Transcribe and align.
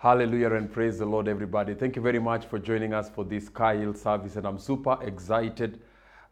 Hallelujah 0.00 0.54
and 0.54 0.72
praise 0.72 0.98
the 0.98 1.04
Lord, 1.04 1.28
everybody. 1.28 1.74
Thank 1.74 1.94
you 1.94 2.00
very 2.00 2.18
much 2.18 2.46
for 2.46 2.58
joining 2.58 2.94
us 2.94 3.10
for 3.10 3.22
this 3.22 3.50
Kyle 3.50 3.92
service, 3.92 4.36
and 4.36 4.46
I'm 4.46 4.58
super 4.58 4.96
excited 5.02 5.82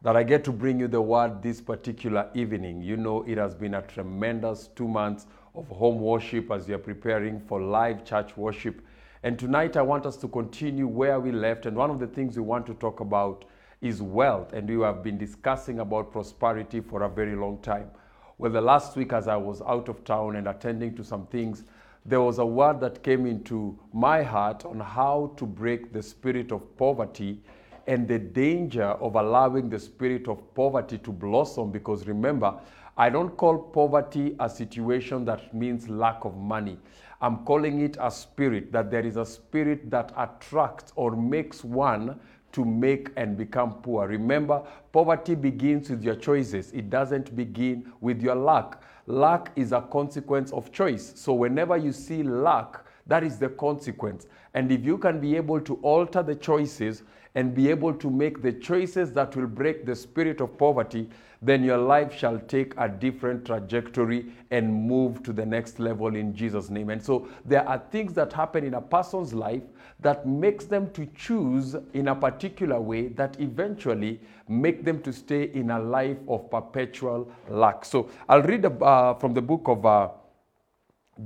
that 0.00 0.16
I 0.16 0.22
get 0.22 0.42
to 0.44 0.52
bring 0.52 0.80
you 0.80 0.88
the 0.88 1.02
word 1.02 1.42
this 1.42 1.60
particular 1.60 2.30
evening. 2.32 2.80
You 2.80 2.96
know, 2.96 3.24
it 3.24 3.36
has 3.36 3.54
been 3.54 3.74
a 3.74 3.82
tremendous 3.82 4.68
two 4.68 4.88
months 4.88 5.26
of 5.54 5.68
home 5.68 6.00
worship 6.00 6.50
as 6.50 6.66
we 6.66 6.72
are 6.72 6.78
preparing 6.78 7.40
for 7.40 7.60
live 7.60 8.06
church 8.06 8.34
worship. 8.38 8.80
And 9.22 9.38
tonight, 9.38 9.76
I 9.76 9.82
want 9.82 10.06
us 10.06 10.16
to 10.16 10.28
continue 10.28 10.86
where 10.86 11.20
we 11.20 11.30
left. 11.30 11.66
And 11.66 11.76
one 11.76 11.90
of 11.90 12.00
the 12.00 12.06
things 12.06 12.38
we 12.38 12.44
want 12.44 12.64
to 12.68 12.74
talk 12.74 13.00
about 13.00 13.44
is 13.82 14.00
wealth. 14.00 14.54
And 14.54 14.66
we 14.66 14.82
have 14.82 15.02
been 15.02 15.18
discussing 15.18 15.80
about 15.80 16.10
prosperity 16.10 16.80
for 16.80 17.02
a 17.02 17.08
very 17.10 17.36
long 17.36 17.58
time. 17.58 17.90
Well, 18.38 18.50
the 18.50 18.62
last 18.62 18.96
week, 18.96 19.12
as 19.12 19.28
I 19.28 19.36
was 19.36 19.60
out 19.60 19.90
of 19.90 20.04
town 20.04 20.36
and 20.36 20.48
attending 20.48 20.96
to 20.96 21.04
some 21.04 21.26
things, 21.26 21.64
there 22.08 22.22
was 22.22 22.38
a 22.38 22.46
word 22.46 22.80
that 22.80 23.02
came 23.02 23.26
into 23.26 23.78
my 23.92 24.22
heart 24.22 24.64
on 24.64 24.80
how 24.80 25.32
to 25.36 25.44
break 25.44 25.92
the 25.92 26.02
spirit 26.02 26.50
of 26.52 26.76
poverty 26.78 27.42
and 27.86 28.08
the 28.08 28.18
danger 28.18 28.84
of 28.84 29.14
allowing 29.16 29.68
the 29.68 29.78
spirit 29.78 30.26
of 30.26 30.54
poverty 30.54 30.96
to 30.98 31.12
blossom. 31.12 31.70
Because 31.70 32.06
remember, 32.06 32.58
I 32.96 33.10
don't 33.10 33.36
call 33.36 33.58
poverty 33.58 34.34
a 34.40 34.48
situation 34.48 35.26
that 35.26 35.54
means 35.54 35.88
lack 35.88 36.24
of 36.24 36.34
money. 36.36 36.78
I'm 37.20 37.44
calling 37.44 37.80
it 37.80 37.98
a 38.00 38.10
spirit, 38.10 38.72
that 38.72 38.90
there 38.90 39.04
is 39.04 39.16
a 39.16 39.26
spirit 39.26 39.90
that 39.90 40.12
attracts 40.16 40.92
or 40.96 41.14
makes 41.14 41.62
one 41.62 42.18
to 42.52 42.64
make 42.64 43.10
and 43.16 43.36
become 43.36 43.74
poor. 43.82 44.08
Remember, 44.08 44.62
poverty 44.92 45.34
begins 45.34 45.90
with 45.90 46.02
your 46.02 46.16
choices, 46.16 46.72
it 46.72 46.88
doesn't 46.88 47.36
begin 47.36 47.92
with 48.00 48.22
your 48.22 48.34
lack. 48.34 48.80
Lack 49.08 49.52
is 49.56 49.72
a 49.72 49.80
consequence 49.80 50.52
of 50.52 50.70
choice. 50.70 51.14
So 51.16 51.32
whenever 51.32 51.78
you 51.78 51.92
see 51.92 52.22
lack, 52.22 52.84
that 53.06 53.24
is 53.24 53.38
the 53.38 53.48
consequence. 53.48 54.26
And 54.52 54.70
if 54.70 54.84
you 54.84 54.98
can 54.98 55.18
be 55.18 55.34
able 55.34 55.62
to 55.62 55.76
alter 55.76 56.22
the 56.22 56.34
choices 56.34 57.04
and 57.34 57.54
be 57.54 57.70
able 57.70 57.94
to 57.94 58.10
make 58.10 58.42
the 58.42 58.52
choices 58.52 59.10
that 59.12 59.34
will 59.34 59.46
break 59.46 59.86
the 59.86 59.96
spirit 59.96 60.42
of 60.42 60.58
poverty, 60.58 61.08
then 61.40 61.62
your 61.62 61.78
life 61.78 62.12
shall 62.12 62.38
take 62.40 62.74
a 62.78 62.88
different 62.88 63.44
trajectory 63.44 64.26
and 64.50 64.72
move 64.72 65.22
to 65.22 65.32
the 65.32 65.46
next 65.46 65.78
level 65.78 66.16
in 66.16 66.34
Jesus' 66.34 66.68
name. 66.68 66.90
And 66.90 67.02
so 67.02 67.28
there 67.44 67.68
are 67.68 67.82
things 67.90 68.12
that 68.14 68.32
happen 68.32 68.64
in 68.64 68.74
a 68.74 68.80
person's 68.80 69.32
life 69.32 69.62
that 70.00 70.26
makes 70.26 70.64
them 70.64 70.90
to 70.92 71.06
choose 71.14 71.76
in 71.94 72.08
a 72.08 72.14
particular 72.14 72.80
way 72.80 73.08
that 73.08 73.40
eventually 73.40 74.20
make 74.48 74.84
them 74.84 75.00
to 75.02 75.12
stay 75.12 75.44
in 75.52 75.70
a 75.70 75.78
life 75.78 76.18
of 76.28 76.50
perpetual 76.50 77.30
lack. 77.48 77.84
So 77.84 78.10
I'll 78.28 78.42
read 78.42 78.64
uh, 78.64 79.14
from 79.14 79.34
the 79.34 79.42
book 79.42 79.62
of 79.66 79.86
uh, 79.86 80.08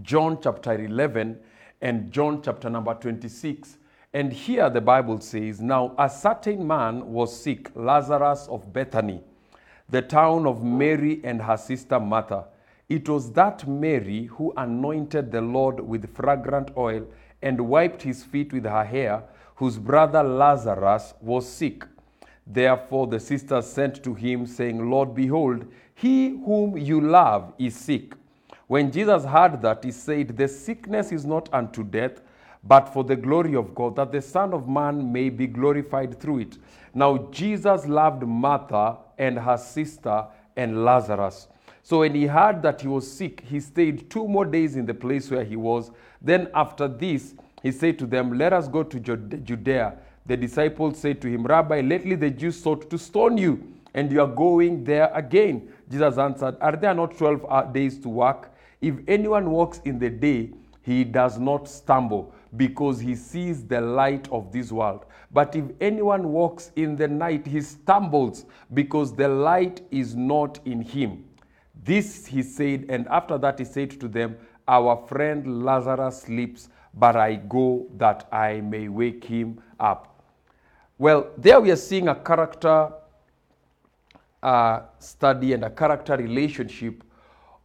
John 0.02 0.38
chapter 0.42 0.72
11 0.72 1.38
and 1.80 2.10
John 2.10 2.42
chapter 2.42 2.70
number 2.70 2.94
26. 2.94 3.78
And 4.14 4.32
here 4.32 4.68
the 4.68 4.80
Bible 4.80 5.20
says, 5.20 5.60
Now 5.60 5.94
a 5.98 6.08
certain 6.08 6.66
man 6.66 7.12
was 7.12 7.34
sick, 7.34 7.70
Lazarus 7.74 8.46
of 8.48 8.72
Bethany, 8.72 9.22
the 9.92 10.00
town 10.00 10.46
of 10.46 10.64
Mary 10.64 11.20
and 11.22 11.42
her 11.42 11.56
sister 11.58 12.00
Martha. 12.00 12.46
It 12.88 13.06
was 13.10 13.30
that 13.32 13.68
Mary 13.68 14.24
who 14.24 14.54
anointed 14.56 15.30
the 15.30 15.42
Lord 15.42 15.80
with 15.80 16.16
fragrant 16.16 16.70
oil 16.78 17.06
and 17.42 17.60
wiped 17.60 18.00
his 18.02 18.24
feet 18.24 18.54
with 18.54 18.64
her 18.64 18.84
hair, 18.84 19.22
whose 19.56 19.78
brother 19.78 20.22
Lazarus 20.22 21.12
was 21.20 21.46
sick. 21.46 21.84
Therefore 22.46 23.06
the 23.06 23.20
sisters 23.20 23.66
sent 23.66 24.02
to 24.02 24.14
him, 24.14 24.46
saying, 24.46 24.90
Lord, 24.90 25.14
behold, 25.14 25.66
he 25.94 26.30
whom 26.30 26.78
you 26.78 27.02
love 27.02 27.52
is 27.58 27.76
sick. 27.76 28.14
When 28.68 28.90
Jesus 28.90 29.24
heard 29.24 29.60
that, 29.60 29.84
he 29.84 29.92
said, 29.92 30.34
The 30.38 30.48
sickness 30.48 31.12
is 31.12 31.26
not 31.26 31.50
unto 31.52 31.84
death, 31.84 32.22
but 32.64 32.92
for 32.92 33.02
the 33.04 33.16
glory 33.16 33.54
of 33.54 33.74
God, 33.74 33.96
that 33.96 34.12
the 34.12 34.22
Son 34.22 34.54
of 34.54 34.68
Man 34.68 35.12
may 35.12 35.30
be 35.30 35.46
glorified 35.46 36.20
through 36.20 36.40
it. 36.40 36.58
Now, 36.94 37.28
Jesus 37.30 37.86
loved 37.86 38.22
Martha 38.22 38.98
and 39.18 39.38
her 39.38 39.56
sister 39.56 40.26
and 40.56 40.84
Lazarus. 40.84 41.48
So, 41.82 42.00
when 42.00 42.14
he 42.14 42.26
heard 42.26 42.62
that 42.62 42.80
he 42.80 42.88
was 42.88 43.10
sick, 43.10 43.42
he 43.48 43.58
stayed 43.58 44.08
two 44.08 44.28
more 44.28 44.44
days 44.44 44.76
in 44.76 44.86
the 44.86 44.94
place 44.94 45.30
where 45.30 45.44
he 45.44 45.56
was. 45.56 45.90
Then, 46.20 46.48
after 46.54 46.86
this, 46.86 47.34
he 47.62 47.72
said 47.72 47.98
to 47.98 48.06
them, 48.06 48.38
Let 48.38 48.52
us 48.52 48.68
go 48.68 48.84
to 48.84 49.00
Judea. 49.00 49.96
The 50.26 50.36
disciples 50.36 50.98
said 50.98 51.20
to 51.22 51.28
him, 51.28 51.44
Rabbi, 51.44 51.80
lately 51.80 52.14
the 52.14 52.30
Jews 52.30 52.62
sought 52.62 52.88
to 52.90 52.98
stone 52.98 53.36
you, 53.36 53.74
and 53.94 54.12
you 54.12 54.20
are 54.20 54.28
going 54.28 54.84
there 54.84 55.10
again. 55.12 55.72
Jesus 55.90 56.16
answered, 56.16 56.56
Are 56.60 56.76
there 56.76 56.94
not 56.94 57.16
12 57.16 57.46
uh, 57.48 57.62
days 57.62 57.98
to 58.00 58.08
work? 58.08 58.54
If 58.80 58.96
anyone 59.08 59.50
walks 59.50 59.80
in 59.84 59.98
the 59.98 60.10
day, 60.10 60.50
he 60.82 61.02
does 61.02 61.38
not 61.38 61.68
stumble 61.68 62.32
because 62.56 63.00
he 63.00 63.14
sees 63.14 63.64
the 63.64 63.80
light 63.80 64.28
of 64.30 64.52
this 64.52 64.70
world. 64.70 65.06
But 65.30 65.56
if 65.56 65.64
anyone 65.80 66.32
walks 66.32 66.70
in 66.76 66.96
the 66.96 67.08
night, 67.08 67.46
he 67.46 67.60
stumbles 67.62 68.44
because 68.74 69.14
the 69.14 69.28
light 69.28 69.80
is 69.90 70.14
not 70.14 70.58
in 70.66 70.82
him. 70.82 71.24
This 71.84 72.26
he 72.26 72.42
said, 72.42 72.86
and 72.88 73.08
after 73.08 73.38
that 73.38 73.58
he 73.58 73.64
said 73.64 73.98
to 74.00 74.08
them, 74.08 74.36
Our 74.68 74.96
friend 75.08 75.64
Lazarus 75.64 76.22
sleeps, 76.22 76.68
but 76.94 77.16
I 77.16 77.36
go 77.36 77.86
that 77.96 78.28
I 78.30 78.60
may 78.60 78.88
wake 78.88 79.24
him 79.24 79.60
up. 79.80 80.22
Well, 80.98 81.30
there 81.38 81.60
we 81.60 81.70
are 81.70 81.76
seeing 81.76 82.08
a 82.08 82.14
character 82.14 82.92
uh, 84.42 84.82
study 84.98 85.54
and 85.54 85.64
a 85.64 85.70
character 85.70 86.16
relationship 86.16 87.02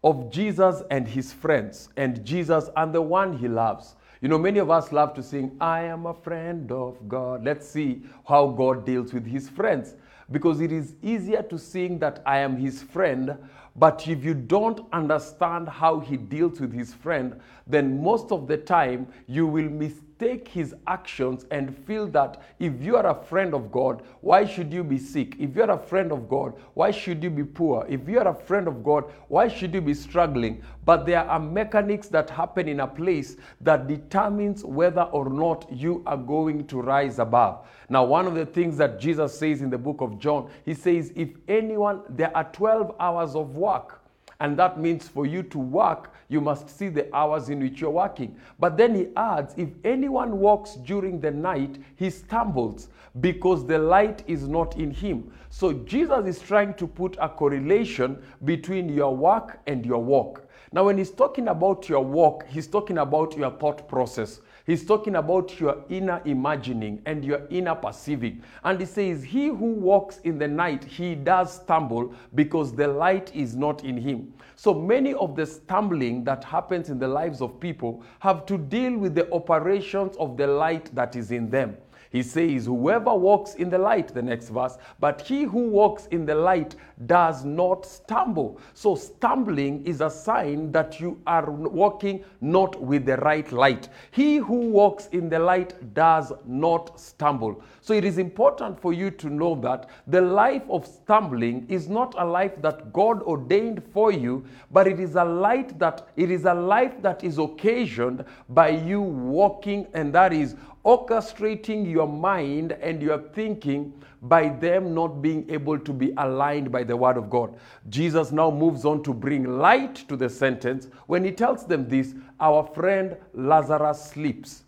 of 0.03 0.31
Jesus 0.31 0.81
and 0.89 1.07
his 1.07 1.33
friends, 1.33 1.89
and 1.97 2.23
Jesus 2.23 2.69
and 2.77 2.93
the 2.93 3.01
one 3.01 3.37
he 3.37 3.47
loves. 3.47 3.95
You 4.21 4.29
know, 4.29 4.39
many 4.39 4.59
of 4.59 4.71
us 4.71 4.91
love 4.91 5.13
to 5.15 5.23
sing, 5.23 5.55
I 5.61 5.81
am 5.81 6.05
a 6.07 6.13
friend 6.13 6.71
of 6.71 7.07
God. 7.07 7.43
Let's 7.43 7.67
see 7.67 8.01
how 8.27 8.47
God 8.47 8.85
deals 8.85 9.13
with 9.13 9.25
his 9.25 9.47
friends. 9.47 9.95
Because 10.31 10.59
it 10.59 10.71
is 10.71 10.95
easier 11.01 11.43
to 11.43 11.57
sing 11.57 11.99
that 11.99 12.21
I 12.25 12.39
am 12.39 12.57
his 12.57 12.81
friend, 12.81 13.37
but 13.75 14.07
if 14.07 14.25
you 14.25 14.33
don't 14.33 14.85
understand 14.91 15.69
how 15.69 15.99
he 15.99 16.17
deals 16.17 16.59
with 16.59 16.73
his 16.73 16.93
friend, 16.93 17.39
then 17.67 18.01
most 18.03 18.31
of 18.31 18.47
the 18.47 18.57
time 18.57 19.07
you 19.27 19.45
will 19.45 19.69
mistake 19.69 20.06
his 20.19 20.73
actions 20.87 21.45
and 21.51 21.77
feel 21.85 22.07
that 22.07 22.41
if 22.59 22.81
you 22.81 22.95
are 22.97 23.07
a 23.07 23.23
friend 23.23 23.53
of 23.53 23.71
God, 23.71 24.01
why 24.21 24.45
should 24.45 24.73
you 24.73 24.83
be 24.83 24.97
sick? 24.97 25.35
If 25.39 25.55
you 25.55 25.63
are 25.63 25.71
a 25.71 25.77
friend 25.77 26.11
of 26.11 26.27
God, 26.27 26.53
why 26.73 26.91
should 26.91 27.23
you 27.23 27.29
be 27.29 27.43
poor? 27.43 27.85
If 27.87 28.07
you 28.07 28.19
are 28.19 28.27
a 28.27 28.33
friend 28.33 28.67
of 28.67 28.83
God, 28.83 29.05
why 29.27 29.47
should 29.47 29.73
you 29.73 29.81
be 29.81 29.93
struggling? 29.93 30.63
But 30.85 31.05
there 31.05 31.23
are 31.23 31.39
mechanics 31.39 32.07
that 32.09 32.29
happen 32.29 32.67
in 32.67 32.79
a 32.79 32.87
place 32.87 33.37
that 33.61 33.87
determines 33.87 34.63
whether 34.63 35.03
or 35.03 35.29
not 35.29 35.71
you 35.71 36.01
are 36.05 36.17
going 36.17 36.65
to 36.67 36.81
rise 36.81 37.19
above. 37.19 37.67
Now, 37.89 38.03
one 38.03 38.25
of 38.25 38.35
the 38.35 38.45
things 38.45 38.77
that 38.77 38.99
Jesus 38.99 39.37
says 39.37 39.61
in 39.61 39.69
the 39.69 39.77
book 39.77 40.01
of 40.01 40.19
John, 40.19 40.49
he 40.65 40.73
says, 40.73 41.11
if 41.15 41.29
anyone, 41.47 42.01
there 42.09 42.35
are 42.35 42.45
12 42.45 42.95
hours 42.99 43.35
of 43.35 43.55
work. 43.55 43.96
And 44.39 44.57
that 44.59 44.79
means 44.79 45.07
for 45.07 45.25
you 45.25 45.41
to 45.43 45.57
work, 45.57 46.13
you 46.27 46.41
must 46.41 46.69
see 46.69 46.89
the 46.89 47.13
hours 47.15 47.49
in 47.49 47.59
which 47.59 47.81
you're 47.81 47.89
working. 47.89 48.35
But 48.59 48.77
then 48.77 48.93
he 48.93 49.07
adds, 49.15 49.55
if 49.57 49.69
anyone 49.83 50.39
walks 50.39 50.75
during 50.75 51.19
the 51.19 51.31
night, 51.31 51.79
he 51.95 52.09
stumbles 52.09 52.89
because 53.19 53.65
the 53.65 53.79
light 53.79 54.23
is 54.27 54.47
not 54.47 54.77
in 54.77 54.91
him. 54.91 55.31
So 55.49 55.73
Jesus 55.73 56.27
is 56.27 56.39
trying 56.39 56.75
to 56.75 56.85
put 56.85 57.17
a 57.19 57.29
correlation 57.29 58.21
between 58.45 58.89
your 58.89 59.15
work 59.15 59.59
and 59.65 59.85
your 59.85 60.03
walk. 60.03 60.47
Now, 60.71 60.85
when 60.85 60.97
he's 60.97 61.11
talking 61.11 61.47
about 61.47 61.87
your 61.87 62.03
walk, 62.03 62.45
he's 62.47 62.67
talking 62.67 62.97
about 62.97 63.35
your 63.37 63.51
thought 63.51 63.87
process. 63.87 64.41
He's 64.67 64.85
talking 64.85 65.15
about 65.15 65.61
your 65.61 65.85
inner 65.87 66.21
imagining 66.25 67.01
and 67.05 67.23
your 67.23 67.47
inner 67.49 67.73
perceiving. 67.73 68.43
And 68.65 68.77
he 68.77 68.85
says, 68.85 69.23
He 69.23 69.47
who 69.47 69.71
walks 69.71 70.17
in 70.25 70.37
the 70.37 70.47
night, 70.49 70.83
he 70.83 71.15
does 71.15 71.53
stumble 71.53 72.13
because 72.35 72.73
the 72.73 72.89
light 72.89 73.33
is 73.33 73.55
not 73.55 73.85
in 73.85 73.95
him. 73.95 74.33
So 74.57 74.73
many 74.73 75.13
of 75.13 75.37
the 75.37 75.45
stumbling 75.45 76.25
that 76.25 76.43
happens 76.43 76.89
in 76.89 76.99
the 76.99 77.07
lives 77.07 77.41
of 77.41 77.61
people 77.61 78.03
have 78.19 78.45
to 78.47 78.57
deal 78.57 78.97
with 78.97 79.15
the 79.15 79.31
operations 79.31 80.17
of 80.17 80.35
the 80.35 80.47
light 80.47 80.93
that 80.93 81.15
is 81.15 81.31
in 81.31 81.49
them. 81.49 81.77
He 82.11 82.23
says, 82.23 82.65
Whoever 82.65 83.13
walks 83.13 83.55
in 83.55 83.69
the 83.69 83.77
light, 83.77 84.13
the 84.13 84.21
next 84.21 84.49
verse, 84.49 84.77
but 84.99 85.21
he 85.21 85.43
who 85.43 85.67
walks 85.67 86.07
in 86.07 86.25
the 86.25 86.35
light 86.35 86.75
does 87.05 87.45
not 87.45 87.85
stumble. 87.85 88.59
So, 88.73 88.95
stumbling 88.95 89.85
is 89.85 90.01
a 90.01 90.09
sign 90.09 90.71
that 90.71 90.99
you 90.99 91.19
are 91.27 91.49
walking 91.49 92.23
not 92.41 92.81
with 92.81 93.05
the 93.05 93.17
right 93.17 93.51
light. 93.51 93.89
He 94.11 94.37
who 94.37 94.69
walks 94.69 95.07
in 95.07 95.29
the 95.29 95.39
light 95.39 95.93
does 95.93 96.31
not 96.45 96.99
stumble. 96.99 97.61
So, 97.81 97.93
it 97.93 98.05
is 98.05 98.17
important 98.17 98.79
for 98.79 98.93
you 98.93 99.11
to 99.11 99.29
know 99.29 99.55
that 99.61 99.89
the 100.07 100.21
life 100.21 100.63
of 100.69 100.87
stumbling 100.87 101.65
is 101.69 101.87
not 101.87 102.15
a 102.17 102.25
life 102.25 102.61
that 102.61 102.93
God 102.93 103.21
ordained 103.23 103.83
for 103.93 104.11
you, 104.11 104.45
but 104.71 104.87
it 104.87 104.99
is 104.99 105.15
a 105.15 105.23
light 105.23 105.77
that 105.79 106.07
it 106.15 106.31
is 106.31 106.45
a 106.45 106.53
life 106.53 107.01
that 107.01 107.23
is 107.23 107.37
occasioned 107.37 108.25
by 108.49 108.69
you 108.69 109.01
walking, 109.01 109.87
and 109.93 110.13
that 110.13 110.33
is 110.33 110.55
orchestrating 110.87 111.91
your 111.91 112.07
mind 112.07 112.71
and 112.71 113.01
your 113.01 113.19
thinking 113.33 113.93
by 114.21 114.47
them 114.47 114.95
not 114.95 115.21
being 115.21 115.45
able 115.49 115.77
to 115.77 115.91
be 115.91 116.13
aligned 116.17 116.71
by 116.71 116.81
the 116.81 116.95
word 116.95 117.17
of 117.17 117.29
God. 117.29 117.53
Jesus 117.89 118.31
now 118.31 118.49
moves 118.49 118.85
on 118.85 119.03
to 119.03 119.13
bring 119.13 119.59
light 119.59 119.95
to 120.07 120.15
the 120.15 120.29
sentence 120.29 120.87
when 121.07 121.25
he 121.25 121.31
tells 121.31 121.65
them 121.65 121.89
this 121.89 122.15
our 122.39 122.65
friend 122.73 123.17
Lazarus 123.33 124.01
sleeps. 124.01 124.63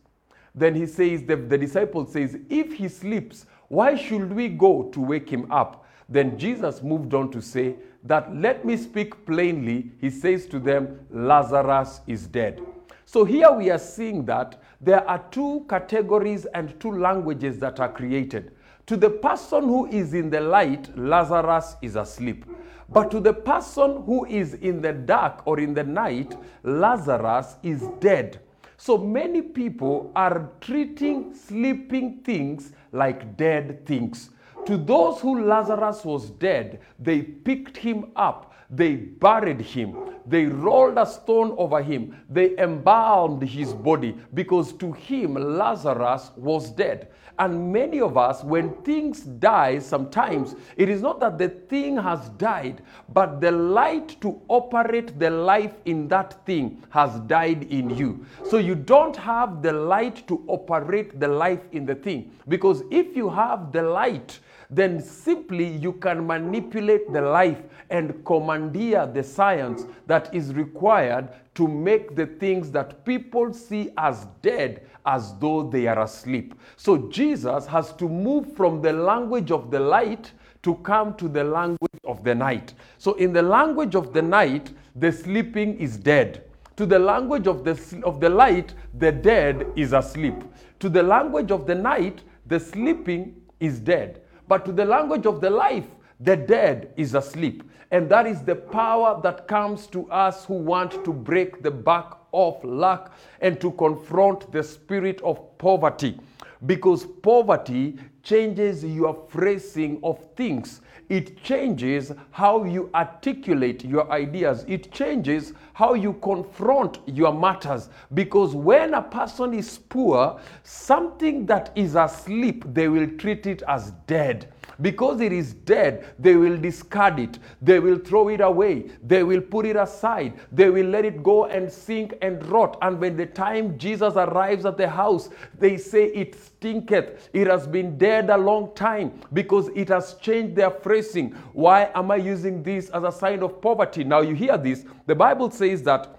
then 0.54 0.76
he 0.76 0.86
says, 0.86 1.24
the, 1.24 1.38
the 1.38 1.58
disciple 1.58 2.06
says, 2.06 2.38
If 2.50 2.74
he 2.74 2.90
sleeps, 2.90 3.46
why 3.70 3.96
should 3.96 4.34
we 4.34 4.50
go 4.50 4.90
to 4.92 5.00
wake 5.00 5.30
him 5.30 5.50
up? 5.50 5.86
Then 6.10 6.38
Jesus 6.38 6.82
moved 6.84 7.14
on 7.14 7.32
to 7.32 7.42
say, 7.42 7.76
That 8.04 8.36
let 8.36 8.66
me 8.66 8.76
speak 8.76 9.26
plainly. 9.26 9.92
He 10.02 10.10
says 10.10 10.48
to 10.48 10.60
them, 10.60 11.00
Lazarus 11.12 12.02
is 12.08 12.28
dead. 12.28 12.62
So 13.06 13.24
here 13.26 13.52
we 13.52 13.72
are 13.72 13.80
seeing 13.80 14.26
that 14.26 14.62
there 14.82 15.08
are 15.10 15.24
two 15.32 15.66
categories 15.70 16.46
and 16.54 16.80
two 16.80 16.92
languages 16.92 17.60
that 17.60 17.80
are 17.80 17.92
created. 17.92 18.52
To 18.88 18.98
the 18.98 19.10
person 19.10 19.66
who 19.66 19.88
is 19.88 20.14
in 20.14 20.30
the 20.30 20.42
light, 20.42 20.90
Lazarus 20.98 21.76
is 21.82 21.96
asleep. 21.96 22.46
But 22.90 23.12
to 23.12 23.20
the 23.20 23.34
person 23.34 24.04
who 24.04 24.26
is 24.26 24.56
in 24.56 24.82
the 24.82 24.94
dark 24.94 25.46
or 25.46 25.60
in 25.60 25.74
the 25.74 25.84
night, 25.84 26.36
Lazarus 26.64 27.58
is 27.62 27.88
dead. 28.00 28.40
So 28.78 28.98
many 28.98 29.42
people 29.42 30.12
are 30.16 30.50
treating 30.62 31.36
sleeping 31.36 32.22
things 32.24 32.72
like 32.92 33.38
dead 33.38 33.86
things. 33.86 34.32
To 34.66 34.78
those 34.78 35.20
who 35.20 35.44
Lazarus 35.44 36.04
was 36.04 36.30
dead, 36.32 36.80
they 36.98 37.22
picked 37.22 37.78
him 37.78 38.12
up, 38.16 38.49
they 38.70 38.96
buried 38.96 39.62
him, 39.62 39.96
they 40.26 40.46
rolled 40.46 40.98
a 40.98 41.06
stone 41.06 41.56
over 41.58 41.82
him, 41.82 42.16
they 42.30 42.58
embalmed 42.58 43.42
his 43.42 43.74
body 43.74 44.16
because 44.34 44.74
to 44.74 44.92
him 44.92 45.34
Lazarus 45.34 46.32
was 46.36 46.70
dead. 46.70 47.10
And 47.40 47.72
many 47.72 48.02
of 48.02 48.18
us, 48.18 48.44
when 48.44 48.74
things 48.84 49.22
die, 49.22 49.80
sometimes 49.80 50.56
it 50.76 50.90
is 50.90 51.02
not 51.02 51.22
that 51.22 51.38
the 51.38 51.48
thing 51.48 51.96
has 51.96 52.28
died, 52.32 52.82
but 53.14 53.40
the 53.40 53.50
light 53.50 54.20
to 54.20 54.42
operate 54.50 55.18
the 55.18 55.30
life 55.30 55.74
in 55.86 56.10
that 56.10 56.46
thing 56.46 56.84
has 56.90 57.18
died 57.22 57.64
in 57.72 57.96
you. 57.96 58.26
So 58.46 58.58
you 58.58 58.76
don't 58.76 59.16
have 59.16 59.62
the 59.62 59.72
light 59.72 60.28
to 60.28 60.44
operate 60.48 61.18
the 61.18 61.30
life 61.30 61.62
in 61.72 61.86
the 61.86 61.96
thing. 61.96 62.30
Because 62.50 62.84
if 62.92 63.16
you 63.16 63.30
have 63.30 63.72
the 63.72 63.84
light, 63.84 64.40
then 64.70 65.02
simply 65.02 65.68
you 65.68 65.94
can 65.94 66.26
manipulate 66.26 67.12
the 67.12 67.22
life 67.22 67.62
and 67.90 68.24
commandeer 68.24 69.08
the 69.08 69.24
science 69.24 69.86
that 70.06 70.34
is 70.34 70.54
required 70.54 71.30
to 71.56 71.68
make 71.68 72.16
the 72.16 72.26
things 72.26 72.72
that 72.72 73.04
people 73.04 73.52
see 73.52 73.92
as 73.98 74.28
dead 74.42 74.86
as 75.06 75.34
though 75.40 75.64
they 75.64 75.88
are 75.88 76.04
asleep. 76.04 76.54
So 76.78 77.10
Jesus 77.10 77.66
has 77.66 77.94
to 77.94 78.08
move 78.08 78.56
from 78.56 78.82
the 78.82 78.94
language 78.94 79.52
of 79.52 79.72
the 79.72 79.80
light 79.80 80.32
to 80.62 80.76
come 80.76 81.16
to 81.16 81.28
the 81.28 81.44
language 81.44 82.00
of 82.04 82.24
the 82.24 82.36
night. 82.36 82.74
So 82.98 83.14
in 83.14 83.34
the 83.34 83.42
language 83.42 83.96
of 83.96 84.14
the 84.14 84.22
night, 84.22 84.72
the 84.96 85.12
sleeping 85.12 85.78
is 85.80 85.98
dead. 85.98 86.44
To 86.76 86.86
the 86.86 87.00
language 87.00 87.48
of 87.48 87.64
the, 87.64 88.02
of 88.04 88.20
the 88.20 88.30
light, 88.30 88.74
the 89.00 89.12
dead 89.12 89.68
is 89.76 89.94
asleep. 89.94 90.36
To 90.80 90.90
the 90.90 91.04
language 91.04 91.52
of 91.52 91.66
the 91.66 91.76
night, 91.76 92.22
the 92.46 92.60
sleeping 92.60 93.36
is 93.60 93.80
dead. 93.80 94.22
But 94.50 94.66
to 94.66 94.72
the 94.72 94.84
language 94.84 95.28
of 95.28 95.42
the 95.42 95.50
life, 95.52 95.86
the 96.20 96.36
dead 96.36 96.92
is 96.98 97.14
asleep. 97.14 97.64
And 97.92 98.10
that 98.10 98.26
is 98.26 98.42
the 98.42 98.56
power 98.56 99.22
that 99.22 99.48
comes 99.48 99.86
to 99.88 100.10
us 100.12 100.44
who 100.46 100.56
want 100.56 101.06
to 101.06 101.14
break 101.14 101.62
the 101.62 101.72
back 101.72 102.14
of 102.34 102.62
lack 102.64 103.12
and 103.42 103.62
to 103.62 103.72
confront 103.72 104.52
the 104.52 104.64
spirit 104.64 105.22
of 105.22 105.58
poverty. 105.60 106.20
Because 106.66 107.06
poverty 107.06 108.00
changes 108.24 108.84
your 108.84 109.26
phrasing 109.30 110.00
of 110.04 110.20
things. 110.36 110.82
It 111.10 111.44
changes 111.44 112.12
how 112.32 112.64
you 112.64 112.90
articulate 112.94 113.84
your 113.84 114.12
ideas. 114.12 114.64
It 114.68 114.92
changes 114.92 115.54
how 115.74 115.96
you 115.96 116.14
confront 116.14 117.00
your 117.08 117.34
matters. 117.34 117.90
Because 118.14 118.54
when 118.54 118.94
a 118.94 119.02
person 119.02 119.54
is 119.54 119.78
poor, 119.78 120.40
something 120.64 121.46
that 121.48 121.72
is 121.76 121.96
asleep, 121.96 122.64
they 122.74 122.88
will 122.88 123.08
treat 123.18 123.48
it 123.48 123.64
as 123.68 123.92
dead. 124.06 124.54
Because 124.82 125.20
it 125.22 125.32
is 125.32 125.54
dead, 125.54 126.14
they 126.18 126.36
will 126.36 126.58
discard 126.58 127.20
it. 127.20 127.40
They 127.62 127.80
will 127.80 127.98
throw 127.98 128.30
it 128.30 128.42
away. 128.42 128.90
They 129.04 129.24
will 129.24 129.42
put 129.42 129.66
it 129.66 129.76
aside. 129.76 130.40
They 130.52 130.70
will 130.70 130.88
let 130.88 131.06
it 131.06 131.22
go 131.24 131.46
and 131.46 131.72
sink 131.72 132.18
and 132.22 132.46
rot. 132.46 132.78
And 132.82 133.00
when 133.00 133.18
the 133.18 133.26
time 133.26 133.78
Jesus 133.78 134.16
arrives 134.16 134.66
at 134.66 134.78
the 134.78 134.90
house, 134.90 135.30
they 135.58 135.78
say 135.78 136.06
it 136.08 136.36
stinketh. 136.36 137.30
It 137.34 137.48
has 137.48 137.68
been 137.68 137.98
dead 137.98 138.30
a 138.30 138.38
long 138.38 138.74
time 138.76 139.20
because 139.34 139.70
it 139.76 139.90
has 139.90 140.16
changed 140.16 140.56
their 140.56 140.72
phrasing. 140.72 141.32
Why 141.54 141.90
am 141.96 142.12
I 142.12 142.18
using 142.18 142.64
this 142.64 142.90
as 142.90 143.04
a 143.04 143.12
sign 143.12 143.44
of 143.44 143.62
poverty? 143.62 144.04
Now 144.04 144.22
you 144.22 144.36
hear 144.36 144.58
this. 144.58 144.86
The 145.06 145.16
Bible 145.16 145.52
says 145.52 145.84
that 145.84 146.19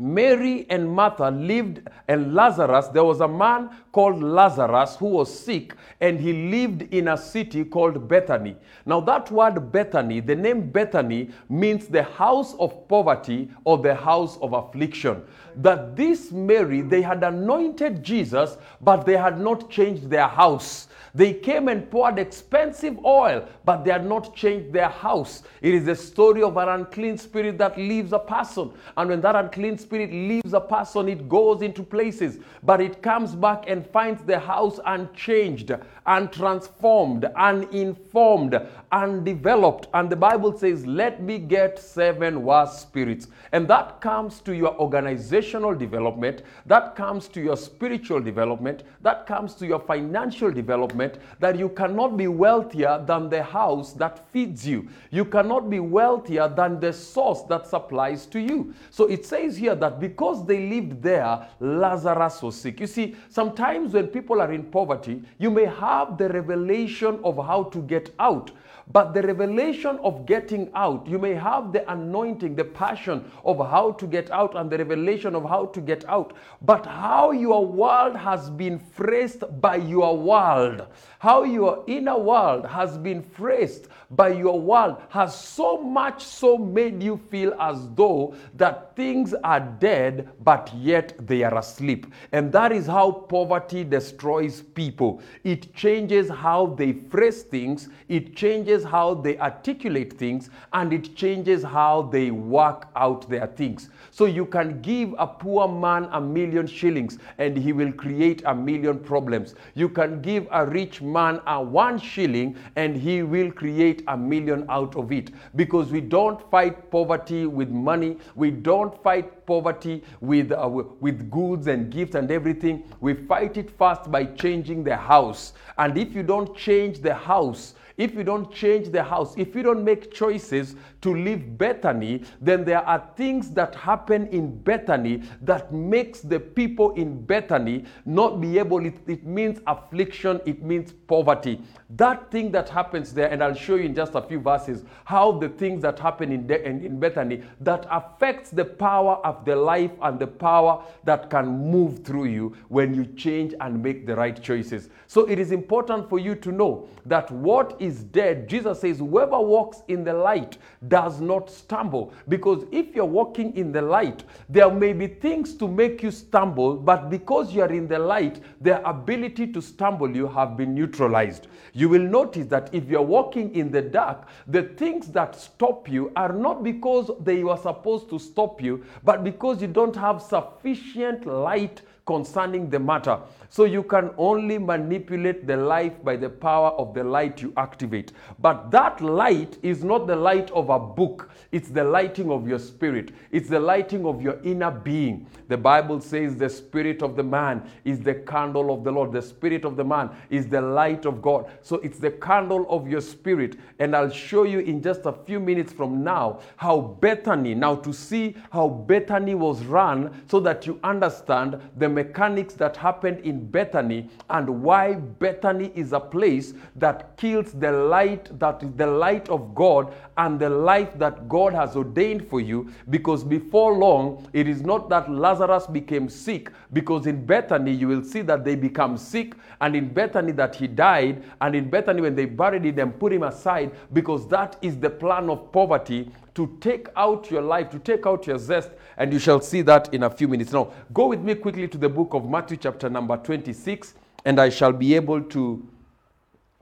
Mary 0.00 0.64
and 0.70 0.90
Martha 0.90 1.30
lived, 1.30 1.82
and 2.08 2.34
Lazarus, 2.34 2.88
there 2.88 3.04
was 3.04 3.20
a 3.20 3.28
man 3.28 3.68
called 3.92 4.22
Lazarus 4.22 4.96
who 4.96 5.06
was 5.06 5.38
sick, 5.38 5.74
and 6.00 6.18
he 6.18 6.50
lived 6.50 6.82
in 6.94 7.08
a 7.08 7.18
city 7.18 7.64
called 7.66 8.08
Bethany. 8.08 8.56
Now, 8.86 9.00
that 9.00 9.30
word 9.30 9.70
Bethany, 9.70 10.20
the 10.20 10.34
name 10.34 10.70
Bethany, 10.70 11.28
means 11.50 11.86
the 11.86 12.02
house 12.02 12.54
of 12.54 12.88
poverty 12.88 13.50
or 13.64 13.76
the 13.76 13.94
house 13.94 14.38
of 14.40 14.54
affliction. 14.54 15.22
That 15.56 15.96
this 15.96 16.32
Mary, 16.32 16.80
they 16.80 17.02
had 17.02 17.22
anointed 17.22 18.02
Jesus, 18.02 18.56
but 18.80 19.04
they 19.04 19.18
had 19.18 19.38
not 19.38 19.68
changed 19.68 20.08
their 20.08 20.28
house. 20.28 20.88
They 21.14 21.34
came 21.34 21.68
and 21.68 21.90
poured 21.90 22.18
expensive 22.18 22.98
oil, 23.04 23.48
but 23.64 23.84
they 23.84 23.90
had 23.90 24.06
not 24.06 24.34
changed 24.34 24.72
their 24.72 24.88
house. 24.88 25.42
It 25.60 25.74
is 25.74 25.84
the 25.84 25.96
story 25.96 26.42
of 26.42 26.56
an 26.56 26.68
unclean 26.68 27.18
spirit 27.18 27.58
that 27.58 27.76
leaves 27.76 28.12
a 28.12 28.18
person. 28.18 28.72
And 28.96 29.10
when 29.10 29.20
that 29.22 29.34
unclean 29.34 29.78
spirit 29.78 30.12
leaves 30.12 30.52
a 30.52 30.60
person, 30.60 31.08
it 31.08 31.28
goes 31.28 31.62
into 31.62 31.82
places, 31.82 32.38
but 32.62 32.80
it 32.80 33.02
comes 33.02 33.34
back 33.34 33.64
and 33.66 33.86
finds 33.86 34.22
the 34.22 34.38
house 34.38 34.78
unchanged, 34.86 35.72
untransformed, 36.10 37.32
uninformed, 37.36 38.60
undeveloped. 38.90 39.86
And 39.94 40.10
the 40.10 40.16
Bible 40.16 40.58
says, 40.58 40.84
Let 40.84 41.22
me 41.22 41.38
get 41.38 41.78
seven 41.78 42.42
worse 42.42 42.80
spirits. 42.80 43.28
And 43.52 43.68
that 43.68 44.00
comes 44.00 44.40
to 44.40 44.52
your 44.54 44.76
organizational 44.80 45.74
development, 45.74 46.42
that 46.66 46.96
comes 46.96 47.28
to 47.28 47.40
your 47.40 47.56
spiritual 47.56 48.20
development, 48.20 48.82
that 49.02 49.26
comes 49.26 49.54
to 49.54 49.66
your 49.66 49.78
financial 49.78 50.50
development, 50.50 51.18
that 51.38 51.56
you 51.56 51.68
cannot 51.68 52.16
be 52.16 52.26
wealthier 52.26 53.02
than 53.06 53.28
the 53.28 53.42
house 53.42 53.92
that 53.92 54.28
feeds 54.30 54.66
you. 54.66 54.88
You 55.10 55.24
cannot 55.24 55.70
be 55.70 55.78
wealthier 55.78 56.48
than 56.48 56.80
the 56.80 56.92
source 56.92 57.42
that 57.42 57.68
supplies 57.68 58.26
to 58.26 58.40
you. 58.40 58.74
So 58.90 59.06
it 59.06 59.24
says 59.24 59.56
here 59.56 59.76
that 59.76 60.00
because 60.00 60.44
they 60.44 60.68
lived 60.68 61.02
there, 61.02 61.46
Lazarus 61.60 62.42
was 62.42 62.56
sick. 62.56 62.80
You 62.80 62.88
see, 62.88 63.14
sometimes 63.28 63.92
when 63.92 64.08
people 64.08 64.40
are 64.40 64.52
in 64.52 64.64
poverty, 64.64 65.22
you 65.38 65.50
may 65.50 65.66
have 65.66 65.99
the 66.06 66.28
revelation 66.28 67.20
of 67.24 67.36
how 67.36 67.64
to 67.64 67.82
get 67.82 68.14
out. 68.18 68.50
But 68.92 69.14
the 69.14 69.22
revelation 69.22 69.98
of 70.02 70.26
getting 70.26 70.68
out, 70.74 71.06
you 71.06 71.18
may 71.18 71.34
have 71.34 71.72
the 71.72 71.88
anointing, 71.90 72.56
the 72.56 72.64
passion 72.64 73.30
of 73.44 73.58
how 73.58 73.92
to 73.92 74.06
get 74.06 74.30
out, 74.32 74.56
and 74.56 74.68
the 74.68 74.78
revelation 74.78 75.36
of 75.36 75.48
how 75.48 75.66
to 75.66 75.80
get 75.80 76.04
out. 76.08 76.32
But 76.62 76.86
how 76.86 77.30
your 77.30 77.64
world 77.64 78.16
has 78.16 78.50
been 78.50 78.80
phrased 78.80 79.44
by 79.60 79.76
your 79.76 80.18
world, 80.18 80.88
how 81.20 81.42
your 81.42 81.84
inner 81.86 82.18
world 82.18 82.64
has 82.64 82.96
been 82.96 83.22
phrased 83.22 83.88
by 84.12 84.30
your 84.30 84.58
world, 84.58 84.96
has 85.10 85.38
so 85.38 85.76
much 85.76 86.24
so 86.24 86.56
made 86.56 87.02
you 87.02 87.20
feel 87.30 87.52
as 87.60 87.90
though 87.94 88.34
that 88.54 88.96
things 88.96 89.34
are 89.44 89.60
dead, 89.60 90.30
but 90.42 90.72
yet 90.74 91.14
they 91.26 91.42
are 91.42 91.58
asleep. 91.58 92.06
And 92.32 92.50
that 92.52 92.72
is 92.72 92.86
how 92.86 93.10
poverty 93.12 93.84
destroys 93.84 94.62
people. 94.62 95.20
It 95.44 95.74
changes 95.74 96.30
how 96.30 96.68
they 96.78 96.94
phrase 96.94 97.42
things, 97.42 97.90
it 98.08 98.34
changes 98.34 98.82
how 98.82 99.12
they 99.12 99.38
articulate 99.38 100.18
things, 100.18 100.48
and 100.72 100.90
it 100.90 101.14
changes 101.14 101.62
how 101.62 102.08
they 102.10 102.30
work 102.30 102.88
out 102.96 103.28
their 103.28 103.46
things. 103.46 103.90
So 104.10 104.24
you 104.24 104.46
can 104.46 104.80
give 104.80 105.14
a 105.18 105.26
poor 105.26 105.68
man 105.68 106.08
a 106.12 106.20
million 106.20 106.66
shillings 106.66 107.18
and 107.36 107.58
he 107.58 107.74
will 107.74 107.92
create 107.92 108.42
a 108.46 108.54
million 108.54 108.98
problems. 108.98 109.54
You 109.74 109.90
can 109.90 110.22
give 110.22 110.48
a 110.50 110.64
rich 110.64 111.02
man 111.02 111.09
a 111.16 111.62
one 111.62 111.98
shilling 111.98 112.56
and 112.76 112.96
he 112.96 113.22
will 113.22 113.50
create 113.50 114.02
a 114.08 114.16
million 114.16 114.66
out 114.68 114.96
of 114.96 115.12
it. 115.12 115.30
Because 115.56 115.90
we 115.90 116.00
don't 116.00 116.50
fight 116.50 116.90
poverty 116.90 117.46
with 117.46 117.70
money, 117.70 118.18
we 118.34 118.50
don't 118.50 119.02
fight 119.02 119.46
poverty 119.46 120.02
with, 120.20 120.52
uh, 120.52 120.68
with 120.68 121.30
goods 121.30 121.66
and 121.66 121.90
gifts 121.90 122.14
and 122.14 122.30
everything. 122.30 122.84
We 123.00 123.14
fight 123.14 123.56
it 123.56 123.70
first 123.76 124.10
by 124.10 124.24
changing 124.24 124.84
the 124.84 124.96
house. 124.96 125.52
And 125.78 125.96
if 125.96 126.14
you 126.14 126.22
don't 126.22 126.56
change 126.56 127.00
the 127.00 127.14
house, 127.14 127.74
if 128.00 128.14
you 128.14 128.24
don't 128.24 128.50
change 128.50 128.88
the 128.88 129.02
house, 129.02 129.34
if 129.36 129.54
you 129.54 129.62
don't 129.62 129.84
make 129.84 130.10
choices 130.10 130.74
to 131.02 131.14
leave 131.14 131.58
Bethany, 131.58 132.22
then 132.40 132.64
there 132.64 132.80
are 132.80 133.06
things 133.14 133.50
that 133.50 133.74
happen 133.74 134.26
in 134.28 134.56
Bethany 134.62 135.22
that 135.42 135.72
makes 135.72 136.20
the 136.20 136.40
people 136.40 136.92
in 136.92 137.20
Bethany 137.26 137.84
not 138.06 138.40
be 138.40 138.58
able, 138.58 138.86
it, 138.86 138.96
it 139.06 139.26
means 139.26 139.60
affliction, 139.66 140.40
it 140.46 140.62
means 140.62 140.92
poverty. 140.92 141.60
That 141.96 142.30
thing 142.30 142.50
that 142.52 142.70
happens 142.70 143.12
there, 143.12 143.28
and 143.30 143.42
I'll 143.42 143.54
show 143.54 143.74
you 143.74 143.84
in 143.84 143.94
just 143.94 144.14
a 144.14 144.22
few 144.22 144.40
verses 144.40 144.84
how 145.04 145.32
the 145.32 145.48
things 145.48 145.82
that 145.82 145.98
happen 145.98 146.32
in, 146.32 146.46
De- 146.46 146.64
in, 146.64 146.98
Bethany 147.00 147.42
that 147.60 147.86
affects 147.90 148.50
the 148.50 148.64
power 148.64 149.16
of 149.26 149.44
the 149.44 149.56
life 149.56 149.92
and 150.02 150.18
the 150.18 150.26
power 150.26 150.82
that 151.04 151.28
can 151.28 151.70
move 151.70 152.04
through 152.04 152.26
you 152.26 152.56
when 152.68 152.94
you 152.94 153.04
change 153.16 153.54
and 153.60 153.82
make 153.82 154.06
the 154.06 154.14
right 154.14 154.40
choices. 154.40 154.88
So 155.06 155.28
it 155.28 155.38
is 155.38 155.52
important 155.52 156.08
for 156.08 156.18
you 156.18 156.34
to 156.36 156.52
know 156.52 156.88
that 157.06 157.30
what 157.30 157.76
is 157.80 157.89
dead, 157.98 158.48
Jesus 158.48 158.80
says, 158.80 158.98
whoever 158.98 159.38
walks 159.40 159.82
in 159.88 160.04
the 160.04 160.14
light 160.14 160.58
does 160.88 161.20
not 161.20 161.50
stumble. 161.50 162.12
Because 162.28 162.64
if 162.72 162.94
you're 162.94 163.04
walking 163.04 163.56
in 163.56 163.72
the 163.72 163.82
light, 163.82 164.24
there 164.48 164.70
may 164.70 164.92
be 164.92 165.06
things 165.06 165.54
to 165.56 165.68
make 165.68 166.02
you 166.02 166.10
stumble, 166.10 166.76
but 166.76 167.10
because 167.10 167.52
you're 167.52 167.72
in 167.72 167.88
the 167.88 167.98
light, 167.98 168.40
their 168.60 168.80
ability 168.84 169.48
to 169.48 169.60
stumble 169.60 170.14
you 170.14 170.26
have 170.28 170.56
been 170.56 170.74
neutralized. 170.74 171.48
You 171.72 171.88
will 171.88 172.02
notice 172.02 172.46
that 172.46 172.72
if 172.72 172.88
you're 172.88 173.02
walking 173.02 173.54
in 173.54 173.70
the 173.70 173.82
dark, 173.82 174.28
the 174.46 174.62
things 174.62 175.08
that 175.08 175.34
stop 175.34 175.88
you 175.88 176.12
are 176.16 176.32
not 176.32 176.62
because 176.62 177.10
they 177.20 177.44
were 177.44 177.56
supposed 177.56 178.08
to 178.10 178.18
stop 178.18 178.62
you, 178.62 178.84
but 179.04 179.24
because 179.24 179.60
you 179.60 179.68
don't 179.68 179.96
have 179.96 180.22
sufficient 180.22 181.26
light 181.26 181.82
concerning 182.06 182.70
the 182.70 182.78
matter. 182.78 183.18
So 183.48 183.64
you 183.64 183.82
can 183.82 184.10
only 184.16 184.58
manipulate 184.58 185.46
the 185.46 185.56
life 185.56 186.02
by 186.04 186.16
the 186.16 186.28
power 186.28 186.70
of 186.70 186.94
the 186.94 187.02
light 187.02 187.42
you 187.42 187.52
activate. 187.56 188.12
But 188.38 188.70
that 188.70 189.00
light 189.00 189.58
is 189.62 189.82
not 189.82 190.06
the 190.06 190.14
light 190.14 190.50
of 190.52 190.70
a 190.70 190.78
book, 190.78 191.30
it's 191.50 191.68
the 191.68 191.82
lighting 191.82 192.30
of 192.30 192.48
your 192.48 192.60
spirit, 192.60 193.12
it's 193.32 193.48
the 193.48 193.58
lighting 193.58 194.06
of 194.06 194.22
your 194.22 194.40
inner 194.44 194.70
being. 194.70 195.26
The 195.48 195.56
Bible 195.56 196.00
says 196.00 196.36
the 196.36 196.48
spirit 196.48 197.02
of 197.02 197.16
the 197.16 197.24
man 197.24 197.68
is 197.84 198.00
the 198.00 198.14
candle 198.14 198.72
of 198.72 198.84
the 198.84 198.92
Lord, 198.92 199.12
the 199.12 199.22
spirit 199.22 199.64
of 199.64 199.76
the 199.76 199.84
man 199.84 200.10
is 200.30 200.46
the 200.46 200.60
light 200.60 201.04
of 201.04 201.20
God. 201.20 201.50
So 201.62 201.76
it's 201.76 201.98
the 201.98 202.12
candle 202.12 202.66
of 202.68 202.88
your 202.88 203.00
spirit. 203.00 203.56
And 203.80 203.96
I'll 203.96 204.10
show 204.10 204.44
you 204.44 204.60
in 204.60 204.80
just 204.80 205.06
a 205.06 205.12
few 205.12 205.40
minutes 205.40 205.72
from 205.72 206.04
now 206.04 206.40
how 206.56 206.96
Bethany, 207.00 207.54
now 207.54 207.74
to 207.76 207.92
see 207.92 208.36
how 208.50 208.68
Bethany 208.68 209.34
was 209.34 209.64
run 209.64 210.22
so 210.28 210.38
that 210.40 210.66
you 210.66 210.78
understand 210.84 211.60
the 211.76 211.88
mechanics 211.90 212.54
that 212.54 212.76
happened 212.76 213.20
in 213.20 213.46
Bethany 213.50 214.08
and 214.30 214.48
why 214.62 214.94
Bethany 214.94 215.72
is 215.74 215.92
a 215.92 216.00
place 216.00 216.54
that 216.76 217.16
kills 217.16 217.52
the 217.52 217.70
light 217.70 218.38
that 218.38 218.62
is 218.62 218.72
the 218.72 218.86
light 218.86 219.28
of 219.28 219.54
God 219.54 219.92
and 220.16 220.38
the 220.38 220.48
life 220.48 220.98
that 220.98 221.28
God 221.28 221.52
has 221.52 221.76
ordained 221.76 222.28
for 222.28 222.40
you. 222.40 222.70
Because 222.88 223.24
before 223.24 223.76
long 223.76 224.28
it 224.32 224.48
is 224.48 224.62
not 224.62 224.88
that 224.88 225.10
Lazarus 225.10 225.66
became 225.66 226.08
sick 226.08 226.50
because 226.72 227.06
in 227.06 227.24
Bethany 227.24 227.72
you 227.72 227.88
will 227.88 228.04
see 228.04 228.22
that 228.22 228.44
they 228.44 228.54
become 228.54 228.96
sick. 228.96 229.34
And 229.60 229.76
in 229.76 229.92
Bethany 229.92 230.32
that 230.32 230.54
he 230.54 230.66
died. 230.66 231.22
And 231.40 231.54
in 231.54 231.68
Bethany 231.68 232.00
when 232.00 232.14
they 232.14 232.24
buried 232.24 232.64
him 232.64 232.78
and 232.78 232.98
put 232.98 233.12
him 233.12 233.22
aside 233.22 233.72
because 233.92 234.26
that 234.28 234.56
is 234.62 234.78
the 234.78 234.90
plan 234.90 235.28
of 235.30 235.52
poverty 235.52 236.10
to 236.34 236.56
take 236.60 236.88
out 236.96 237.30
your 237.30 237.42
life, 237.42 237.70
to 237.70 237.78
take 237.78 238.06
out 238.06 238.26
your 238.26 238.38
zest, 238.38 238.70
and 238.96 239.12
you 239.12 239.18
shall 239.18 239.40
see 239.40 239.62
that 239.62 239.92
in 239.92 240.04
a 240.04 240.10
few 240.10 240.28
minutes. 240.28 240.52
Now, 240.52 240.72
go 240.92 241.08
with 241.08 241.20
me 241.20 241.34
quickly 241.34 241.68
to 241.68 241.78
the 241.78 241.88
book 241.88 242.14
of 242.14 242.28
Matthew, 242.28 242.56
chapter 242.56 242.88
number 242.88 243.16
26, 243.16 243.94
and 244.24 244.40
I 244.40 244.48
shall 244.48 244.72
be 244.72 244.94
able 244.94 245.22
to 245.22 245.66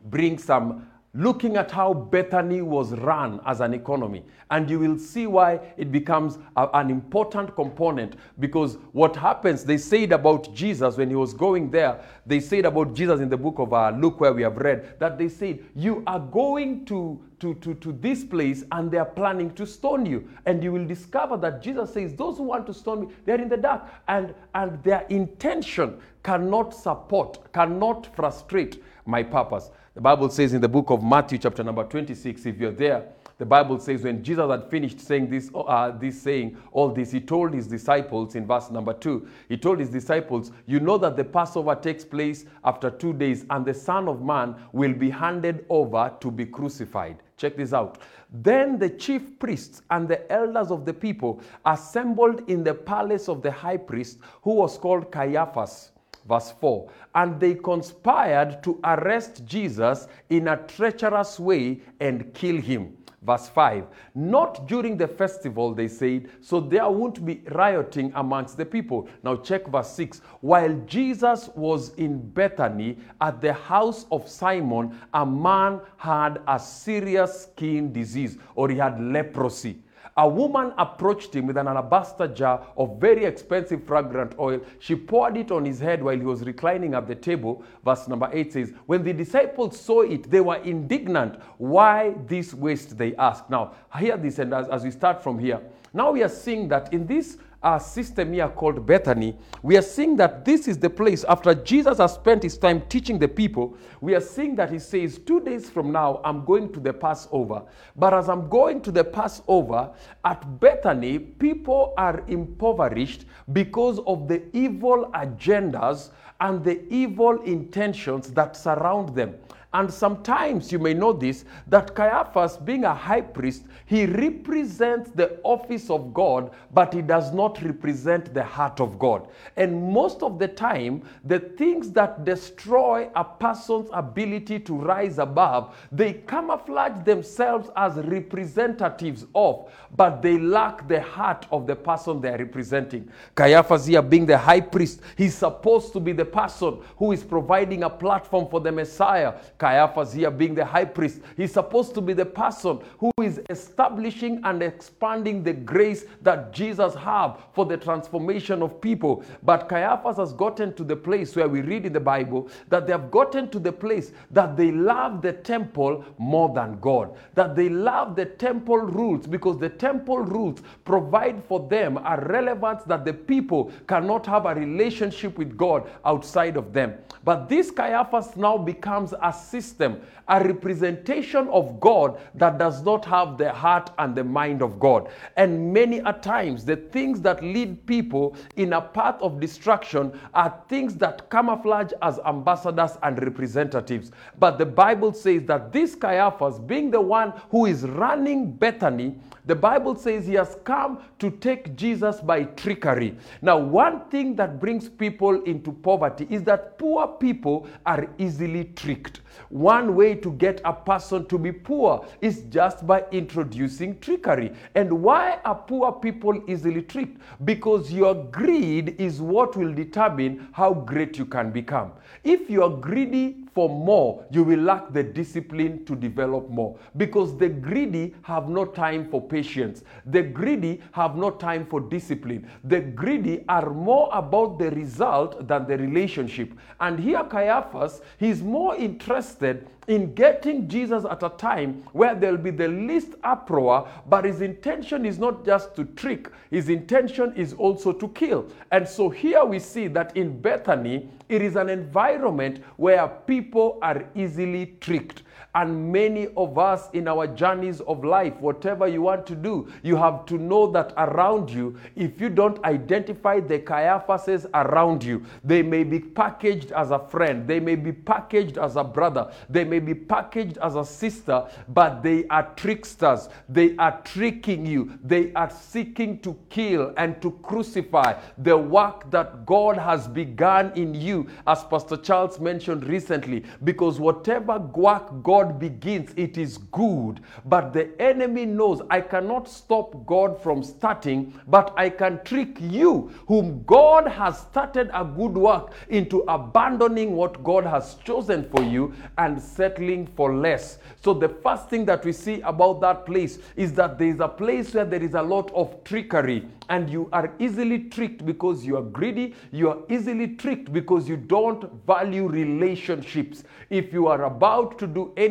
bring 0.04 0.38
some 0.38 0.88
looking 1.14 1.56
at 1.56 1.70
how 1.70 1.92
Bethany 1.92 2.62
was 2.62 2.92
run 2.92 3.40
as 3.46 3.60
an 3.60 3.74
economy. 3.74 4.24
And 4.50 4.68
you 4.68 4.78
will 4.78 4.98
see 4.98 5.26
why 5.26 5.60
it 5.76 5.90
becomes 5.90 6.38
a, 6.56 6.68
an 6.74 6.90
important 6.90 7.54
component 7.54 8.14
because 8.38 8.78
what 8.92 9.16
happens, 9.16 9.64
they 9.64 9.78
said 9.78 10.12
about 10.12 10.54
Jesus 10.54 10.96
when 10.96 11.08
he 11.08 11.16
was 11.16 11.34
going 11.34 11.70
there, 11.70 12.00
they 12.26 12.40
said 12.40 12.66
about 12.66 12.94
Jesus 12.94 13.20
in 13.20 13.28
the 13.28 13.36
book 13.36 13.58
of 13.58 13.72
uh, 13.72 13.90
Luke, 13.90 14.20
where 14.20 14.32
we 14.32 14.42
have 14.42 14.58
read, 14.58 14.98
that 15.00 15.18
they 15.18 15.28
said, 15.28 15.64
You 15.74 16.02
are 16.06 16.20
going 16.20 16.84
to, 16.86 17.20
to, 17.40 17.54
to, 17.54 17.74
to 17.74 17.92
this 17.92 18.24
place 18.24 18.64
and 18.72 18.90
they 18.90 18.98
are 18.98 19.04
planning 19.04 19.52
to 19.54 19.66
stone 19.66 20.06
you. 20.06 20.28
And 20.46 20.62
you 20.62 20.72
will 20.72 20.86
discover 20.86 21.36
that 21.38 21.62
Jesus 21.62 21.92
says, 21.92 22.14
Those 22.14 22.38
who 22.38 22.44
want 22.44 22.66
to 22.66 22.74
stone 22.74 23.00
me, 23.00 23.14
they're 23.24 23.40
in 23.40 23.48
the 23.48 23.56
dark. 23.56 23.88
And, 24.08 24.34
and 24.54 24.82
their 24.82 25.02
intention 25.08 26.00
cannot 26.22 26.74
support, 26.74 27.52
cannot 27.52 28.14
frustrate 28.14 28.82
my 29.06 29.22
purpose. 29.22 29.70
The 29.94 30.02
Bible 30.02 30.28
says 30.28 30.52
in 30.52 30.60
the 30.60 30.68
book 30.68 30.90
of 30.90 31.02
Matthew, 31.02 31.38
chapter 31.38 31.64
number 31.64 31.84
26, 31.84 32.46
if 32.46 32.58
you're 32.58 32.70
there, 32.70 33.08
the 33.38 33.46
Bible 33.46 33.78
says 33.78 34.02
when 34.02 34.22
Jesus 34.22 34.50
had 34.50 34.68
finished 34.68 35.00
saying 35.00 35.30
this, 35.30 35.50
uh, 35.54 35.92
this 35.92 36.20
saying 36.20 36.56
all 36.72 36.90
this, 36.90 37.12
he 37.12 37.20
told 37.20 37.54
his 37.54 37.68
disciples 37.68 38.34
in 38.34 38.46
verse 38.46 38.70
number 38.70 38.92
two, 38.92 39.28
he 39.48 39.56
told 39.56 39.78
his 39.78 39.90
disciples, 39.90 40.50
You 40.66 40.80
know 40.80 40.98
that 40.98 41.16
the 41.16 41.24
Passover 41.24 41.76
takes 41.76 42.04
place 42.04 42.44
after 42.64 42.90
two 42.90 43.12
days, 43.12 43.44
and 43.50 43.64
the 43.64 43.74
Son 43.74 44.08
of 44.08 44.22
Man 44.22 44.56
will 44.72 44.92
be 44.92 45.08
handed 45.08 45.64
over 45.68 46.12
to 46.20 46.30
be 46.32 46.46
crucified. 46.46 47.18
Check 47.38 47.56
this 47.56 47.72
out. 47.72 47.98
Then 48.30 48.78
the 48.78 48.90
chief 48.90 49.38
priests 49.38 49.80
and 49.90 50.06
the 50.06 50.30
elders 50.30 50.70
of 50.70 50.84
the 50.84 50.92
people 50.92 51.40
assembled 51.64 52.48
in 52.50 52.62
the 52.62 52.74
palace 52.74 53.28
of 53.28 53.40
the 53.40 53.50
high 53.50 53.78
priest, 53.78 54.18
who 54.42 54.54
was 54.54 54.76
called 54.76 55.10
Caiaphas 55.10 55.92
verse 56.28 56.52
4. 56.60 56.90
And 57.14 57.40
they 57.40 57.54
conspired 57.54 58.62
to 58.62 58.78
arrest 58.84 59.44
Jesus 59.46 60.06
in 60.28 60.48
a 60.48 60.56
treacherous 60.56 61.40
way 61.40 61.80
and 62.00 62.32
kill 62.34 62.56
him. 62.56 62.96
Verse 63.22 63.48
5. 63.48 63.86
Not 64.14 64.68
during 64.68 64.96
the 64.96 65.08
festival, 65.08 65.74
they 65.74 65.88
said, 65.88 66.28
so 66.40 66.60
there 66.60 66.88
won't 66.88 67.24
be 67.24 67.42
rioting 67.50 68.12
amongst 68.14 68.56
the 68.56 68.64
people. 68.64 69.08
Now 69.24 69.36
check 69.36 69.66
verse 69.66 69.90
6. 69.90 70.20
While 70.40 70.74
Jesus 70.86 71.50
was 71.56 71.94
in 71.94 72.30
Bethany 72.30 72.98
at 73.20 73.40
the 73.40 73.52
house 73.52 74.06
of 74.12 74.28
Simon, 74.28 74.98
a 75.12 75.26
man 75.26 75.80
had 75.96 76.40
a 76.46 76.60
serious 76.60 77.42
skin 77.42 77.92
disease, 77.92 78.38
or 78.54 78.68
he 78.68 78.76
had 78.76 79.00
leprosy. 79.00 79.78
A 80.18 80.28
woman 80.28 80.72
approached 80.78 81.36
him 81.36 81.46
with 81.46 81.56
an 81.56 81.68
alabaster 81.68 82.26
jar 82.26 82.66
of 82.76 83.00
very 83.00 83.24
expensive 83.24 83.84
fragrant 83.84 84.34
oil. 84.36 84.60
She 84.80 84.96
poured 84.96 85.36
it 85.36 85.52
on 85.52 85.64
his 85.64 85.78
head 85.78 86.02
while 86.02 86.16
he 86.16 86.24
was 86.24 86.42
reclining 86.42 86.94
at 86.94 87.06
the 87.06 87.14
table. 87.14 87.62
Verse 87.84 88.08
number 88.08 88.28
8 88.32 88.52
says, 88.52 88.72
When 88.86 89.04
the 89.04 89.12
disciples 89.12 89.78
saw 89.78 90.02
it, 90.02 90.28
they 90.28 90.40
were 90.40 90.56
indignant. 90.56 91.40
Why 91.58 92.16
this 92.26 92.52
waste? 92.52 92.98
They 92.98 93.14
asked. 93.14 93.48
Now, 93.48 93.74
hear 93.96 94.16
this, 94.16 94.40
and 94.40 94.52
as, 94.52 94.68
as 94.68 94.82
we 94.82 94.90
start 94.90 95.22
from 95.22 95.38
here, 95.38 95.60
now 95.94 96.10
we 96.10 96.24
are 96.24 96.28
seeing 96.28 96.66
that 96.68 96.92
in 96.92 97.06
this 97.06 97.38
uh, 97.62 97.78
system 97.78 98.32
here 98.32 98.48
called 98.48 98.86
Bethany, 98.86 99.36
we 99.62 99.76
are 99.76 99.82
seeing 99.82 100.16
that 100.16 100.44
this 100.44 100.68
is 100.68 100.78
the 100.78 100.90
place 100.90 101.24
after 101.24 101.54
Jesus 101.54 101.98
has 101.98 102.14
spent 102.14 102.42
his 102.42 102.56
time 102.56 102.82
teaching 102.88 103.18
the 103.18 103.28
people. 103.28 103.76
We 104.00 104.14
are 104.14 104.20
seeing 104.20 104.54
that 104.56 104.70
he 104.70 104.78
says, 104.78 105.18
Two 105.18 105.40
days 105.40 105.68
from 105.68 105.90
now, 105.90 106.20
I'm 106.24 106.44
going 106.44 106.72
to 106.72 106.80
the 106.80 106.92
Passover. 106.92 107.62
But 107.96 108.14
as 108.14 108.28
I'm 108.28 108.48
going 108.48 108.80
to 108.82 108.92
the 108.92 109.04
Passover, 109.04 109.90
at 110.24 110.60
Bethany, 110.60 111.18
people 111.18 111.94
are 111.96 112.22
impoverished 112.28 113.24
because 113.52 113.98
of 114.06 114.28
the 114.28 114.44
evil 114.56 115.10
agendas 115.14 116.10
and 116.40 116.62
the 116.62 116.86
evil 116.92 117.42
intentions 117.42 118.30
that 118.32 118.56
surround 118.56 119.14
them. 119.16 119.34
And 119.74 119.92
sometimes 119.92 120.72
you 120.72 120.78
may 120.78 120.94
know 120.94 121.12
this 121.12 121.44
that 121.66 121.94
Caiaphas, 121.94 122.56
being 122.56 122.84
a 122.84 122.94
high 122.94 123.20
priest, 123.20 123.64
he 123.84 124.06
represents 124.06 125.10
the 125.10 125.38
office 125.42 125.90
of 125.90 126.14
God, 126.14 126.52
but 126.72 126.94
he 126.94 127.02
does 127.02 127.34
not 127.34 127.60
represent 127.62 128.32
the 128.32 128.42
heart 128.42 128.80
of 128.80 128.98
God. 128.98 129.28
And 129.56 129.92
most 129.92 130.22
of 130.22 130.38
the 130.38 130.48
time, 130.48 131.02
the 131.24 131.38
things 131.38 131.90
that 131.92 132.24
destroy 132.24 133.10
a 133.14 133.22
person's 133.22 133.90
ability 133.92 134.60
to 134.60 134.74
rise 134.74 135.18
above, 135.18 135.76
they 135.92 136.14
camouflage 136.14 137.04
themselves 137.04 137.68
as 137.76 137.96
representatives 137.96 139.26
of, 139.34 139.70
but 139.96 140.22
they 140.22 140.38
lack 140.38 140.88
the 140.88 141.02
heart 141.02 141.46
of 141.50 141.66
the 141.66 141.76
person 141.76 142.22
they 142.22 142.30
are 142.30 142.38
representing. 142.38 143.10
Caiaphas, 143.34 143.86
here 143.86 144.00
being 144.00 144.24
the 144.24 144.38
high 144.38 144.62
priest, 144.62 145.00
he's 145.16 145.34
supposed 145.34 145.92
to 145.92 146.00
be 146.00 146.12
the 146.12 146.24
person 146.24 146.78
who 146.96 147.12
is 147.12 147.22
providing 147.22 147.82
a 147.82 147.90
platform 147.90 148.48
for 148.48 148.60
the 148.60 148.72
Messiah. 148.72 149.34
Caiaphas 149.58 150.12
here 150.12 150.30
being 150.30 150.54
the 150.54 150.64
high 150.64 150.84
priest, 150.84 151.20
he's 151.36 151.52
supposed 151.52 151.94
to 151.94 152.00
be 152.00 152.12
the 152.12 152.24
person 152.24 152.80
who 152.98 153.10
is 153.20 153.40
establishing 153.50 154.40
and 154.44 154.62
expanding 154.62 155.42
the 155.42 155.52
grace 155.52 156.04
that 156.22 156.52
Jesus 156.52 156.94
have 156.94 157.38
for 157.52 157.66
the 157.66 157.76
transformation 157.76 158.62
of 158.62 158.80
people. 158.80 159.24
But 159.42 159.68
Caiaphas 159.68 160.16
has 160.18 160.32
gotten 160.32 160.74
to 160.74 160.84
the 160.84 160.96
place 160.96 161.34
where 161.34 161.48
we 161.48 161.60
read 161.60 161.86
in 161.86 161.92
the 161.92 162.00
Bible 162.00 162.48
that 162.68 162.86
they 162.86 162.92
have 162.92 163.10
gotten 163.10 163.50
to 163.50 163.58
the 163.58 163.72
place 163.72 164.12
that 164.30 164.56
they 164.56 164.70
love 164.70 165.22
the 165.22 165.32
temple 165.32 166.04
more 166.18 166.54
than 166.54 166.78
God. 166.80 167.16
That 167.34 167.56
they 167.56 167.68
love 167.68 168.14
the 168.14 168.26
temple 168.26 168.78
rules 168.78 169.26
because 169.26 169.58
the 169.58 169.68
temple 169.68 170.18
rules 170.18 170.60
provide 170.84 171.42
for 171.44 171.66
them 171.68 171.98
a 171.98 172.20
relevance 172.26 172.84
that 172.84 173.04
the 173.04 173.12
people 173.12 173.72
cannot 173.86 174.24
have 174.26 174.46
a 174.46 174.54
relationship 174.54 175.36
with 175.36 175.56
God 175.56 175.90
outside 176.04 176.56
of 176.56 176.72
them. 176.72 176.94
But 177.24 177.48
this 177.48 177.70
Caiaphas 177.70 178.36
now 178.36 178.56
becomes 178.56 179.12
a 179.20 179.32
system, 179.48 180.00
a 180.28 180.44
representation 180.44 181.48
of 181.48 181.80
God 181.80 182.20
that 182.34 182.58
does 182.58 182.82
not 182.82 183.04
have 183.06 183.38
the 183.38 183.50
heart 183.50 183.90
and 183.98 184.14
the 184.14 184.24
mind 184.24 184.62
of 184.62 184.78
God. 184.78 185.08
And 185.36 185.72
many 185.72 185.98
a 185.98 186.12
times, 186.12 186.64
the 186.64 186.76
things 186.76 187.20
that 187.22 187.42
lead 187.42 187.86
people 187.86 188.36
in 188.56 188.74
a 188.74 188.80
path 188.80 189.20
of 189.20 189.40
destruction 189.40 190.18
are 190.34 190.62
things 190.68 190.94
that 190.96 191.30
camouflage 191.30 191.92
as 192.02 192.18
ambassadors 192.26 192.98
and 193.02 193.22
representatives. 193.22 194.10
But 194.38 194.58
the 194.58 194.66
Bible 194.66 195.12
says 195.12 195.44
that 195.44 195.72
this 195.72 195.94
Caiaphas, 195.94 196.58
being 196.58 196.90
the 196.90 197.00
one 197.00 197.32
who 197.50 197.66
is 197.66 197.84
running 197.84 198.52
Bethany, 198.52 199.16
the 199.48 199.54
Bible 199.54 199.96
says 199.96 200.26
he 200.26 200.34
has 200.34 200.58
come 200.62 201.00
to 201.18 201.30
take 201.30 201.74
Jesus 201.74 202.20
by 202.20 202.44
trickery. 202.44 203.16
Now, 203.40 203.56
one 203.56 204.02
thing 204.10 204.36
that 204.36 204.60
brings 204.60 204.90
people 204.90 205.42
into 205.44 205.72
poverty 205.72 206.26
is 206.28 206.42
that 206.44 206.78
poor 206.78 207.08
people 207.08 207.66
are 207.86 208.10
easily 208.18 208.64
tricked. 208.76 209.22
One 209.48 209.94
way 209.94 210.16
to 210.16 210.32
get 210.32 210.60
a 210.66 210.74
person 210.74 211.24
to 211.28 211.38
be 211.38 211.50
poor 211.50 212.06
is 212.20 212.42
just 212.50 212.86
by 212.86 213.04
introducing 213.10 213.98
trickery. 214.00 214.52
And 214.74 214.92
why 214.92 215.38
are 215.46 215.54
poor 215.54 215.92
people 215.92 216.42
easily 216.46 216.82
tricked? 216.82 217.18
Because 217.46 217.90
your 217.90 218.14
greed 218.14 219.00
is 219.00 219.22
what 219.22 219.56
will 219.56 219.72
determine 219.72 220.48
how 220.52 220.74
great 220.74 221.16
you 221.16 221.24
can 221.24 221.50
become. 221.50 221.92
If 222.22 222.50
you 222.50 222.62
are 222.64 222.70
greedy 222.70 223.47
for 223.58 223.68
more, 223.68 224.24
you 224.30 224.44
will 224.44 224.60
lack 224.60 224.92
the 224.92 225.02
discipline 225.02 225.84
to 225.84 225.96
develop 225.96 226.48
more. 226.48 226.78
Because 226.96 227.36
the 227.36 227.48
greedy 227.48 228.14
have 228.22 228.48
no 228.48 228.64
time 228.64 229.10
for 229.10 229.20
patience. 229.20 229.82
The 230.06 230.22
greedy 230.22 230.80
have 230.92 231.16
no 231.16 231.32
time 231.32 231.66
for 231.66 231.80
discipline. 231.80 232.48
The 232.62 232.80
greedy 232.80 233.44
are 233.48 233.68
more 233.70 234.10
about 234.12 234.60
the 234.60 234.70
result 234.70 235.48
than 235.48 235.66
the 235.66 235.76
relationship. 235.76 236.52
And 236.78 237.00
here, 237.00 237.24
Caiaphas, 237.24 238.00
he's 238.16 238.44
more 238.44 238.76
interested 238.76 239.66
in 239.88 240.14
getting 240.14 240.68
Jesus 240.68 241.04
at 241.04 241.22
a 241.22 241.30
time 241.30 241.82
where 241.92 242.14
there'll 242.14 242.36
be 242.36 242.50
the 242.50 242.68
least 242.68 243.14
uproar, 243.24 243.88
but 244.06 244.24
his 244.24 244.42
intention 244.42 245.04
is 245.04 245.18
not 245.18 245.44
just 245.44 245.74
to 245.76 245.84
trick, 245.84 246.30
his 246.50 246.68
intention 246.68 247.32
is 247.34 247.54
also 247.54 247.92
to 247.92 248.08
kill. 248.08 248.46
And 248.70 248.86
so 248.86 249.08
here 249.08 249.44
we 249.44 249.58
see 249.58 249.88
that 249.88 250.16
in 250.16 250.40
Bethany, 250.40 251.08
it 251.28 251.42
is 251.42 251.56
an 251.56 251.68
environment 251.68 252.62
where 252.76 253.08
people 253.08 253.78
are 253.82 254.04
easily 254.14 254.76
tricked. 254.80 255.22
And 255.54 255.90
many 255.90 256.28
of 256.36 256.58
us 256.58 256.90
in 256.92 257.08
our 257.08 257.26
journeys 257.26 257.80
of 257.80 258.04
life, 258.04 258.38
whatever 258.38 258.86
you 258.86 259.02
want 259.02 259.26
to 259.28 259.34
do, 259.34 259.72
you 259.82 259.96
have 259.96 260.26
to 260.26 260.34
know 260.36 260.70
that 260.72 260.92
around 260.96 261.50
you, 261.50 261.76
if 261.96 262.20
you 262.20 262.28
don't 262.28 262.62
identify 262.64 263.40
the 263.40 263.58
Caiaphases 263.58 264.46
around 264.52 265.02
you, 265.02 265.24
they 265.42 265.62
may 265.62 265.84
be 265.84 266.00
packaged 266.00 266.70
as 266.72 266.90
a 266.90 266.98
friend, 266.98 267.48
they 267.48 267.60
may 267.60 267.76
be 267.76 267.92
packaged 267.92 268.58
as 268.58 268.76
a 268.76 268.84
brother, 268.84 269.32
they 269.48 269.64
may 269.64 269.78
be 269.78 269.94
packaged 269.94 270.58
as 270.58 270.76
a 270.76 270.84
sister, 270.84 271.48
but 271.68 272.02
they 272.02 272.26
are 272.28 272.52
tricksters. 272.54 273.28
They 273.48 273.74
are 273.76 274.00
tricking 274.04 274.66
you. 274.66 274.98
They 275.02 275.32
are 275.32 275.50
seeking 275.50 276.18
to 276.20 276.36
kill 276.50 276.92
and 276.96 277.20
to 277.22 277.30
crucify 277.42 278.20
the 278.36 278.56
work 278.56 279.10
that 279.10 279.46
God 279.46 279.78
has 279.78 280.06
begun 280.06 280.72
in 280.76 280.94
you, 280.94 281.26
as 281.46 281.64
Pastor 281.64 281.96
Charles 281.96 282.38
mentioned 282.38 282.84
recently, 282.86 283.44
because 283.64 283.98
whatever 283.98 284.58
work 284.58 285.22
God 285.22 285.37
God 285.38 285.60
begins, 285.60 286.12
it 286.16 286.36
is 286.36 286.58
good. 286.58 287.20
But 287.44 287.72
the 287.72 287.88
enemy 288.02 288.44
knows 288.44 288.82
I 288.90 289.00
cannot 289.00 289.48
stop 289.48 290.04
God 290.04 290.42
from 290.42 290.64
starting, 290.64 291.32
but 291.46 291.72
I 291.76 291.90
can 291.90 292.24
trick 292.24 292.56
you, 292.60 293.12
whom 293.28 293.62
God 293.62 294.08
has 294.08 294.40
started 294.40 294.90
a 294.92 295.04
good 295.04 295.34
work, 295.34 295.74
into 295.90 296.24
abandoning 296.26 297.14
what 297.14 297.44
God 297.44 297.64
has 297.64 297.94
chosen 298.04 298.48
for 298.50 298.62
you 298.62 298.92
and 299.16 299.40
settling 299.40 300.08
for 300.16 300.34
less. 300.34 300.78
So, 301.04 301.14
the 301.14 301.28
first 301.28 301.68
thing 301.70 301.84
that 301.84 302.04
we 302.04 302.10
see 302.10 302.40
about 302.40 302.80
that 302.80 303.06
place 303.06 303.38
is 303.54 303.72
that 303.74 303.96
there 303.96 304.08
is 304.08 304.18
a 304.18 304.26
place 304.26 304.74
where 304.74 304.84
there 304.84 305.04
is 305.04 305.14
a 305.14 305.22
lot 305.22 305.52
of 305.54 305.84
trickery 305.84 306.48
and 306.68 306.90
you 306.90 307.08
are 307.12 307.32
easily 307.38 307.84
tricked 307.84 308.26
because 308.26 308.64
you 308.64 308.76
are 308.76 308.82
greedy. 308.82 309.34
You 309.52 309.70
are 309.70 309.78
easily 309.88 310.28
tricked 310.36 310.72
because 310.72 311.08
you 311.08 311.16
don't 311.16 311.64
value 311.86 312.26
relationships. 312.28 313.44
If 313.70 313.92
you 313.92 314.06
are 314.06 314.24
about 314.24 314.78
to 314.80 314.86
do 314.86 315.12
anything, 315.16 315.27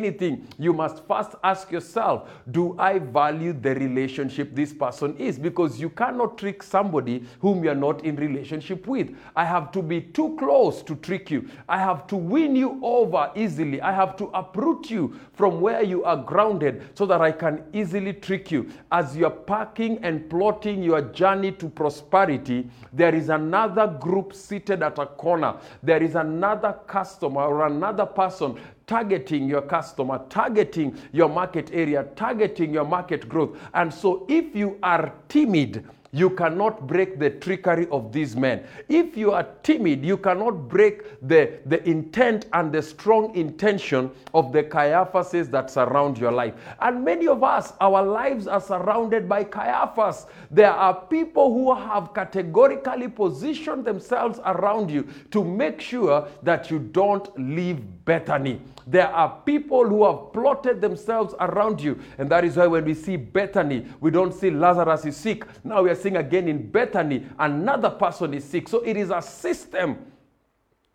you 0.58 0.72
must 0.72 1.06
first 1.06 1.34
ask 1.42 1.70
yourself 1.70 2.28
Do 2.50 2.76
I 2.78 2.98
value 2.98 3.52
the 3.52 3.74
relationship 3.74 4.54
this 4.54 4.72
person 4.72 5.16
is? 5.16 5.38
Because 5.38 5.80
you 5.80 5.90
cannot 5.90 6.38
trick 6.38 6.62
somebody 6.62 7.24
whom 7.40 7.64
you 7.64 7.70
are 7.70 7.74
not 7.74 8.04
in 8.04 8.16
relationship 8.16 8.86
with. 8.86 9.14
I 9.36 9.44
have 9.44 9.72
to 9.72 9.82
be 9.82 10.00
too 10.00 10.36
close 10.38 10.82
to 10.82 10.96
trick 10.96 11.30
you. 11.30 11.48
I 11.68 11.78
have 11.78 12.06
to 12.08 12.16
win 12.16 12.56
you 12.56 12.78
over 12.82 13.30
easily. 13.34 13.80
I 13.80 13.92
have 13.92 14.16
to 14.16 14.26
uproot 14.34 14.90
you 14.90 15.18
from 15.32 15.60
where 15.60 15.82
you 15.82 16.04
are 16.04 16.16
grounded 16.16 16.90
so 16.94 17.06
that 17.06 17.20
I 17.20 17.32
can 17.32 17.64
easily 17.72 18.12
trick 18.12 18.50
you. 18.50 18.70
As 18.92 19.16
you're 19.16 19.30
packing 19.30 19.98
and 20.02 20.28
plotting 20.30 20.82
your 20.82 21.02
journey 21.02 21.52
to 21.52 21.68
prosperity, 21.68 22.68
there 22.92 23.14
is 23.14 23.28
another 23.28 23.86
group 23.86 24.34
seated 24.34 24.82
at 24.82 24.98
a 24.98 25.06
corner. 25.06 25.56
There 25.82 26.02
is 26.02 26.14
another 26.14 26.76
customer 26.86 27.42
or 27.42 27.66
another 27.66 28.06
person 28.06 28.58
targeting 28.88 29.48
your 29.48 29.62
customer, 29.62 30.20
targeting 30.28 30.98
your 31.12 31.28
market 31.28 31.70
area, 31.72 32.04
targeting 32.16 32.72
your 32.72 32.84
market 32.84 33.28
growth. 33.28 33.56
And 33.74 33.94
so 33.94 34.26
if 34.28 34.56
you 34.56 34.78
are 34.82 35.12
timid, 35.28 35.84
you 36.10 36.30
cannot 36.30 36.86
break 36.86 37.18
the 37.18 37.30
trickery 37.30 37.86
of 37.90 38.12
these 38.12 38.34
men. 38.34 38.64
If 38.88 39.16
you 39.16 39.32
are 39.32 39.46
timid, 39.62 40.04
you 40.04 40.16
cannot 40.16 40.68
break 40.68 41.02
the, 41.20 41.58
the 41.66 41.86
intent 41.86 42.46
and 42.54 42.72
the 42.72 42.80
strong 42.80 43.34
intention 43.36 44.10
of 44.32 44.52
the 44.52 44.62
Caiaphases 44.62 45.50
that 45.50 45.70
surround 45.70 46.16
your 46.16 46.32
life. 46.32 46.54
And 46.80 47.04
many 47.04 47.28
of 47.28 47.44
us, 47.44 47.74
our 47.80 48.02
lives 48.02 48.46
are 48.46 48.60
surrounded 48.60 49.28
by 49.28 49.44
Caiaphas. 49.44 50.26
There 50.50 50.72
are 50.72 50.94
people 50.94 51.52
who 51.52 51.74
have 51.74 52.14
categorically 52.14 53.08
positioned 53.08 53.84
themselves 53.84 54.40
around 54.46 54.90
you 54.90 55.06
to 55.30 55.44
make 55.44 55.80
sure 55.80 56.26
that 56.42 56.70
you 56.70 56.78
don't 56.78 57.28
leave 57.38 57.82
Bethany. 58.06 58.62
There 58.90 59.08
are 59.08 59.42
people 59.44 59.86
who 59.86 60.06
have 60.06 60.32
plotted 60.32 60.80
themselves 60.80 61.34
around 61.40 61.78
you. 61.80 62.00
And 62.16 62.30
that 62.30 62.42
is 62.42 62.56
why 62.56 62.66
when 62.66 62.86
we 62.86 62.94
see 62.94 63.16
Bethany, 63.16 63.86
we 64.00 64.10
don't 64.10 64.32
see 64.32 64.50
Lazarus 64.50 65.04
is 65.04 65.16
sick. 65.16 65.44
Now 65.62 65.82
we 65.82 65.90
are 65.90 65.94
seeing 65.94 66.16
again 66.16 66.48
in 66.48 66.70
Bethany, 66.70 67.26
another 67.38 67.90
person 67.90 68.32
is 68.32 68.44
sick. 68.44 68.66
So 68.66 68.78
it 68.80 68.96
is 68.96 69.10
a 69.10 69.20
system 69.20 69.98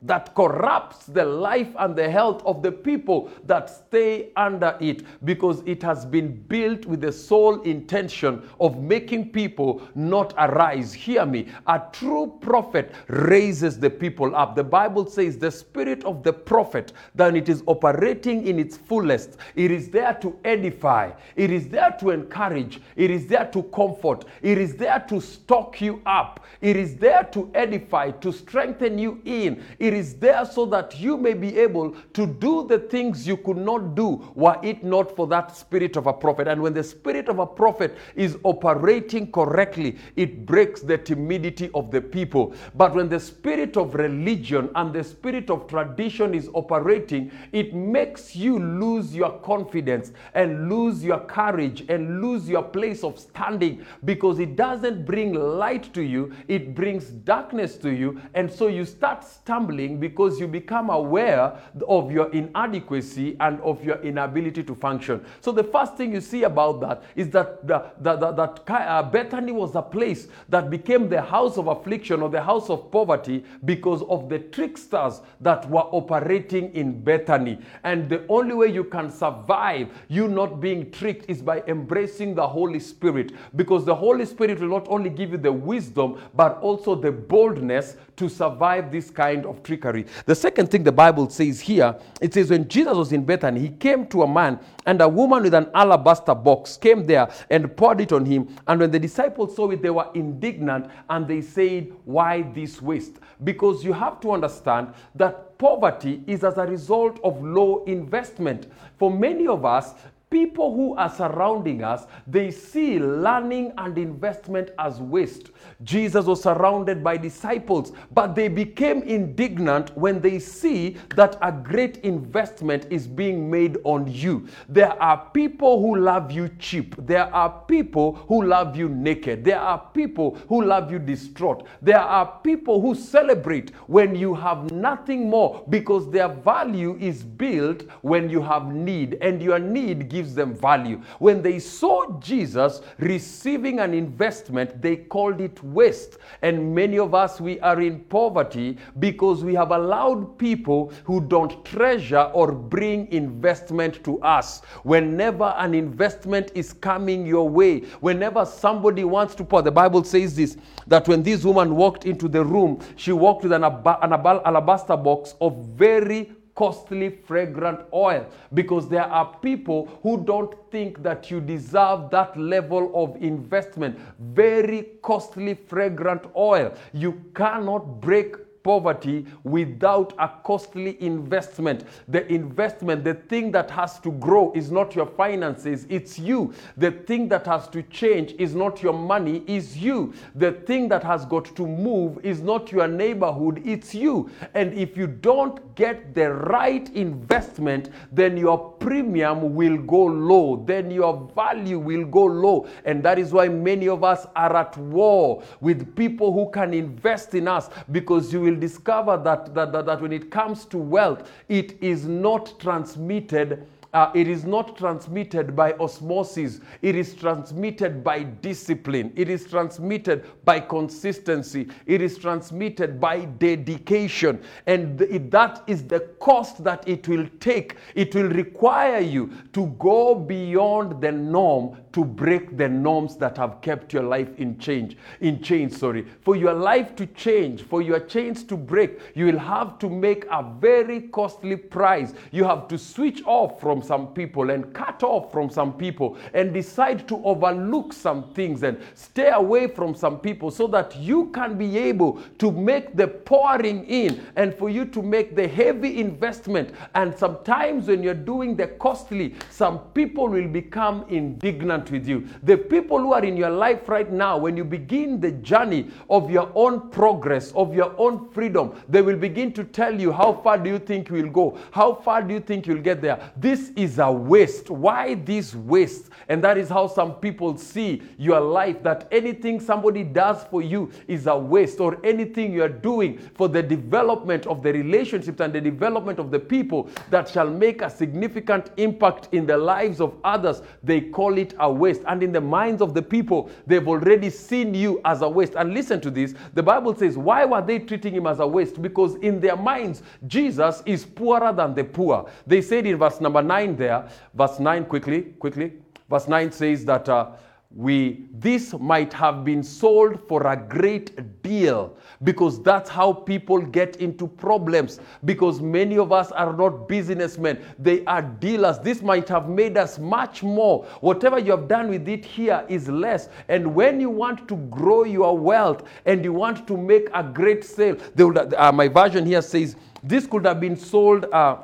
that 0.03 0.35
corrupts 0.35 1.05
the 1.05 1.23
life 1.23 1.73
and 1.79 1.95
the 1.95 2.09
health 2.09 2.41
of 2.45 2.61
the 2.61 2.71
people 2.71 3.29
that 3.45 3.69
stay 3.69 4.29
under 4.35 4.77
it 4.79 5.03
because 5.25 5.61
it 5.65 5.81
has 5.81 6.05
been 6.05 6.35
built 6.43 6.85
with 6.85 7.01
the 7.01 7.11
sole 7.11 7.61
intention 7.61 8.47
of 8.59 8.81
making 8.81 9.29
people 9.29 9.81
not 9.95 10.33
arise. 10.37 10.93
Hear 10.93 11.25
me. 11.25 11.47
A 11.67 11.81
true 11.91 12.37
prophet 12.41 12.93
raises 13.07 13.79
the 13.79 13.89
people 13.89 14.35
up. 14.35 14.55
The 14.55 14.63
Bible 14.63 15.05
says 15.05 15.37
the 15.37 15.51
spirit 15.51 16.03
of 16.03 16.23
the 16.23 16.33
prophet, 16.33 16.93
then 17.15 17.35
it 17.35 17.49
is 17.49 17.63
operating 17.67 18.45
in 18.47 18.59
its 18.59 18.77
fullest. 18.77 19.37
It 19.55 19.71
is 19.71 19.89
there 19.89 20.13
to 20.21 20.37
edify, 20.43 21.11
it 21.35 21.51
is 21.51 21.67
there 21.69 21.95
to 21.99 22.09
encourage, 22.09 22.81
it 22.95 23.09
is 23.11 23.27
there 23.27 23.49
to 23.53 23.63
comfort, 23.63 24.25
it 24.41 24.57
is 24.57 24.75
there 24.75 25.03
to 25.09 25.21
stock 25.21 25.81
you 25.81 26.01
up, 26.05 26.45
it 26.61 26.75
is 26.75 26.95
there 26.97 27.23
to 27.31 27.49
edify, 27.53 28.11
to 28.11 28.31
strengthen 28.31 28.97
you 28.97 29.21
in. 29.25 29.63
It 29.79 29.92
it 29.93 29.99
is 29.99 30.15
there 30.15 30.45
so 30.45 30.65
that 30.65 30.99
you 30.99 31.17
may 31.17 31.33
be 31.33 31.57
able 31.57 31.91
to 32.13 32.25
do 32.25 32.67
the 32.67 32.79
things 32.79 33.27
you 33.27 33.37
could 33.37 33.57
not 33.57 33.95
do 33.95 34.31
were 34.35 34.57
it 34.63 34.83
not 34.83 35.15
for 35.15 35.27
that 35.27 35.55
spirit 35.55 35.95
of 35.95 36.07
a 36.07 36.13
prophet. 36.13 36.47
And 36.47 36.61
when 36.61 36.73
the 36.73 36.83
spirit 36.83 37.29
of 37.29 37.39
a 37.39 37.45
prophet 37.45 37.95
is 38.15 38.37
operating 38.43 39.31
correctly, 39.31 39.97
it 40.15 40.45
breaks 40.45 40.81
the 40.81 40.97
timidity 40.97 41.69
of 41.73 41.91
the 41.91 42.01
people. 42.01 42.55
But 42.75 42.95
when 42.95 43.09
the 43.09 43.19
spirit 43.19 43.77
of 43.77 43.93
religion 43.95 44.69
and 44.75 44.93
the 44.93 45.03
spirit 45.03 45.49
of 45.49 45.67
tradition 45.67 46.33
is 46.33 46.49
operating, 46.53 47.31
it 47.51 47.73
makes 47.73 48.35
you 48.35 48.59
lose 48.59 49.15
your 49.15 49.37
confidence 49.39 50.11
and 50.33 50.69
lose 50.69 51.03
your 51.03 51.19
courage 51.19 51.85
and 51.89 52.21
lose 52.21 52.49
your 52.49 52.63
place 52.63 53.03
of 53.03 53.19
standing 53.19 53.85
because 54.05 54.39
it 54.39 54.55
doesn't 54.55 55.05
bring 55.05 55.33
light 55.33 55.93
to 55.93 56.01
you, 56.01 56.33
it 56.47 56.73
brings 56.73 57.05
darkness 57.05 57.77
to 57.77 57.91
you. 57.91 58.19
And 58.33 58.51
so 58.51 58.67
you 58.67 58.85
start 58.85 59.23
stumbling 59.23 59.72
because 59.77 60.39
you 60.39 60.47
become 60.47 60.89
aware 60.89 61.57
of 61.87 62.11
your 62.11 62.31
inadequacy 62.31 63.35
and 63.39 63.59
of 63.61 63.83
your 63.83 64.01
inability 64.01 64.63
to 64.63 64.75
function. 64.75 65.23
So 65.41 65.51
the 65.51 65.63
first 65.63 65.97
thing 65.97 66.13
you 66.13 66.21
see 66.21 66.43
about 66.43 66.81
that 66.81 67.03
is 67.15 67.29
that 67.31 67.67
the, 67.67 67.85
the, 67.99 68.15
that 68.15 68.61
uh, 68.67 69.03
Bethany 69.03 69.51
was 69.51 69.75
a 69.75 69.81
place 69.81 70.27
that 70.49 70.69
became 70.69 71.09
the 71.09 71.21
house 71.21 71.57
of 71.57 71.67
affliction 71.67 72.21
or 72.21 72.29
the 72.29 72.41
house 72.41 72.69
of 72.69 72.91
poverty 72.91 73.43
because 73.65 74.01
of 74.03 74.29
the 74.29 74.39
tricksters 74.39 75.21
that 75.41 75.69
were 75.69 75.81
operating 75.91 76.73
in 76.73 77.01
Bethany. 77.03 77.59
And 77.83 78.09
the 78.09 78.25
only 78.27 78.53
way 78.53 78.67
you 78.67 78.83
can 78.83 79.11
survive 79.11 79.89
you 80.07 80.27
not 80.27 80.59
being 80.59 80.91
tricked 80.91 81.29
is 81.29 81.41
by 81.41 81.61
embracing 81.67 82.35
the 82.35 82.47
Holy 82.47 82.79
Spirit 82.79 83.31
because 83.55 83.85
the 83.85 83.95
Holy 83.95 84.25
Spirit 84.25 84.59
will 84.59 84.69
not 84.69 84.87
only 84.89 85.09
give 85.09 85.31
you 85.31 85.37
the 85.37 85.51
wisdom 85.51 86.19
but 86.33 86.57
also 86.59 86.95
the 86.95 87.11
boldness 87.11 87.95
to 88.15 88.29
survive 88.29 88.91
this 88.91 89.09
kind 89.09 89.45
of 89.45 89.62
trickery. 89.63 90.05
The 90.25 90.35
second 90.35 90.69
thing 90.69 90.83
the 90.83 90.91
Bible 90.91 91.29
says 91.29 91.59
here, 91.59 91.95
it 92.21 92.33
says, 92.33 92.49
when 92.49 92.67
Jesus 92.67 92.95
was 92.95 93.11
in 93.11 93.25
Bethany, 93.25 93.59
he 93.59 93.69
came 93.69 94.07
to 94.07 94.23
a 94.23 94.27
man, 94.27 94.59
and 94.85 95.01
a 95.01 95.07
woman 95.07 95.43
with 95.43 95.53
an 95.53 95.69
alabaster 95.73 96.35
box 96.35 96.77
came 96.77 97.05
there 97.05 97.29
and 97.49 97.75
poured 97.75 98.01
it 98.01 98.11
on 98.11 98.25
him. 98.25 98.55
And 98.67 98.79
when 98.79 98.91
the 98.91 98.99
disciples 98.99 99.55
saw 99.55 99.69
it, 99.71 99.81
they 99.81 99.89
were 99.89 100.09
indignant 100.13 100.89
and 101.09 101.27
they 101.27 101.41
said, 101.41 101.91
Why 102.05 102.41
this 102.41 102.81
waste? 102.81 103.17
Because 103.43 103.83
you 103.83 103.93
have 103.93 104.19
to 104.21 104.31
understand 104.31 104.93
that 105.15 105.57
poverty 105.57 106.23
is 106.27 106.43
as 106.43 106.57
a 106.57 106.65
result 106.65 107.19
of 107.23 107.43
low 107.43 107.83
investment. 107.85 108.71
For 108.97 109.09
many 109.09 109.47
of 109.47 109.65
us, 109.65 109.93
people 110.33 110.73
who 110.73 110.95
are 110.95 111.13
surrounding 111.13 111.83
us, 111.83 112.07
they 112.25 112.49
see 112.49 112.97
learning 112.97 113.71
and 113.77 113.99
investment 113.99 114.71
as 114.79 114.99
waste. 114.99 115.51
Jesus 115.83 116.25
was 116.25 116.41
surrounded 116.41 117.03
by 117.03 117.15
disciples, 117.15 117.91
but 118.11 118.33
they 118.33 118.47
became 118.47 119.03
indignant 119.03 119.95
when 119.95 120.19
they 120.21 120.39
see 120.39 120.97
that 121.15 121.37
a 121.43 121.51
great 121.51 121.97
investment 121.97 122.87
is 122.89 123.05
being 123.05 123.51
made 123.51 123.77
on 123.83 124.11
you. 124.11 124.47
There 124.67 124.99
are 124.99 125.29
people 125.33 125.79
who 125.79 125.99
love 125.99 126.31
you 126.31 126.49
cheap. 126.57 126.95
There 126.97 127.31
are 127.31 127.63
people 127.67 128.15
who 128.27 128.43
love 128.43 128.75
you 128.75 128.89
naked. 128.89 129.45
There 129.45 129.59
are 129.59 129.87
people 129.93 130.35
who 130.49 130.63
love 130.63 130.91
you 130.91 130.97
distraught. 130.97 131.67
There 131.79 132.01
are 132.01 132.39
people 132.43 132.81
who 132.81 132.95
celebrate 132.95 133.69
when 133.85 134.15
you 134.15 134.33
have 134.33 134.71
nothing 134.71 135.29
more 135.29 135.63
because 135.69 136.09
their 136.09 136.29
value 136.29 136.97
is 136.99 137.21
built 137.21 137.83
when 138.01 138.31
you 138.31 138.41
have 138.41 138.73
need, 138.73 139.19
and 139.21 139.39
your 139.39 139.59
need 139.59 140.09
gives 140.09 140.22
gives 140.23 140.33
them 140.33 140.55
value. 140.55 141.01
When 141.19 141.41
they 141.41 141.59
saw 141.59 142.17
Jesus 142.19 142.81
receiving 142.97 143.79
an 143.79 143.93
investment, 143.93 144.81
they 144.81 144.95
called 144.95 145.41
it 145.41 145.61
waste. 145.63 146.17
And 146.41 146.73
many 146.73 146.97
of 146.97 147.13
us, 147.13 147.41
we 147.41 147.59
are 147.59 147.81
in 147.81 147.99
poverty 148.05 148.77
because 148.99 149.43
we 149.43 149.53
have 149.55 149.71
allowed 149.71 150.37
people 150.37 150.93
who 151.03 151.19
don't 151.19 151.65
treasure 151.65 152.31
or 152.33 152.53
bring 152.53 153.11
investment 153.11 154.01
to 154.05 154.21
us. 154.21 154.61
Whenever 154.83 155.53
an 155.57 155.73
investment 155.73 156.51
is 156.55 156.71
coming 156.71 157.25
your 157.25 157.49
way, 157.49 157.81
whenever 157.99 158.45
somebody 158.45 159.03
wants 159.03 159.35
to 159.35 159.43
pour, 159.43 159.61
the 159.61 159.71
Bible 159.71 160.03
says 160.05 160.35
this 160.37 160.55
that 160.87 161.07
when 161.07 161.23
this 161.23 161.43
woman 161.43 161.75
walked 161.75 162.05
into 162.05 162.27
the 162.29 162.43
room, 162.43 162.79
she 162.95 163.11
walked 163.11 163.43
with 163.43 163.51
an, 163.51 163.63
ab- 163.63 163.99
an 164.01 164.13
alabaster 164.13 164.95
box 164.97 165.35
of 165.41 165.57
very 165.75 166.31
costly, 166.55 167.09
fragrant 167.09 167.79
oil 167.93 168.25
because 168.53 168.87
there 168.87 169.05
are 169.05 169.37
people 169.41 169.87
who 170.03 170.23
don't 170.23 170.53
think 170.71 171.01
that 171.03 171.31
you 171.31 171.41
deserve 171.41 172.09
that 172.11 172.37
level 172.37 172.91
of 172.93 173.21
investment. 173.21 173.97
Very 174.19 174.89
costly, 175.01 175.55
fragrant 175.55 176.23
oil. 176.35 176.73
You 176.93 177.21
cannot 177.35 178.01
break 178.01 178.35
poverty 178.63 179.25
without 179.43 180.13
a 180.17 180.29
costly 180.43 181.01
investment. 181.01 181.85
The 182.07 182.25
investment, 182.31 183.03
the 183.03 183.15
thing 183.15 183.51
that 183.51 183.69
has 183.71 183.99
to 183.99 184.11
grow 184.11 184.51
is 184.53 184.71
not 184.71 184.95
your 184.95 185.05
finances, 185.05 185.85
it's 185.89 186.17
you. 186.17 186.53
The 186.77 186.91
thing 186.91 187.27
that 187.29 187.45
has 187.45 187.67
to 187.69 187.83
change 187.83 188.33
is 188.39 188.55
not 188.55 188.81
your 188.81 188.93
money, 188.93 189.43
is 189.47 189.77
you. 189.77 190.13
The 190.35 190.51
thing 190.51 190.87
that 190.89 191.03
has 191.03 191.25
got 191.25 191.55
to 191.55 191.67
move 191.67 192.19
is 192.23 192.41
not 192.41 192.71
your 192.71 192.87
neighborhood, 192.87 193.61
it's 193.65 193.93
you. 193.93 194.29
And 194.53 194.73
if 194.73 194.97
you 194.97 195.07
don't 195.07 195.75
get 195.75 196.13
the 196.13 196.31
right 196.33 196.89
investment, 196.95 197.89
then 198.11 198.37
your 198.37 198.57
premium 198.73 199.55
will 199.55 199.77
go 199.77 200.03
low, 200.03 200.63
then 200.65 200.91
your 200.91 201.29
value 201.35 201.79
will 201.79 202.05
go 202.05 202.25
low. 202.25 202.67
And 202.85 203.03
that 203.03 203.19
is 203.19 203.31
why 203.33 203.47
many 203.47 203.87
of 203.87 204.03
us 204.03 204.25
are 204.35 204.55
at 204.55 204.77
war 204.77 205.43
with 205.61 205.95
people 205.95 206.31
who 206.31 206.49
can 206.51 206.73
invest 206.73 207.33
in 207.33 207.47
us 207.47 207.69
because 207.91 208.31
you 208.31 208.41
will 208.41 208.52
will 208.53 208.59
discover 208.59 209.17
that, 209.17 209.53
that, 209.53 209.71
that, 209.71 209.85
that 209.85 210.01
when 210.01 210.13
it 210.13 210.29
comes 210.29 210.65
to 210.65 210.77
wealth, 210.77 211.29
it 211.49 211.81
is 211.81 212.05
not 212.05 212.59
transmitted 212.59 213.65
uh, 213.93 214.11
it 214.15 214.27
is 214.27 214.43
not 214.43 214.75
transmitted 214.75 215.55
by 215.55 215.73
osmosis. 215.73 216.59
It 216.81 216.95
is 216.95 217.13
transmitted 217.13 218.03
by 218.03 218.23
discipline. 218.23 219.13
It 219.15 219.29
is 219.29 219.45
transmitted 219.45 220.25
by 220.43 220.61
consistency. 220.61 221.69
It 221.85 222.01
is 222.01 222.17
transmitted 222.17 222.99
by 222.99 223.25
dedication. 223.25 224.41
And 224.65 224.97
th- 224.97 225.29
that 225.29 225.63
is 225.67 225.83
the 225.83 225.99
cost 226.19 226.63
that 226.63 226.87
it 226.87 227.07
will 227.07 227.27
take. 227.39 227.77
It 227.93 228.15
will 228.15 228.29
require 228.29 228.99
you 228.99 229.31
to 229.53 229.67
go 229.77 230.15
beyond 230.15 230.99
the 230.99 231.11
norm 231.11 231.77
to 231.93 232.03
break 232.03 232.57
the 232.57 232.67
norms 232.67 233.15
that 233.17 233.37
have 233.37 233.61
kept 233.61 233.93
your 233.93 234.03
life 234.03 234.37
in 234.37 234.57
change. 234.57 234.97
In 235.21 235.41
change, 235.41 235.73
sorry. 235.73 236.05
For 236.21 236.35
your 236.35 236.53
life 236.53 236.95
to 236.97 237.05
change, 237.05 237.61
for 237.61 237.81
your 237.81 237.99
chains 237.99 238.43
to 238.45 238.57
break, 238.57 238.99
you 239.13 239.27
will 239.27 239.39
have 239.39 239.77
to 239.79 239.89
make 239.89 240.25
a 240.31 240.43
very 240.59 241.01
costly 241.01 241.55
price. 241.55 242.13
You 242.31 242.45
have 242.45 242.67
to 242.69 242.77
switch 242.79 243.21
off 243.25 243.61
from 243.61 243.83
some 243.83 244.07
people 244.07 244.49
and 244.49 244.73
cut 244.73 245.03
off 245.03 245.31
from 245.31 245.51
some 245.51 245.73
people 245.73 246.17
and 246.33 246.51
decide 246.51 247.07
to 247.09 247.23
overlook 247.23 247.93
some 247.93 248.23
things 248.33 248.63
and 248.63 248.79
stay 248.95 249.29
away 249.29 249.67
from 249.67 249.93
some 249.93 250.19
people 250.19 250.49
so 250.49 250.65
that 250.67 250.95
you 250.97 251.27
can 251.27 251.57
be 251.57 251.77
able 251.77 252.19
to 252.39 252.51
make 252.51 252.95
the 252.95 253.07
pouring 253.07 253.85
in 253.85 254.25
and 254.35 254.55
for 254.55 254.69
you 254.69 254.85
to 254.85 255.03
make 255.03 255.35
the 255.35 255.47
heavy 255.47 255.99
investment. 255.99 256.73
And 256.95 257.15
sometimes 257.15 257.87
when 257.87 258.01
you're 258.01 258.15
doing 258.15 258.55
the 258.55 258.67
costly, 258.67 259.35
some 259.51 259.77
people 259.93 260.27
will 260.27 260.47
become 260.47 261.05
indignant 261.09 261.82
with 261.91 262.07
you. 262.07 262.27
The 262.43 262.57
people 262.57 262.99
who 262.99 263.13
are 263.13 263.23
in 263.23 263.37
your 263.37 263.49
life 263.49 263.87
right 263.89 264.11
now, 264.11 264.37
when 264.37 264.57
you 264.57 264.63
begin 264.63 265.19
the 265.19 265.31
journey 265.31 265.89
of 266.09 266.29
your 266.29 266.51
own 266.55 266.89
progress, 266.89 267.51
of 267.53 267.73
your 267.73 267.93
own 267.97 268.29
freedom, 268.31 268.81
they 268.89 269.01
will 269.01 269.17
begin 269.17 269.53
to 269.53 269.63
tell 269.63 269.99
you 269.99 270.11
how 270.11 270.33
far 270.33 270.57
do 270.57 270.69
you 270.69 270.79
think 270.79 271.09
you 271.09 271.15
will 271.15 271.29
go? 271.29 271.57
How 271.71 271.93
far 271.93 272.21
do 272.21 272.33
you 272.33 272.39
think 272.39 272.67
you'll 272.67 272.81
get 272.81 273.01
there? 273.01 273.31
This 273.37 273.71
is 273.75 273.99
a 273.99 274.11
waste. 274.11 274.69
Why 274.69 275.15
this 275.15 275.55
waste? 275.55 276.09
And 276.29 276.43
that 276.43 276.57
is 276.57 276.69
how 276.69 276.87
some 276.87 277.15
people 277.15 277.57
see 277.57 278.01
your 278.17 278.39
life 278.39 278.83
that 278.83 279.07
anything 279.11 279.59
somebody 279.59 280.03
does 280.03 280.43
for 280.45 280.61
you 280.61 280.91
is 281.07 281.27
a 281.27 281.37
waste, 281.37 281.79
or 281.79 281.99
anything 282.03 282.53
you're 282.53 282.69
doing 282.69 283.17
for 283.35 283.47
the 283.47 283.63
development 283.63 284.45
of 284.47 284.61
the 284.63 284.71
relationships 284.71 285.39
and 285.39 285.53
the 285.53 285.61
development 285.61 286.19
of 286.19 286.31
the 286.31 286.39
people 286.39 286.89
that 287.09 287.27
shall 287.27 287.49
make 287.49 287.81
a 287.81 287.89
significant 287.89 288.71
impact 288.77 289.29
in 289.31 289.45
the 289.45 289.57
lives 289.57 289.99
of 290.01 290.15
others, 290.23 290.61
they 290.83 291.01
call 291.01 291.37
it 291.37 291.53
a 291.59 291.71
waste. 291.73 292.01
And 292.07 292.21
in 292.21 292.31
the 292.31 292.41
minds 292.41 292.81
of 292.81 292.93
the 292.93 293.01
people, 293.01 293.49
they've 293.65 293.87
already 293.87 294.29
seen 294.29 294.73
you 294.73 295.01
as 295.05 295.21
a 295.21 295.29
waste. 295.29 295.53
And 295.55 295.73
listen 295.73 295.99
to 296.01 296.11
this 296.11 296.35
the 296.53 296.63
Bible 296.63 296.95
says, 296.95 297.17
Why 297.17 297.45
were 297.45 297.61
they 297.61 297.79
treating 297.79 298.13
him 298.13 298.27
as 298.27 298.39
a 298.39 298.47
waste? 298.47 298.81
Because 298.81 299.15
in 299.15 299.39
their 299.39 299.55
minds, 299.55 300.03
Jesus 300.27 300.83
is 300.85 301.05
poorer 301.05 301.51
than 301.51 301.73
the 301.73 301.83
poor. 301.83 302.29
They 302.45 302.61
said 302.61 302.85
in 302.85 302.97
verse 302.97 303.19
number 303.19 303.41
9, 303.41 303.53
9 303.53 303.75
there, 303.75 304.09
verse 304.33 304.59
9 304.59 304.85
quickly, 304.85 305.21
quickly. 305.39 305.73
Verse 306.09 306.27
9 306.27 306.51
says 306.51 306.85
that 306.85 307.07
uh, 307.09 307.31
we 307.75 308.25
this 308.33 308.73
might 308.73 309.11
have 309.13 309.43
been 309.43 309.63
sold 309.63 310.19
for 310.27 310.45
a 310.47 310.55
great 310.55 311.41
deal 311.41 311.97
because 312.23 312.61
that's 312.61 312.89
how 312.89 313.11
people 313.11 313.59
get 313.59 313.95
into 313.95 314.27
problems. 314.27 314.99
Because 315.25 315.59
many 315.59 315.97
of 315.97 316.11
us 316.11 316.31
are 316.31 316.53
not 316.53 316.87
businessmen. 316.87 317.59
They 317.79 318.05
are 318.05 318.21
dealers. 318.21 318.77
This 318.79 319.01
might 319.01 319.27
have 319.29 319.49
made 319.49 319.77
us 319.77 319.97
much 319.97 320.43
more. 320.43 320.85
Whatever 321.01 321.39
you 321.39 321.51
have 321.51 321.67
done 321.67 321.89
with 321.89 322.07
it 322.07 322.23
here 322.23 322.63
is 322.69 322.89
less. 322.89 323.29
And 323.47 323.73
when 323.73 323.99
you 323.99 324.09
want 324.09 324.47
to 324.49 324.55
grow 324.55 325.03
your 325.03 325.37
wealth 325.37 325.83
and 326.05 326.23
you 326.23 326.33
want 326.33 326.67
to 326.67 326.77
make 326.77 327.07
a 327.13 327.23
great 327.23 327.63
sale 327.63 327.97
would, 328.17 328.53
uh, 328.53 328.71
my 328.71 328.87
version 328.87 329.25
here 329.25 329.41
says 329.41 329.75
this 330.03 330.27
could 330.27 330.45
have 330.45 330.59
been 330.59 330.75
sold 330.75 331.25
uh, 331.25 331.57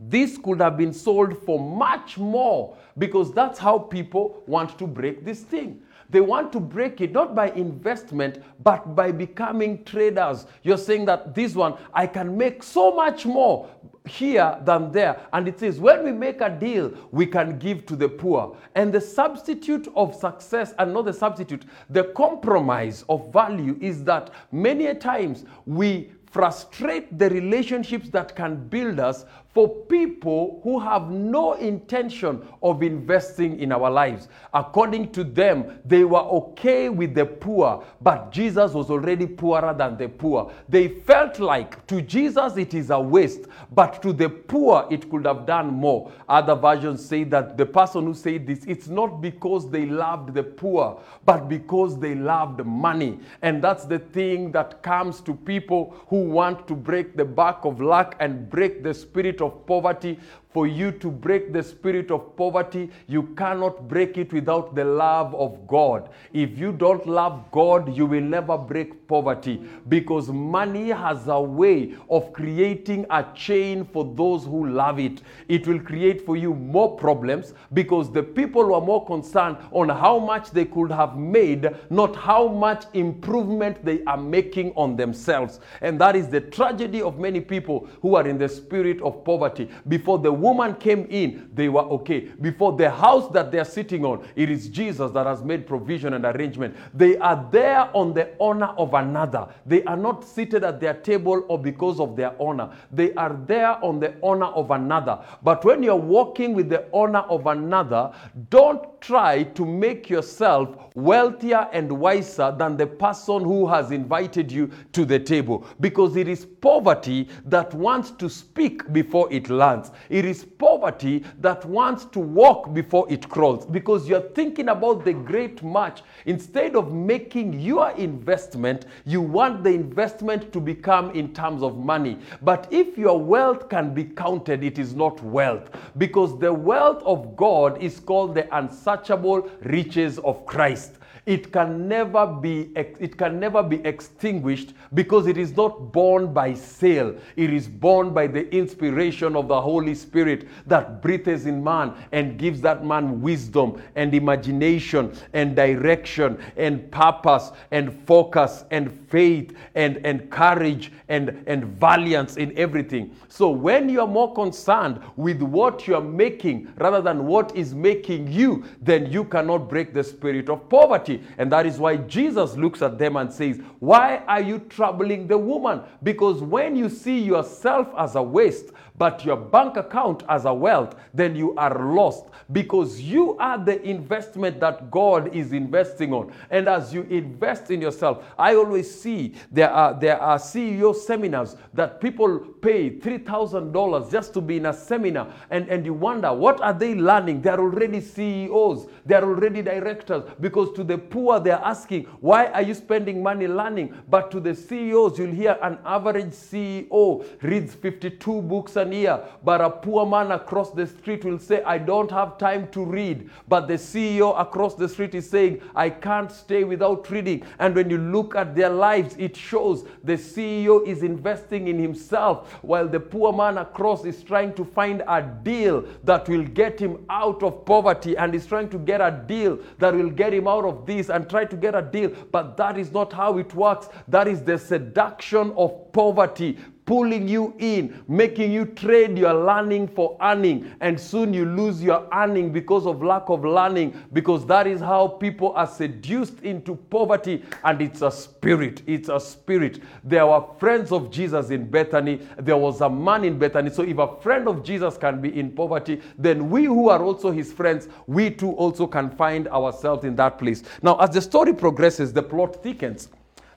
this 0.00 0.38
could 0.38 0.60
have 0.60 0.76
been 0.76 0.92
sold 0.92 1.36
for 1.44 1.58
much 1.58 2.18
more 2.18 2.76
because 2.98 3.32
that's 3.32 3.58
how 3.58 3.78
people 3.78 4.42
want 4.46 4.78
to 4.78 4.86
break 4.86 5.24
this 5.24 5.40
thing. 5.40 5.82
They 6.10 6.20
want 6.20 6.52
to 6.52 6.60
break 6.60 7.00
it 7.02 7.12
not 7.12 7.34
by 7.34 7.50
investment, 7.50 8.42
but 8.62 8.94
by 8.94 9.12
becoming 9.12 9.84
traders. 9.84 10.46
You're 10.62 10.78
saying 10.78 11.04
that 11.04 11.34
this 11.34 11.54
one, 11.54 11.74
I 11.92 12.06
can 12.06 12.36
make 12.36 12.62
so 12.62 12.90
much 12.92 13.26
more 13.26 13.68
here 14.06 14.58
than 14.64 14.90
there. 14.90 15.20
And 15.34 15.46
it 15.46 15.60
says, 15.60 15.78
when 15.78 16.04
we 16.04 16.12
make 16.12 16.40
a 16.40 16.48
deal, 16.48 16.92
we 17.10 17.26
can 17.26 17.58
give 17.58 17.84
to 17.86 17.96
the 17.96 18.08
poor. 18.08 18.56
And 18.74 18.90
the 18.90 19.02
substitute 19.02 19.86
of 19.94 20.14
success, 20.14 20.72
and 20.78 20.94
not 20.94 21.04
the 21.04 21.12
substitute, 21.12 21.66
the 21.90 22.04
compromise 22.04 23.04
of 23.10 23.30
value 23.30 23.76
is 23.80 24.02
that 24.04 24.30
many 24.50 24.94
times 24.94 25.44
we 25.66 26.10
frustrate 26.30 27.18
the 27.18 27.28
relationships 27.30 28.08
that 28.10 28.34
can 28.34 28.56
build 28.68 29.00
us 29.00 29.24
for 29.58 29.68
people 29.86 30.60
who 30.62 30.78
have 30.78 31.10
no 31.10 31.54
intention 31.54 32.46
of 32.62 32.80
investing 32.80 33.58
in 33.58 33.72
our 33.72 33.90
lives. 33.90 34.28
According 34.54 35.10
to 35.10 35.24
them, 35.24 35.80
they 35.84 36.04
were 36.04 36.20
okay 36.20 36.88
with 36.88 37.12
the 37.12 37.26
poor, 37.26 37.84
but 38.00 38.30
Jesus 38.30 38.72
was 38.72 38.88
already 38.88 39.26
poorer 39.26 39.74
than 39.76 39.96
the 39.98 40.08
poor. 40.08 40.52
They 40.68 40.86
felt 40.86 41.40
like 41.40 41.84
to 41.88 42.00
Jesus 42.00 42.56
it 42.56 42.72
is 42.72 42.90
a 42.90 43.00
waste, 43.00 43.46
but 43.72 44.00
to 44.02 44.12
the 44.12 44.28
poor 44.28 44.86
it 44.92 45.10
could 45.10 45.26
have 45.26 45.44
done 45.44 45.74
more. 45.74 46.12
Other 46.28 46.54
versions 46.54 47.04
say 47.04 47.24
that 47.24 47.56
the 47.56 47.66
person 47.66 48.04
who 48.04 48.14
said 48.14 48.46
this, 48.46 48.64
it's 48.64 48.86
not 48.86 49.20
because 49.20 49.68
they 49.72 49.86
loved 49.86 50.34
the 50.34 50.44
poor, 50.44 51.02
but 51.24 51.48
because 51.48 51.98
they 51.98 52.14
loved 52.14 52.64
money. 52.64 53.18
And 53.42 53.60
that's 53.60 53.86
the 53.86 53.98
thing 53.98 54.52
that 54.52 54.84
comes 54.84 55.20
to 55.22 55.34
people 55.34 55.96
who 56.06 56.28
want 56.28 56.68
to 56.68 56.76
break 56.76 57.16
the 57.16 57.24
back 57.24 57.64
of 57.64 57.80
lack 57.80 58.14
and 58.20 58.48
break 58.48 58.84
the 58.84 58.94
spirit 58.94 59.40
of 59.40 59.47
poverty. 59.50 60.18
For 60.50 60.66
you 60.66 60.92
to 60.92 61.10
break 61.10 61.52
the 61.52 61.62
spirit 61.62 62.10
of 62.10 62.34
poverty, 62.34 62.90
you 63.06 63.24
cannot 63.36 63.86
break 63.86 64.16
it 64.16 64.32
without 64.32 64.74
the 64.74 64.84
love 64.84 65.34
of 65.34 65.66
God. 65.66 66.08
If 66.32 66.58
you 66.58 66.72
don't 66.72 67.06
love 67.06 67.44
God, 67.52 67.94
you 67.94 68.06
will 68.06 68.22
never 68.22 68.56
break 68.56 69.06
poverty 69.06 69.62
because 69.88 70.28
money 70.28 70.88
has 70.88 71.28
a 71.28 71.40
way 71.40 71.94
of 72.08 72.32
creating 72.32 73.04
a 73.10 73.26
chain 73.34 73.84
for 73.84 74.10
those 74.14 74.44
who 74.44 74.68
love 74.68 74.98
it. 74.98 75.20
It 75.48 75.66
will 75.66 75.80
create 75.80 76.24
for 76.24 76.36
you 76.36 76.54
more 76.54 76.96
problems 76.96 77.52
because 77.74 78.10
the 78.10 78.22
people 78.22 78.64
who 78.64 78.74
are 78.74 78.80
more 78.80 79.04
concerned 79.04 79.58
on 79.70 79.90
how 79.90 80.18
much 80.18 80.50
they 80.50 80.64
could 80.64 80.90
have 80.90 81.16
made, 81.16 81.68
not 81.90 82.16
how 82.16 82.48
much 82.48 82.84
improvement 82.94 83.84
they 83.84 84.02
are 84.04 84.16
making 84.16 84.72
on 84.76 84.96
themselves. 84.96 85.60
And 85.82 86.00
that 86.00 86.16
is 86.16 86.28
the 86.28 86.40
tragedy 86.40 87.02
of 87.02 87.18
many 87.18 87.40
people 87.40 87.86
who 88.00 88.14
are 88.14 88.26
in 88.26 88.38
the 88.38 88.48
spirit 88.48 89.00
of 89.02 89.24
poverty. 89.24 89.68
Before 89.88 90.18
the 90.18 90.37
woman 90.40 90.74
came 90.74 91.06
in, 91.10 91.50
they 91.54 91.68
were 91.68 91.82
okay. 91.82 92.20
Before 92.40 92.76
the 92.76 92.90
house 92.90 93.30
that 93.32 93.50
they're 93.50 93.64
sitting 93.64 94.04
on, 94.04 94.26
it 94.36 94.50
is 94.50 94.68
Jesus 94.68 95.10
that 95.12 95.26
has 95.26 95.42
made 95.42 95.66
provision 95.66 96.14
and 96.14 96.24
arrangement. 96.24 96.76
They 96.94 97.16
are 97.18 97.46
there 97.50 97.90
on 97.94 98.14
the 98.14 98.30
honor 98.40 98.74
of 98.78 98.94
another. 98.94 99.48
They 99.66 99.82
are 99.84 99.96
not 99.96 100.24
seated 100.24 100.64
at 100.64 100.80
their 100.80 100.94
table 100.94 101.44
or 101.48 101.58
because 101.58 102.00
of 102.00 102.16
their 102.16 102.34
honor. 102.40 102.70
They 102.92 103.12
are 103.14 103.38
there 103.46 103.82
on 103.84 104.00
the 104.00 104.14
honor 104.22 104.46
of 104.46 104.70
another. 104.70 105.18
But 105.42 105.64
when 105.64 105.82
you're 105.82 105.96
walking 105.96 106.54
with 106.54 106.68
the 106.68 106.86
honor 106.92 107.24
of 107.28 107.46
another, 107.46 108.12
don't 108.50 109.00
try 109.00 109.42
to 109.44 109.64
make 109.64 110.10
yourself 110.10 110.76
wealthier 110.94 111.68
and 111.72 111.90
wiser 111.90 112.54
than 112.58 112.76
the 112.76 112.86
person 112.86 113.44
who 113.44 113.66
has 113.68 113.90
invited 113.90 114.50
you 114.50 114.70
to 114.92 115.04
the 115.04 115.18
table 115.18 115.64
because 115.80 116.16
it 116.16 116.26
is 116.28 116.44
poverty 116.44 117.28
that 117.44 117.72
wants 117.74 118.10
to 118.10 118.28
speak 118.28 118.92
before 118.92 119.32
it 119.32 119.48
lands. 119.48 119.90
It 120.08 120.24
is 120.28 120.44
poverty 120.44 121.24
that 121.40 121.64
wants 121.64 122.04
to 122.04 122.20
walk 122.20 122.72
before 122.72 123.10
it 123.10 123.28
crawls 123.28 123.66
because 123.66 124.08
you're 124.08 124.28
thinking 124.30 124.68
about 124.68 125.04
the 125.04 125.12
great 125.12 125.62
match. 125.62 126.02
Instead 126.26 126.76
of 126.76 126.92
making 126.92 127.58
your 127.58 127.90
investment, 127.92 128.86
you 129.04 129.20
want 129.20 129.64
the 129.64 129.70
investment 129.70 130.52
to 130.52 130.60
become 130.60 131.10
in 131.12 131.32
terms 131.32 131.62
of 131.62 131.78
money. 131.78 132.18
But 132.42 132.68
if 132.70 132.96
your 132.96 133.18
wealth 133.18 133.68
can 133.68 133.94
be 133.94 134.04
counted, 134.04 134.62
it 134.62 134.78
is 134.78 134.94
not 134.94 135.22
wealth 135.22 135.70
because 135.96 136.38
the 136.38 136.52
wealth 136.52 137.02
of 137.04 137.36
God 137.36 137.82
is 137.82 137.98
called 137.98 138.34
the 138.34 138.56
unsearchable 138.56 139.50
riches 139.62 140.18
of 140.18 140.44
Christ 140.46 140.98
it 141.28 141.52
can 141.52 141.86
never 141.86 142.26
be 142.26 142.70
it 142.74 143.18
can 143.18 143.38
never 143.38 143.62
be 143.62 143.84
extinguished 143.84 144.72
because 144.94 145.26
it 145.26 145.36
is 145.36 145.54
not 145.54 145.92
born 145.92 146.32
by 146.32 146.54
sale. 146.54 147.14
It 147.36 147.52
is 147.52 147.68
born 147.68 148.14
by 148.14 148.28
the 148.28 148.50
inspiration 148.50 149.36
of 149.36 149.46
the 149.46 149.60
holy 149.60 149.94
spirit 149.94 150.48
that 150.66 151.02
breathes 151.02 151.44
in 151.44 151.62
man 151.62 151.92
and 152.12 152.38
gives 152.38 152.62
that 152.62 152.82
man 152.82 153.20
wisdom 153.20 153.82
and 153.94 154.14
imagination 154.14 155.12
and 155.34 155.54
direction 155.54 156.42
and 156.56 156.90
purpose 156.90 157.52
and 157.72 157.92
focus 158.06 158.64
and 158.70 158.90
faith 159.10 159.54
and, 159.74 159.98
and 160.06 160.30
courage 160.30 160.90
and, 161.10 161.44
and 161.46 161.64
valiance 161.64 162.38
in 162.38 162.56
everything. 162.56 163.14
So 163.28 163.50
when 163.50 163.90
you 163.90 164.00
are 164.00 164.06
more 164.06 164.32
concerned 164.32 165.02
with 165.16 165.42
what 165.42 165.86
you 165.86 165.94
are 165.94 166.00
making 166.00 166.72
rather 166.78 167.02
than 167.02 167.26
what 167.26 167.54
is 167.54 167.74
making 167.74 168.32
you 168.32 168.64
then 168.80 169.12
you 169.12 169.24
cannot 169.24 169.68
break 169.68 169.92
the 169.92 170.02
spirit 170.02 170.48
of 170.48 170.66
poverty 170.70 171.17
and 171.38 171.50
that 171.52 171.66
is 171.66 171.78
why 171.78 171.96
Jesus 171.96 172.56
looks 172.56 172.82
at 172.82 172.98
them 172.98 173.16
and 173.16 173.32
says, 173.32 173.60
Why 173.78 174.18
are 174.28 174.40
you 174.40 174.58
troubling 174.58 175.26
the 175.26 175.38
woman? 175.38 175.82
Because 176.02 176.40
when 176.40 176.76
you 176.76 176.88
see 176.88 177.18
yourself 177.20 177.88
as 177.96 178.16
a 178.16 178.22
waste, 178.22 178.70
but 178.98 179.24
your 179.24 179.36
bank 179.36 179.76
account 179.76 180.24
as 180.28 180.44
a 180.44 180.52
wealth, 180.52 180.96
then 181.14 181.36
you 181.36 181.54
are 181.56 181.94
lost 181.94 182.26
because 182.52 183.00
you 183.00 183.36
are 183.38 183.62
the 183.62 183.80
investment 183.82 184.58
that 184.60 184.90
God 184.90 185.34
is 185.34 185.52
investing 185.52 186.12
on. 186.12 186.32
And 186.50 186.68
as 186.68 186.92
you 186.92 187.02
invest 187.02 187.70
in 187.70 187.80
yourself, 187.80 188.24
I 188.36 188.56
always 188.56 188.92
see 189.00 189.34
there 189.50 189.70
are 189.70 189.98
there 189.98 190.20
are 190.20 190.38
CEO 190.38 190.94
seminars 190.94 191.56
that 191.74 192.00
people 192.00 192.38
pay 192.60 192.90
$3,000 192.90 194.10
just 194.10 194.34
to 194.34 194.40
be 194.40 194.56
in 194.56 194.66
a 194.66 194.72
seminar. 194.72 195.32
And, 195.50 195.68
and 195.68 195.84
you 195.86 195.94
wonder, 195.94 196.32
what 196.32 196.60
are 196.60 196.72
they 196.72 196.94
learning? 196.94 197.42
They're 197.42 197.60
already 197.60 198.00
CEOs, 198.00 198.88
they're 199.06 199.24
already 199.24 199.62
directors. 199.62 200.24
Because 200.40 200.72
to 200.72 200.84
the 200.84 200.98
poor, 200.98 201.40
they're 201.40 201.62
asking, 201.62 202.04
why 202.20 202.46
are 202.46 202.62
you 202.62 202.74
spending 202.74 203.22
money 203.22 203.46
learning? 203.46 203.94
But 204.08 204.30
to 204.32 204.40
the 204.40 204.54
CEOs, 204.54 205.18
you'll 205.18 205.30
hear 205.30 205.56
an 205.62 205.78
average 205.84 206.32
CEO 206.32 207.24
reads 207.42 207.74
52 207.74 208.42
books 208.42 208.76
an 208.76 208.87
year, 208.92 209.20
but 209.44 209.60
a 209.60 209.70
poor 209.70 210.06
man 210.06 210.32
across 210.32 210.70
the 210.70 210.86
street 210.86 211.24
will 211.24 211.38
say, 211.38 211.62
I 211.62 211.78
don't 211.78 212.10
have 212.10 212.38
time 212.38 212.68
to 212.72 212.84
read. 212.84 213.30
But 213.48 213.68
the 213.68 213.74
CEO 213.74 214.38
across 214.40 214.74
the 214.74 214.88
street 214.88 215.14
is 215.14 215.28
saying, 215.28 215.60
I 215.74 215.90
can't 215.90 216.30
stay 216.30 216.64
without 216.64 217.10
reading. 217.10 217.44
And 217.58 217.74
when 217.74 217.90
you 217.90 217.98
look 217.98 218.34
at 218.34 218.54
their 218.54 218.70
lives, 218.70 219.14
it 219.18 219.36
shows 219.36 219.84
the 220.04 220.14
CEO 220.14 220.86
is 220.86 221.02
investing 221.02 221.68
in 221.68 221.78
himself 221.78 222.52
while 222.62 222.88
the 222.88 223.00
poor 223.00 223.32
man 223.32 223.58
across 223.58 224.04
is 224.04 224.22
trying 224.22 224.54
to 224.54 224.64
find 224.64 225.02
a 225.08 225.22
deal 225.22 225.84
that 226.04 226.28
will 226.28 226.44
get 226.44 226.78
him 226.80 227.04
out 227.10 227.42
of 227.42 227.64
poverty 227.64 228.16
and 228.16 228.34
is 228.34 228.46
trying 228.46 228.68
to 228.68 228.78
get 228.78 229.00
a 229.00 229.10
deal 229.26 229.58
that 229.78 229.94
will 229.94 230.10
get 230.10 230.32
him 230.32 230.48
out 230.48 230.64
of 230.64 230.86
this 230.86 231.08
and 231.08 231.28
try 231.28 231.44
to 231.44 231.56
get 231.56 231.74
a 231.74 231.82
deal. 231.82 232.10
But 232.30 232.56
that 232.56 232.78
is 232.78 232.92
not 232.92 233.12
how 233.12 233.38
it 233.38 233.54
works. 233.54 233.88
That 234.08 234.28
is 234.28 234.42
the 234.42 234.58
seduction 234.58 235.52
of 235.56 235.92
poverty 235.92 236.58
pulling 236.88 237.28
you 237.28 237.54
in, 237.58 238.02
making 238.08 238.50
you 238.50 238.64
trade 238.64 239.18
your 239.18 239.34
learning 239.34 239.86
for 239.86 240.16
earning, 240.22 240.74
and 240.80 240.98
soon 240.98 241.34
you 241.34 241.44
lose 241.44 241.82
your 241.82 242.08
earning 242.14 242.50
because 242.50 242.86
of 242.86 243.02
lack 243.02 243.28
of 243.28 243.44
learning, 243.44 243.94
because 244.14 244.46
that 244.46 244.66
is 244.66 244.80
how 244.80 245.06
people 245.06 245.52
are 245.52 245.66
seduced 245.66 246.40
into 246.40 246.74
poverty, 246.74 247.44
and 247.64 247.82
it's 247.82 248.00
a 248.00 248.10
spirit. 248.10 248.80
It's 248.86 249.10
a 249.10 249.20
spirit. 249.20 249.82
There 250.02 250.26
were 250.26 250.42
friends 250.58 250.90
of 250.90 251.10
Jesus 251.10 251.50
in 251.50 251.68
Bethany, 251.70 252.26
there 252.38 252.56
was 252.56 252.80
a 252.80 252.88
man 252.88 253.22
in 253.22 253.38
Bethany. 253.38 253.68
So 253.68 253.82
if 253.82 253.98
a 253.98 254.16
friend 254.22 254.48
of 254.48 254.64
Jesus 254.64 254.96
can 254.96 255.20
be 255.20 255.38
in 255.38 255.50
poverty, 255.50 256.00
then 256.16 256.48
we 256.48 256.64
who 256.64 256.88
are 256.88 257.02
also 257.04 257.30
his 257.30 257.52
friends, 257.52 257.88
we 258.06 258.30
too 258.30 258.52
also 258.52 258.86
can 258.86 259.10
find 259.10 259.46
ourselves 259.48 260.04
in 260.04 260.16
that 260.16 260.38
place. 260.38 260.62
Now, 260.80 260.96
as 261.00 261.10
the 261.10 261.20
story 261.20 261.52
progresses, 261.52 262.14
the 262.14 262.22
plot 262.22 262.62
thickens. 262.62 263.10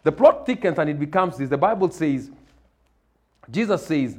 The 0.03 0.11
plot 0.11 0.45
thickens 0.45 0.79
and 0.79 0.89
it 0.89 0.99
becomes 0.99 1.37
this. 1.37 1.47
The 1.47 1.57
Bible 1.57 1.89
says, 1.91 2.29
Jesus 3.49 3.85
says, 3.85 4.17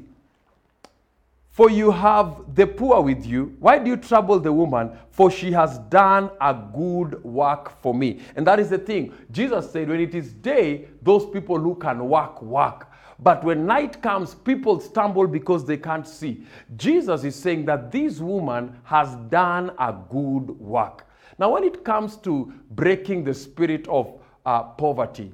For 1.51 1.71
you 1.71 1.91
have 1.91 2.55
the 2.55 2.67
poor 2.67 3.01
with 3.01 3.25
you. 3.25 3.57
Why 3.61 3.79
do 3.79 3.91
you 3.91 3.97
trouble 3.97 4.41
the 4.41 4.53
woman? 4.53 4.91
For 5.11 5.31
she 5.31 5.53
has 5.53 5.79
done 5.79 6.31
a 6.41 6.55
good 6.55 7.23
work 7.23 7.81
for 7.81 7.95
me. 7.95 8.21
And 8.37 8.47
that 8.47 8.59
is 8.59 8.71
the 8.71 8.79
thing. 8.79 9.13
Jesus 9.31 9.71
said, 9.71 9.89
When 9.89 10.01
it 10.01 10.15
is 10.15 10.33
day, 10.33 10.89
those 11.03 11.27
people 11.27 11.59
who 11.59 11.75
can 11.75 12.09
work, 12.09 12.43
work. 12.43 12.89
But 13.19 13.45
when 13.45 13.67
night 13.67 14.03
comes, 14.03 14.35
people 14.35 14.81
stumble 14.81 15.29
because 15.29 15.65
they 15.65 15.77
can't 15.77 16.07
see. 16.07 16.45
Jesus 16.77 17.23
is 17.23 17.37
saying 17.37 17.67
that 17.67 17.93
this 17.93 18.19
woman 18.19 18.77
has 18.83 19.15
done 19.31 19.71
a 19.79 19.93
good 19.93 20.51
work. 20.59 21.07
Now, 21.39 21.53
when 21.53 21.63
it 21.65 21.85
comes 21.85 22.17
to 22.19 22.53
breaking 22.73 23.25
the 23.25 23.35
spirit 23.35 23.87
of 23.89 24.21
uh, 24.45 24.65
poverty, 24.65 25.33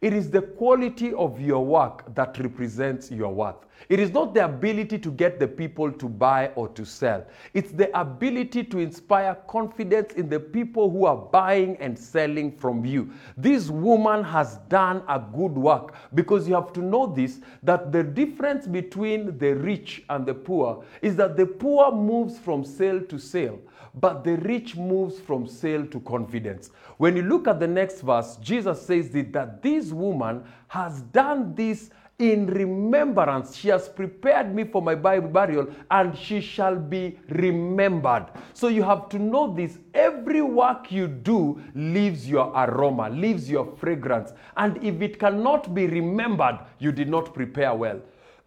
it 0.00 0.14
is 0.14 0.30
the 0.30 0.42
quality 0.42 1.12
of 1.14 1.40
your 1.40 1.64
work 1.64 2.14
that 2.14 2.38
represents 2.38 3.10
your 3.10 3.32
worth. 3.34 3.66
It 3.88 3.98
is 3.98 4.10
not 4.10 4.34
the 4.34 4.44
ability 4.44 4.98
to 4.98 5.10
get 5.10 5.40
the 5.40 5.48
people 5.48 5.90
to 5.90 6.08
buy 6.08 6.48
or 6.54 6.68
to 6.68 6.84
sell. 6.84 7.24
It's 7.54 7.72
the 7.72 7.98
ability 7.98 8.64
to 8.64 8.78
inspire 8.78 9.34
confidence 9.48 10.12
in 10.14 10.28
the 10.28 10.40
people 10.40 10.90
who 10.90 11.06
are 11.06 11.16
buying 11.16 11.76
and 11.78 11.98
selling 11.98 12.52
from 12.52 12.84
you. 12.84 13.10
This 13.36 13.68
woman 13.68 14.22
has 14.24 14.58
done 14.68 15.02
a 15.08 15.18
good 15.18 15.52
work 15.52 15.94
because 16.14 16.46
you 16.46 16.54
have 16.54 16.72
to 16.74 16.80
know 16.80 17.06
this 17.06 17.40
that 17.62 17.92
the 17.92 18.02
difference 18.02 18.66
between 18.66 19.38
the 19.38 19.54
rich 19.54 20.04
and 20.10 20.26
the 20.26 20.34
poor 20.34 20.84
is 21.02 21.16
that 21.16 21.36
the 21.36 21.46
poor 21.46 21.90
moves 21.92 22.38
from 22.38 22.64
sale 22.64 23.00
to 23.00 23.18
sale 23.18 23.58
but 23.94 24.22
the 24.24 24.36
rich 24.38 24.76
moves 24.76 25.18
from 25.18 25.46
sale 25.46 25.84
to 25.86 26.00
confidence. 26.00 26.70
When 26.98 27.16
you 27.16 27.22
look 27.22 27.48
at 27.48 27.58
the 27.58 27.66
next 27.66 28.02
verse, 28.02 28.36
Jesus 28.36 28.82
says 28.82 29.10
that 29.10 29.62
this 29.62 29.90
woman 29.90 30.44
has 30.68 31.00
done 31.02 31.54
this 31.54 31.90
in 32.20 32.46
remembrance. 32.46 33.56
She 33.56 33.68
has 33.68 33.88
prepared 33.88 34.54
me 34.54 34.64
for 34.64 34.82
my 34.82 34.94
burial, 34.94 35.68
and 35.90 36.16
she 36.16 36.40
shall 36.40 36.76
be 36.76 37.18
remembered. 37.30 38.26
So 38.52 38.68
you 38.68 38.82
have 38.82 39.08
to 39.08 39.18
know 39.18 39.52
this. 39.52 39.78
Every 39.94 40.42
work 40.42 40.92
you 40.92 41.08
do 41.08 41.60
leaves 41.74 42.28
your 42.28 42.52
aroma, 42.54 43.08
leaves 43.10 43.50
your 43.50 43.64
fragrance. 43.76 44.32
And 44.56 44.82
if 44.84 45.00
it 45.00 45.18
cannot 45.18 45.74
be 45.74 45.86
remembered, 45.86 46.60
you 46.78 46.92
did 46.92 47.08
not 47.08 47.34
prepare 47.34 47.74
well. 47.74 48.00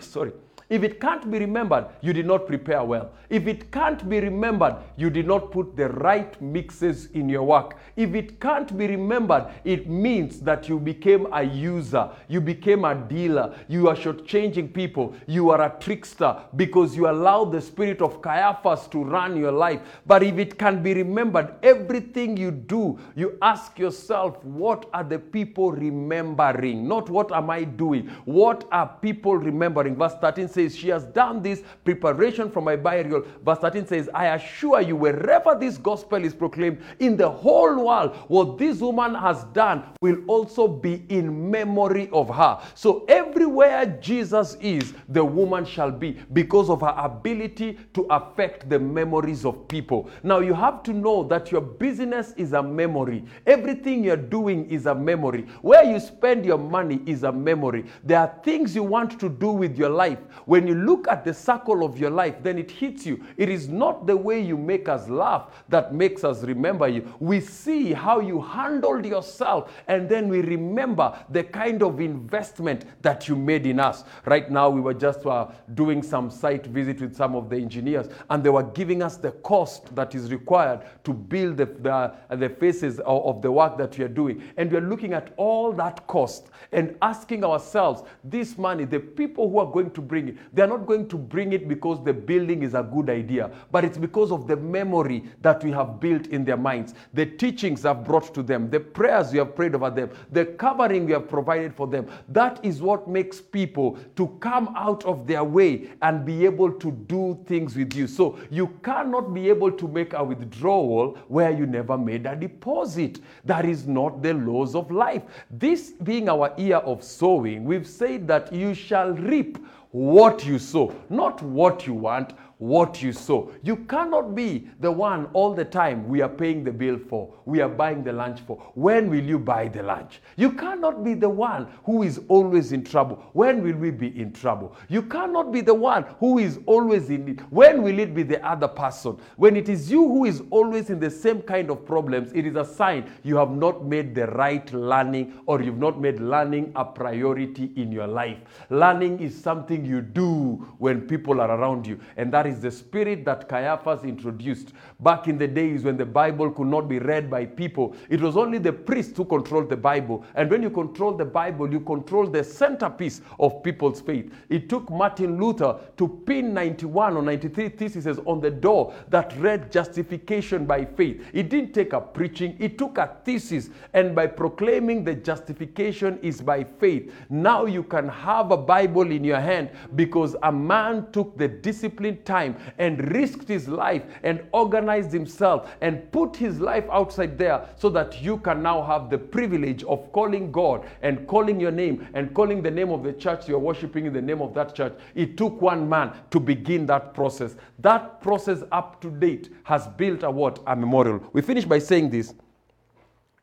Sorry. 0.01 0.33
If 0.69 0.83
it 0.83 1.01
can't 1.01 1.31
be 1.31 1.39
remembered, 1.39 1.87
you 2.01 2.13
did 2.13 2.27
not 2.27 2.47
prepare 2.47 2.83
well. 2.83 3.13
If 3.29 3.47
it 3.47 3.71
can't 3.71 4.09
be 4.09 4.21
remembered, 4.21 4.77
you 4.97 5.11
did 5.11 5.27
not 5.27 5.51
put 5.51 5.77
the 5.77 5.89
right 5.89 6.41
mixes 6.41 7.07
in 7.07 7.29
your 7.29 7.43
work. 7.43 7.77
If 7.97 8.15
it 8.15 8.41
can't 8.41 8.77
be 8.77 8.87
remembered, 8.87 9.47
it 9.65 9.89
means 9.89 10.41
that 10.41 10.69
you 10.69 10.79
became 10.79 11.27
a 11.33 11.43
user, 11.43 12.09
you 12.29 12.41
became 12.41 12.85
a 12.85 12.95
dealer, 12.95 13.55
you 13.69 13.89
are 13.89 13.95
shortchanging 13.95 14.73
people, 14.73 15.15
you 15.27 15.51
are 15.51 15.61
a 15.63 15.75
trickster 15.81 16.37
because 16.57 16.97
you 16.97 17.11
allowed 17.11 17.53
the 17.53 17.61
spirit 17.61 18.01
of 18.01 18.23
Caiaphas 18.23 18.89
to 18.89 19.05
run 19.05 19.37
your 19.37 19.53
life. 19.53 19.81
But 20.07 20.23
if 20.23 20.39
it 20.39 20.59
can 20.59 20.83
be 20.83 20.95
remembered, 20.95 21.55
everything 21.63 22.37
you 22.37 22.51
do, 22.51 22.99
you 23.15 23.37
ask 23.43 23.79
yourself, 23.79 24.43
what 24.45 24.89
are 24.95 25.05
the 25.05 25.19
people 25.19 25.73
remembering? 25.73 26.89
Not 26.89 27.11
what 27.11 27.33
am 27.33 27.51
I 27.51 27.65
doing? 27.65 28.09
What 28.25 28.67
are 28.73 28.97
people 29.03 29.37
remembering? 29.37 29.97
Verse 29.97 30.15
13 30.21 30.49
says, 30.49 30.64
She 30.73 30.89
has 30.89 31.05
done 31.05 31.43
this 31.43 31.63
preparation 31.85 32.51
for 32.51 32.61
my 32.61 32.77
burial. 32.77 33.25
Verse 33.45 33.59
13 33.59 33.87
says, 33.87 34.09
I 34.15 34.27
assure 34.27 34.81
you, 34.81 34.97
wherever 34.97 35.57
this 35.59 35.79
gospel 35.79 36.25
is 36.25 36.35
proclaimed 36.35 36.81
in 37.01 37.17
the 37.17 37.29
whole 37.29 37.87
world, 37.87 38.17
what 38.29 38.59
this 38.59 38.79
woman 38.79 39.15
has 39.15 39.45
done 39.53 39.85
will 40.01 40.19
also 40.29 40.69
be 40.69 41.05
in 41.09 41.51
memory 41.51 42.09
of 42.13 42.29
her. 42.29 42.61
So 42.75 43.05
everywhere 43.09 43.99
Jesus 44.01 44.57
is, 44.61 44.95
the 45.09 45.25
woman 45.25 45.65
shall 45.65 45.91
be 45.91 46.13
because 46.33 46.71
of 46.71 46.81
her 46.83 46.95
ability 46.97 47.79
to 47.95 48.07
affect 48.11 48.69
the 48.69 48.79
memories 48.79 49.45
of 49.45 49.67
people. 49.69 50.09
Now 50.23 50.39
you 50.39 50.55
have 50.55 50.83
to 50.85 50.93
know 50.93 51.25
that 51.25 51.51
your 51.51 51.61
business 51.61 52.33
is 52.37 52.53
a 52.53 52.63
memory. 52.63 53.25
Everything 53.47 54.05
you're 54.05 54.17
doing 54.17 54.69
is 54.71 54.87
a 54.87 54.95
memory. 54.95 55.47
Where 55.63 55.85
you 55.85 55.99
spend 56.01 56.45
your 56.45 56.59
money 56.59 57.01
is 57.07 57.25
a 57.25 57.33
memory. 57.33 57.85
There 58.03 58.19
are 58.19 58.35
things 58.45 58.75
you 58.75 58.83
want 58.83 59.19
to 59.21 59.29
do 59.29 59.51
with 59.51 59.77
your 59.77 59.91
life. 59.91 60.19
When 60.47 60.67
you 60.67 60.75
look 60.75 61.09
at 61.09 61.25
the 61.25 61.33
circle 61.33 61.85
of 61.85 61.99
your 61.99 62.11
life, 62.11 62.37
then 62.43 62.59
it 62.59 62.71
hits 62.71 63.07
you. 63.07 63.25
It 63.37 63.49
is 63.49 63.69
not 63.69 64.07
the 64.07 64.17
way 64.17 64.41
you 64.41 64.57
make 64.57 64.89
us 64.89 65.09
laugh 65.09 65.65
that 65.69 65.95
makes 65.95 66.25
us 66.25 66.43
remember 66.43 66.89
you. 66.89 67.13
We 67.21 67.41
see 67.41 67.93
how 67.93 68.21
you 68.21 68.41
handled 68.41 69.07
yourself, 69.07 69.73
and 69.89 70.09
then 70.09 70.29
we 70.29 70.41
remember 70.41 71.19
the 71.31 71.45
kind 71.45 71.83
of 71.83 72.01
investment 72.01 72.85
that 73.03 73.29
you 73.29 73.37
made 73.37 73.67
in 73.67 73.81
us. 73.81 74.05
Right 74.27 74.51
now, 74.51 74.69
we 74.69 74.81
were 74.81 74.95
just 74.95 75.25
uh, 75.25 75.49
doing 75.75 76.03
some 76.03 76.31
site 76.31 76.67
visit 76.67 77.01
with 77.01 77.17
some 77.17 77.35
of 77.35 77.49
the 77.49 77.57
engineers, 77.57 78.09
and 78.31 78.45
they 78.45 78.51
were 78.51 78.63
giving 78.63 79.03
us 79.03 79.17
the 79.17 79.31
cost 79.31 79.95
that 79.95 80.15
is 80.15 80.31
required 80.31 80.81
to 81.05 81.13
build 81.13 81.57
the, 81.57 81.67
the, 81.67 82.37
the 82.37 82.49
faces 82.49 83.01
of, 83.01 83.25
of 83.25 83.43
the 83.43 83.51
work 83.51 83.79
that 83.79 83.97
we 83.97 84.05
are 84.05 84.09
doing. 84.09 84.43
And 84.57 84.71
we 84.71 84.79
are 84.79 84.89
looking 84.89 85.13
at 85.15 85.33
all 85.37 85.73
that 85.73 86.07
cost 86.07 86.49
and 86.73 86.97
asking 87.03 87.45
ourselves, 87.45 88.03
this 88.23 88.59
money, 88.59 88.85
the 88.85 89.01
people 89.01 89.49
who 89.49 89.59
are 89.59 89.71
going 89.71 89.91
to 89.93 90.01
bring 90.01 90.34
it, 90.35 90.55
they 90.55 90.63
are 90.63 90.67
not 90.67 90.87
going 90.87 91.09
to 91.09 91.17
bring 91.17 91.53
it 91.53 91.69
because 91.69 92.03
the 92.05 92.13
building 92.13 92.63
is 92.63 92.75
a 92.75 92.83
good 92.83 93.11
idea, 93.11 93.51
but 93.71 93.85
it's 93.85 93.99
because 93.99 94.33
of 94.33 94.47
the 94.47 94.57
memory 94.57 95.25
that 95.43 95.63
we 95.63 95.71
have 95.71 96.01
built 96.01 96.27
in 96.29 96.45
their 96.45 96.57
minds, 96.57 96.95
the 97.13 97.27
teachings 97.27 97.85
I've 97.85 98.05
brought 98.05 98.35
to 98.35 98.43
them, 98.43 98.71
the 98.71 98.81
prayers 98.81 99.33
we 99.33 99.39
have 99.39 99.55
prayed 99.55 99.75
over 99.75 99.91
them, 99.91 100.11
the 100.33 100.47
covering 100.47 101.07
we 101.07 101.13
have 101.13 101.29
provided 101.29 101.75
for 101.75 101.87
them. 101.87 102.07
That 102.29 102.65
is 102.65 102.81
what 102.81 103.09
makes 103.09 103.41
people 103.41 103.99
to 104.17 104.29
come 104.41 104.73
out 104.77 105.05
of 105.05 105.27
their 105.27 105.45
way 105.45 105.91
and 106.03 106.25
be 106.25 106.45
able 106.45 106.73
to 106.73 106.91
do 106.91 107.39
things 107.47 107.77
with 107.77 107.95
you. 107.95 108.07
So 108.07 108.39
you 108.51 108.69
cannot 108.83 109.35
be 109.35 109.49
able 109.49 109.73
to 109.73 109.89
make 109.89 110.13
a 110.13 110.25
withdrawal 110.25 111.19
where 111.29 111.51
you 111.51 111.67
never 111.67 111.97
made 111.99 112.27
a 112.27 112.37
deposit. 112.37 113.21
That 113.45 113.65
is 113.65 113.87
not 113.87 114.23
the 114.23 114.35
laws 114.35 114.75
of 114.75 114.91
life. 114.91 115.23
This 115.51 115.93
being 116.03 116.29
our 116.29 116.53
year 116.57 116.79
of 116.79 117.03
sowing, 117.03 117.65
we've 117.65 117.87
said 117.87 118.27
that 118.29 118.53
you 118.53 118.75
shall 118.75 119.13
reap 119.13 119.59
what 119.95 120.45
you 120.45 120.59
sow, 120.59 120.93
not 121.09 121.41
what 121.41 121.87
you 121.87 121.95
want, 121.95 122.33
what 122.59 123.03
you 123.03 123.13
sow. 123.13 123.51
You 123.63 123.77
cannot 123.77 124.35
be 124.35 124.69
the 124.81 124.91
one 124.91 125.27
all 125.33 125.55
the 125.55 125.65
time 125.65 126.09
we 126.09 126.23
are 126.23 126.29
paying 126.29 126.65
the 126.65 126.73
bill 126.73 126.99
for, 126.99 127.33
we 127.45 127.61
are 127.61 127.69
buying 127.69 128.05
the 128.05 128.13
lunch 128.13 128.41
for. 128.41 128.57
When 128.75 129.11
will 129.11 129.23
you 129.23 129.39
buy 129.39 129.69
the 129.69 129.83
lunch? 129.83 130.21
You 130.37 130.53
cannot 130.53 131.05
be 131.05 131.15
the 131.15 131.29
one 131.29 131.69
who 131.85 132.03
is 132.03 132.21
always 132.29 132.73
in 132.73 132.85
trouble. 132.85 133.23
When 133.33 133.63
will 133.63 133.77
we 133.77 133.91
be 133.91 134.21
in 134.21 134.33
trouble? 134.33 134.77
You 134.89 135.03
cannot 135.03 135.53
be 135.53 135.61
the 135.61 135.75
one 135.75 136.05
who 136.19 136.39
is 136.39 136.59
always 136.67 137.11
in 137.11 137.25
need. 137.25 137.41
When 137.51 137.83
will 137.83 137.99
it 137.99 138.15
be 138.15 138.23
the 138.23 138.45
other 138.47 138.69
person? 138.69 139.19
When 139.37 139.57
it 139.57 139.69
is 139.69 139.91
you 139.91 140.07
who 140.07 140.25
is 140.25 140.43
always 140.51 140.91
in 140.91 141.01
the 141.01 141.11
same 141.11 141.43
kind 141.43 141.71
of 141.71 141.85
problems, 141.85 142.33
it 142.35 142.47
is 142.47 142.57
a 142.57 142.65
sign 142.65 143.11
you 143.23 143.37
have 143.37 143.51
not 143.51 143.85
made 143.85 144.15
the 144.15 144.27
right 144.29 144.73
learning 144.73 145.41
or 145.47 145.61
you've 145.61 145.79
not 145.79 146.01
made 146.01 146.21
learning 146.21 146.73
a 146.77 146.85
priority 146.85 147.73
in 147.77 147.93
your 147.93 148.07
life. 148.07 148.39
Learning 148.71 149.21
is 149.21 149.41
something 149.41 149.85
you 149.85 150.01
do 150.01 150.67
when 150.79 151.01
people 151.03 151.41
are 151.41 151.51
around 151.51 151.87
you, 151.87 151.99
and 152.17 152.33
that 152.33 152.44
is 152.47 152.61
the 152.61 152.71
spirit 152.71 153.25
that 153.25 153.49
Caiaphas 153.49 154.05
introduced 154.05 154.73
back 155.01 155.29
in 155.29 155.39
the 155.39 155.49
days 155.49 155.85
when 155.85 155.97
the 155.97 156.05
Bible 156.05 156.51
could 156.51 156.67
not 156.67 156.89
be 156.89 156.99
read 156.99 157.31
by 157.31 157.47
people. 157.47 157.97
It 158.09 158.21
was 158.21 158.37
only 158.37 158.59
the 158.59 158.73
priests 158.73 159.17
who 159.17 159.25
controlled 159.25 159.71
the 159.71 159.77
Bible. 159.77 160.25
And 160.35 160.51
when 160.51 160.63
you 160.63 160.71
control 160.71 161.15
the 161.15 161.25
Bible, 161.25 161.71
you 161.73 161.81
control 161.81 162.27
the 162.27 162.45
centerpiece 162.45 163.21
of 163.39 163.63
people's 163.63 164.01
faith. 164.01 164.33
It 164.49 164.69
took 164.69 164.91
Martin 164.91 165.41
Luther 165.41 165.79
to 165.97 166.23
pin 166.27 166.53
91 166.55 167.17
or 167.17 167.23
93 167.23 167.69
theses 167.71 168.19
on 168.27 168.41
the 168.41 168.51
door 168.51 168.95
that 169.09 169.35
read 169.39 169.73
justification 169.73 170.67
by 170.67 170.85
faith. 170.85 171.25
It 171.33 171.49
didn't 171.49 171.73
take 171.73 171.93
a 171.93 172.01
preaching, 172.01 172.57
it 172.59 172.79
took 172.79 172.99
a 172.99 173.17
thesis. 173.25 173.71
And 173.93 174.15
by 174.15 174.27
proclaiming 174.27 175.05
the 175.05 175.15
justification 175.15 176.19
is 176.23 176.41
by 176.41 176.65
faith, 176.65 177.13
now 177.31 177.67
you 177.67 177.83
can 177.83 178.09
have 178.09 178.51
a 178.51 178.57
Bible 178.57 179.11
in 179.11 179.25
your 179.25 179.41
hand 179.41 179.71
because 179.95 180.37
a 180.43 180.53
man 180.53 181.07
took 181.13 181.37
the 181.37 181.49
disciplined 181.49 182.25
time 182.25 182.34
and 182.79 183.15
risked 183.15 183.49
his 183.49 183.69
life 183.69 184.03
and 184.23 184.43
organized 184.53 185.13
himself 185.13 185.71
and 185.81 186.11
put 186.13 186.37
his 186.37 186.61
life 186.61 186.85
outside 186.91 187.39
there 187.39 187.69
so 187.77 187.89
that 187.91 188.23
you 188.23 188.39
can 188.39 188.63
now 188.63 188.83
have 188.83 189.11
the 189.11 189.19
privilege 189.19 189.85
of 189.85 190.11
calling 190.13 190.51
God 190.51 190.87
and 191.03 191.27
calling 191.27 191.61
your 191.61 191.71
name 191.71 192.07
and 192.15 192.35
calling 192.35 192.63
the 192.63 192.71
name 192.71 192.91
of 192.91 193.03
the 193.03 193.13
church 193.13 193.49
you're 193.49 193.59
worshiping 193.59 194.07
in 194.07 194.13
the 194.13 194.23
name 194.23 194.43
of 194.43 194.55
that 194.55 194.75
church. 194.75 194.95
It 195.15 195.37
took 195.37 195.61
one 195.61 195.89
man 195.89 196.13
to 196.31 196.41
begin 196.41 196.87
that 196.87 197.15
process. 197.15 197.57
That 197.79 198.21
process 198.21 198.63
up 198.73 199.01
to 199.03 199.11
date 199.11 199.51
has 199.65 199.87
built 199.87 200.23
a 200.23 200.31
what? 200.31 200.61
A 200.67 200.75
memorial. 200.77 201.21
We 201.33 201.43
finish 201.43 201.65
by 201.65 201.79
saying 201.79 202.11
this. 202.11 202.35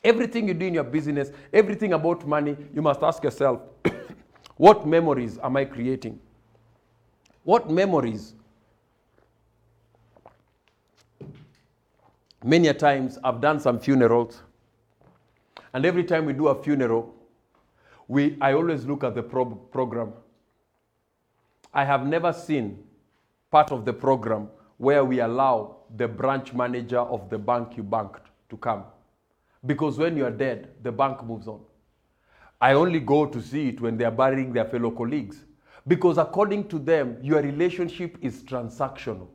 Everything 0.03 0.47
you 0.47 0.53
do 0.55 0.65
in 0.65 0.73
your 0.73 0.83
business, 0.83 1.31
everything 1.53 1.93
about 1.93 2.27
money, 2.27 2.57
you 2.73 2.81
must 2.81 3.03
ask 3.03 3.23
yourself, 3.23 3.61
what 4.57 4.87
memories 4.87 5.37
am 5.43 5.57
I 5.57 5.65
creating? 5.65 6.19
What 7.43 7.69
memories 7.69 8.33
Many 12.43 12.69
a 12.69 12.73
times 12.73 13.19
I've 13.23 13.39
done 13.39 13.59
some 13.59 13.79
funerals, 13.79 14.41
and 15.73 15.85
every 15.85 16.03
time 16.03 16.25
we 16.25 16.33
do 16.33 16.47
a 16.47 16.63
funeral, 16.63 17.13
we, 18.07 18.35
I 18.41 18.53
always 18.53 18.83
look 18.85 19.03
at 19.03 19.13
the 19.13 19.21
pro- 19.21 19.45
program. 19.45 20.13
I 21.71 21.85
have 21.85 22.05
never 22.07 22.33
seen 22.33 22.83
part 23.51 23.71
of 23.71 23.85
the 23.85 23.93
program 23.93 24.49
where 24.77 25.05
we 25.05 25.19
allow 25.19 25.77
the 25.95 26.07
branch 26.07 26.51
manager 26.53 26.99
of 26.99 27.29
the 27.29 27.37
bank 27.37 27.77
you 27.77 27.83
banked 27.83 28.27
to 28.49 28.57
come. 28.57 28.85
Because 29.65 29.99
when 29.99 30.17
you 30.17 30.25
are 30.25 30.31
dead, 30.31 30.69
the 30.81 30.91
bank 30.91 31.23
moves 31.23 31.47
on. 31.47 31.61
I 32.59 32.73
only 32.73 32.99
go 32.99 33.27
to 33.27 33.39
see 33.39 33.69
it 33.69 33.81
when 33.81 33.97
they 33.97 34.05
are 34.05 34.11
burying 34.11 34.51
their 34.51 34.65
fellow 34.65 34.89
colleagues. 34.89 35.45
Because 35.87 36.17
according 36.17 36.67
to 36.69 36.79
them, 36.79 37.17
your 37.21 37.41
relationship 37.41 38.17
is 38.21 38.43
transactional, 38.43 39.27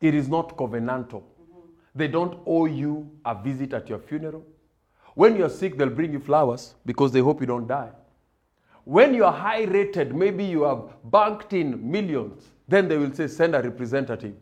it 0.00 0.14
is 0.14 0.28
not 0.28 0.56
covenantal. 0.56 1.24
They 1.94 2.08
don't 2.08 2.38
owe 2.46 2.66
you 2.66 3.10
a 3.24 3.34
visit 3.34 3.72
at 3.72 3.88
your 3.88 3.98
funeral. 3.98 4.44
When 5.14 5.36
you're 5.36 5.50
sick, 5.50 5.76
they'll 5.76 5.90
bring 5.90 6.12
you 6.12 6.20
flowers 6.20 6.74
because 6.86 7.12
they 7.12 7.20
hope 7.20 7.40
you 7.40 7.46
don't 7.46 7.66
die. 7.66 7.90
When 8.84 9.12
you're 9.14 9.32
high 9.32 9.64
rated, 9.64 10.14
maybe 10.14 10.44
you 10.44 10.62
have 10.62 10.84
banked 11.04 11.52
in 11.52 11.90
millions, 11.90 12.44
then 12.66 12.88
they 12.88 12.96
will 12.96 13.12
say, 13.12 13.26
send 13.26 13.54
a 13.54 13.62
representative. 13.62 14.34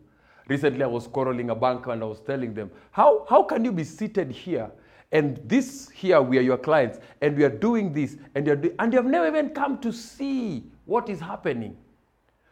Recently, 0.47 0.83
I 0.83 0.87
was 0.87 1.07
quarreling 1.07 1.49
a 1.49 1.55
banker 1.55 1.91
and 1.91 2.01
I 2.01 2.05
was 2.05 2.21
telling 2.21 2.53
them, 2.53 2.71
how, 2.91 3.25
how 3.29 3.43
can 3.43 3.65
you 3.65 3.71
be 3.71 3.83
seated 3.83 4.31
here? 4.31 4.71
And 5.11 5.39
this 5.43 5.89
here, 5.89 6.21
we 6.21 6.37
are 6.37 6.41
your 6.41 6.57
clients, 6.57 6.99
and 7.21 7.35
we 7.35 7.43
are 7.43 7.49
doing 7.49 7.91
this, 7.93 8.17
and, 8.35 8.45
you're 8.45 8.55
do- 8.55 8.75
and 8.77 8.93
you 8.93 8.97
have 8.97 9.07
never 9.07 9.27
even 9.27 9.49
come 9.49 9.79
to 9.79 9.91
see 9.91 10.63
what 10.85 11.09
is 11.09 11.19
happening. 11.19 11.75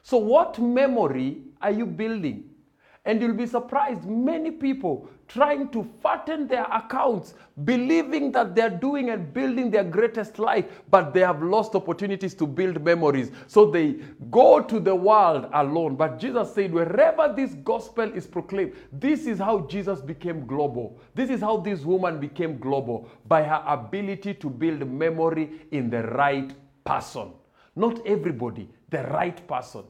So, 0.02 0.18
what 0.18 0.58
memory 0.58 1.42
are 1.62 1.72
you 1.72 1.86
building? 1.86 2.50
And 3.08 3.22
you'll 3.22 3.34
be 3.34 3.46
surprised, 3.46 4.06
many 4.06 4.52
people 4.52 5.10
trying 5.30 5.70
to 5.70 5.90
fatten 6.04 6.46
their 6.46 6.66
accounts, 6.66 7.36
believing 7.64 8.34
that 8.34 8.54
they're 8.54 8.70
doing 8.70 9.10
and 9.12 9.34
building 9.34 9.72
their 9.72 9.86
greatest 9.86 10.40
life, 10.40 10.66
but 10.90 11.14
they 11.14 11.22
have 11.22 11.42
lost 11.42 11.74
opportunities 11.74 12.34
to 12.36 12.46
build 12.46 12.84
memories. 12.84 13.32
So 13.48 13.72
they 13.72 14.00
go 14.30 14.62
to 14.62 14.80
the 14.80 14.94
world 14.94 15.50
alone. 15.54 15.96
But 15.96 16.20
Jesus 16.20 16.54
said, 16.54 16.74
wherever 16.74 17.34
this 17.34 17.54
gospel 17.64 18.12
is 18.14 18.28
proclaimed, 18.28 18.74
this 18.92 19.26
is 19.26 19.40
how 19.40 19.62
Jesus 19.62 20.02
became 20.02 20.46
global. 20.46 21.00
This 21.16 21.30
is 21.30 21.40
how 21.40 21.58
this 21.58 21.86
woman 21.86 22.20
became 22.20 22.58
global 22.58 23.10
by 23.26 23.42
her 23.44 23.64
ability 23.66 24.34
to 24.36 24.50
build 24.50 24.86
memory 24.86 25.62
in 25.72 25.90
the 25.90 26.04
right 26.04 26.54
person. 26.84 27.32
Not 27.74 28.06
everybody, 28.06 28.70
the 28.90 29.04
right 29.04 29.48
person. 29.48 29.84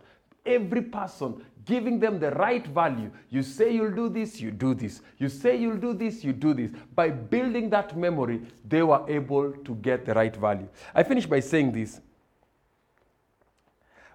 Every 0.48 0.82
person 0.82 1.44
giving 1.68 2.00
them 2.00 2.18
the 2.18 2.32
right 2.32 2.66
value. 2.66 3.12
You 3.30 3.44
say 3.44 3.72
you'll 3.72 3.92
do 3.92 4.10
this, 4.10 4.40
you 4.40 4.52
do 4.52 4.74
this. 4.74 5.02
You 5.18 5.28
say 5.28 5.58
you'll 5.58 5.78
do 5.78 5.94
this, 5.94 6.24
you 6.24 6.34
do 6.34 6.54
this. 6.54 6.72
By 6.96 7.10
building 7.10 7.70
that 7.72 7.96
memory, 7.98 8.42
they 8.66 8.82
were 8.82 9.04
able 9.08 9.52
to 9.52 9.76
get 9.76 10.06
the 10.06 10.14
right 10.14 10.36
value. 10.36 10.68
I 10.96 11.04
finish 11.04 11.26
by 11.26 11.42
saying 11.42 11.74
this. 11.74 12.00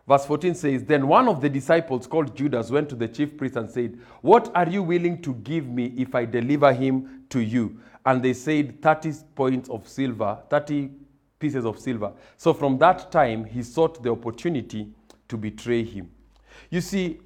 Verse 0.09 0.25
14 0.25 0.55
says, 0.55 0.85
Then 0.85 1.07
one 1.07 1.29
of 1.29 1.41
the 1.41 1.49
disciples 1.49 2.07
called 2.07 2.35
Judas 2.35 2.71
went 2.71 2.89
to 2.89 2.97
the 2.97 3.07
chief 3.07 3.37
priest 3.37 3.57
and 3.57 3.71
said, 3.71 3.99
What 4.23 4.51
are 4.55 4.69
you 4.69 4.83
willing 4.83 5.23
to 5.23 5.35
give 5.35 5.67
me 5.67 5.93
if 5.97 6.15
I 6.15 6.25
deliver 6.25 6.73
him 6.73 7.25
to 7.29 7.41
you? 7.41 7.79
And 8.05 8.23
they 8.23 8.33
said, 8.33 8.83
30 8.83 9.13
points 9.35 9.69
of 9.69 9.87
silver, 9.87 10.39
30 10.51 10.91
pieces 11.39 11.65
of 11.65 11.79
silver. 11.79 12.13
So 12.37 12.53
from 12.53 12.79
that 12.79 13.13
time, 13.13 13.45
he 13.45 13.63
sought 13.63 14.03
the 14.03 14.11
opportunity 14.11 14.89
to 15.29 15.37
betray 15.37 15.85
him. 15.85 16.11
You 16.71 16.81
see, 16.81 17.21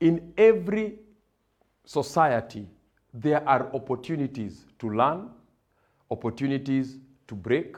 in 0.00 0.32
every 0.36 0.98
society, 1.84 2.68
there 3.12 3.46
are 3.48 3.74
opportunities 3.74 4.64
to 4.78 4.90
learn, 4.90 5.30
opportunities 6.10 6.98
to 7.26 7.34
break, 7.34 7.76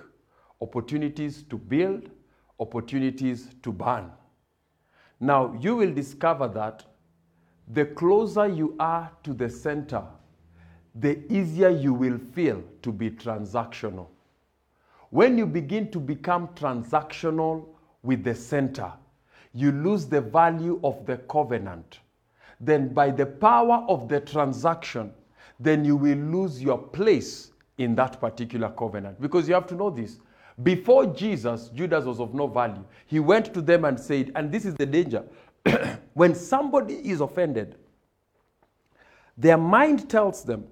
opportunities 0.61 1.43
to 1.45 1.59
build, 1.59 2.11
opportunities 2.61 3.49
to 3.63 3.73
burn. 3.73 4.11
Now, 5.19 5.57
you 5.61 5.77
will 5.77 5.93
discover 5.93 6.49
that 6.49 6.85
the 7.69 7.87
closer 7.87 8.47
you 8.47 8.75
are 8.79 9.11
to 9.23 9.33
the 9.33 9.49
center, 9.49 10.05
the 10.95 11.21
easier 11.33 11.71
you 11.71 11.95
will 11.95 12.19
feel 12.19 12.63
to 12.83 12.93
be 12.93 13.11
transactional. 13.11 14.09
When 15.11 15.39
you 15.39 15.47
begin 15.47 15.91
to 15.91 16.01
become 16.01 16.49
transactional 16.49 17.67
with 18.03 18.25
the 18.25 18.35
center, 18.35 18.93
you 19.55 19.73
lose 19.73 20.07
the 20.07 20.21
value 20.21 20.81
of 20.83 21.05
the 21.07 21.19
covenant. 21.19 22.01
Then, 22.61 22.93
by 22.95 23.11
the 23.11 23.27
power 23.27 23.85
of 23.89 24.09
the 24.09 24.21
transaction, 24.21 25.13
then 25.59 25.85
you 25.85 25.97
will 25.97 26.19
lose 26.19 26.63
your 26.63 26.79
place 26.79 27.53
in 27.79 27.95
that 27.97 28.21
particular 28.21 28.71
covenant. 28.71 29.21
Because 29.21 29.49
you 29.49 29.55
have 29.55 29.67
to 29.69 29.75
know 29.75 29.91
this. 29.91 30.19
Before 30.63 31.07
Jesus, 31.07 31.71
Judas 31.71 32.05
was 32.05 32.21
of 32.21 32.35
no 32.35 32.47
value. 32.47 32.85
He 33.07 33.21
went 33.21 33.53
to 33.55 33.63
them 33.63 33.85
and 33.85 33.99
said, 33.99 34.33
and 34.35 34.53
this 34.53 34.65
is 34.65 34.75
the 34.75 34.87
danger. 34.87 35.25
when 36.15 36.35
somebody 36.35 36.95
is 36.95 37.21
offended, 37.21 37.77
their 39.37 39.57
mind 39.57 40.11
tells 40.11 40.45
them, 40.45 40.67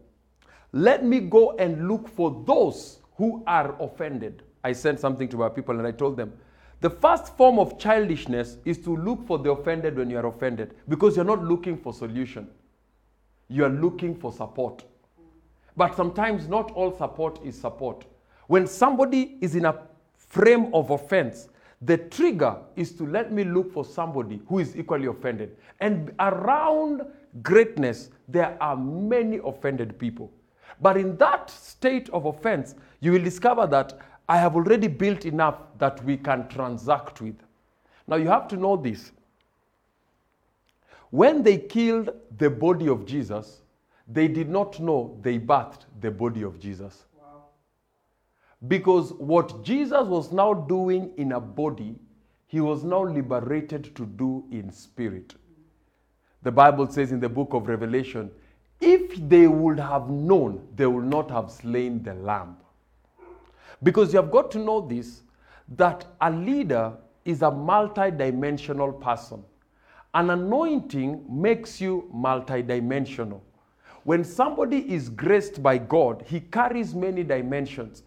let 0.72 1.04
me 1.04 1.20
go 1.20 1.56
and 1.56 1.88
look 1.88 2.08
for 2.08 2.44
those 2.46 3.00
who 3.16 3.42
are 3.46 3.74
offended. 3.80 4.42
I 4.62 4.72
sent 4.72 5.00
something 5.00 5.28
to 5.30 5.42
our 5.42 5.50
people 5.50 5.78
and 5.78 5.86
I 5.86 5.92
told 5.92 6.16
them, 6.16 6.32
the 6.80 6.90
first 6.90 7.36
form 7.36 7.58
of 7.58 7.78
childishness 7.78 8.56
is 8.64 8.78
to 8.78 8.96
look 8.96 9.26
for 9.26 9.38
the 9.38 9.50
offended 9.50 9.96
when 9.96 10.08
you 10.08 10.18
are 10.18 10.26
offended 10.26 10.74
because 10.88 11.14
you're 11.16 11.24
not 11.24 11.44
looking 11.44 11.76
for 11.76 11.92
solution. 11.92 12.48
You 13.48 13.64
are 13.64 13.70
looking 13.70 14.14
for 14.14 14.32
support. 14.32 14.84
But 15.76 15.94
sometimes 15.94 16.48
not 16.48 16.70
all 16.72 16.96
support 16.96 17.38
is 17.44 17.60
support. 17.60 18.06
When 18.46 18.66
somebody 18.66 19.36
is 19.40 19.54
in 19.54 19.66
a 19.66 19.82
frame 20.16 20.74
of 20.74 20.90
offense, 20.90 21.48
the 21.82 21.96
trigger 21.96 22.56
is 22.76 22.92
to 22.92 23.06
let 23.06 23.32
me 23.32 23.44
look 23.44 23.72
for 23.72 23.84
somebody 23.84 24.40
who 24.48 24.58
is 24.58 24.76
equally 24.76 25.06
offended. 25.06 25.56
And 25.80 26.12
around 26.18 27.02
greatness, 27.42 28.10
there 28.28 28.56
are 28.60 28.76
many 28.76 29.38
offended 29.44 29.98
people. 29.98 30.30
But 30.80 30.96
in 30.96 31.16
that 31.18 31.50
state 31.50 32.08
of 32.10 32.26
offense, 32.26 32.74
you 33.00 33.12
will 33.12 33.22
discover 33.22 33.66
that 33.66 33.98
I 34.30 34.36
have 34.36 34.54
already 34.54 34.86
built 34.86 35.24
enough 35.24 35.56
that 35.78 36.04
we 36.04 36.16
can 36.16 36.46
transact 36.46 37.20
with. 37.20 37.34
Now, 38.06 38.14
you 38.14 38.28
have 38.28 38.46
to 38.48 38.56
know 38.56 38.76
this. 38.76 39.10
When 41.10 41.42
they 41.42 41.58
killed 41.58 42.10
the 42.38 42.48
body 42.48 42.88
of 42.88 43.06
Jesus, 43.06 43.62
they 44.06 44.28
did 44.28 44.48
not 44.48 44.78
know 44.78 45.18
they 45.22 45.38
bathed 45.38 45.86
the 46.00 46.12
body 46.12 46.42
of 46.42 46.60
Jesus. 46.60 47.06
Wow. 47.18 47.46
Because 48.68 49.12
what 49.14 49.64
Jesus 49.64 50.06
was 50.06 50.30
now 50.30 50.54
doing 50.54 51.10
in 51.16 51.32
a 51.32 51.40
body, 51.40 51.96
he 52.46 52.60
was 52.60 52.84
now 52.84 53.02
liberated 53.02 53.96
to 53.96 54.06
do 54.06 54.44
in 54.52 54.70
spirit. 54.70 55.34
The 56.44 56.52
Bible 56.52 56.86
says 56.86 57.10
in 57.10 57.18
the 57.18 57.28
book 57.28 57.52
of 57.52 57.66
Revelation, 57.66 58.30
if 58.80 59.16
they 59.28 59.48
would 59.48 59.80
have 59.80 60.08
known, 60.08 60.68
they 60.76 60.86
would 60.86 61.06
not 61.06 61.32
have 61.32 61.50
slain 61.50 62.04
the 62.04 62.14
lamb. 62.14 62.56
Because 63.82 64.12
you 64.12 64.20
have 64.20 64.30
got 64.30 64.50
to 64.52 64.58
know 64.58 64.80
this 64.80 65.22
that 65.76 66.04
a 66.20 66.30
leader 66.30 66.92
is 67.24 67.42
a 67.42 67.50
multi-dimensional 67.50 68.92
person. 68.92 69.44
An 70.14 70.30
anointing 70.30 71.24
makes 71.28 71.80
you 71.80 72.08
multi-dimensional. 72.12 73.42
When 74.02 74.24
somebody 74.24 74.78
is 74.92 75.08
graced 75.08 75.62
by 75.62 75.78
God, 75.78 76.24
he 76.26 76.40
carries 76.40 76.94
many 76.94 77.22
dimensions. 77.22 78.02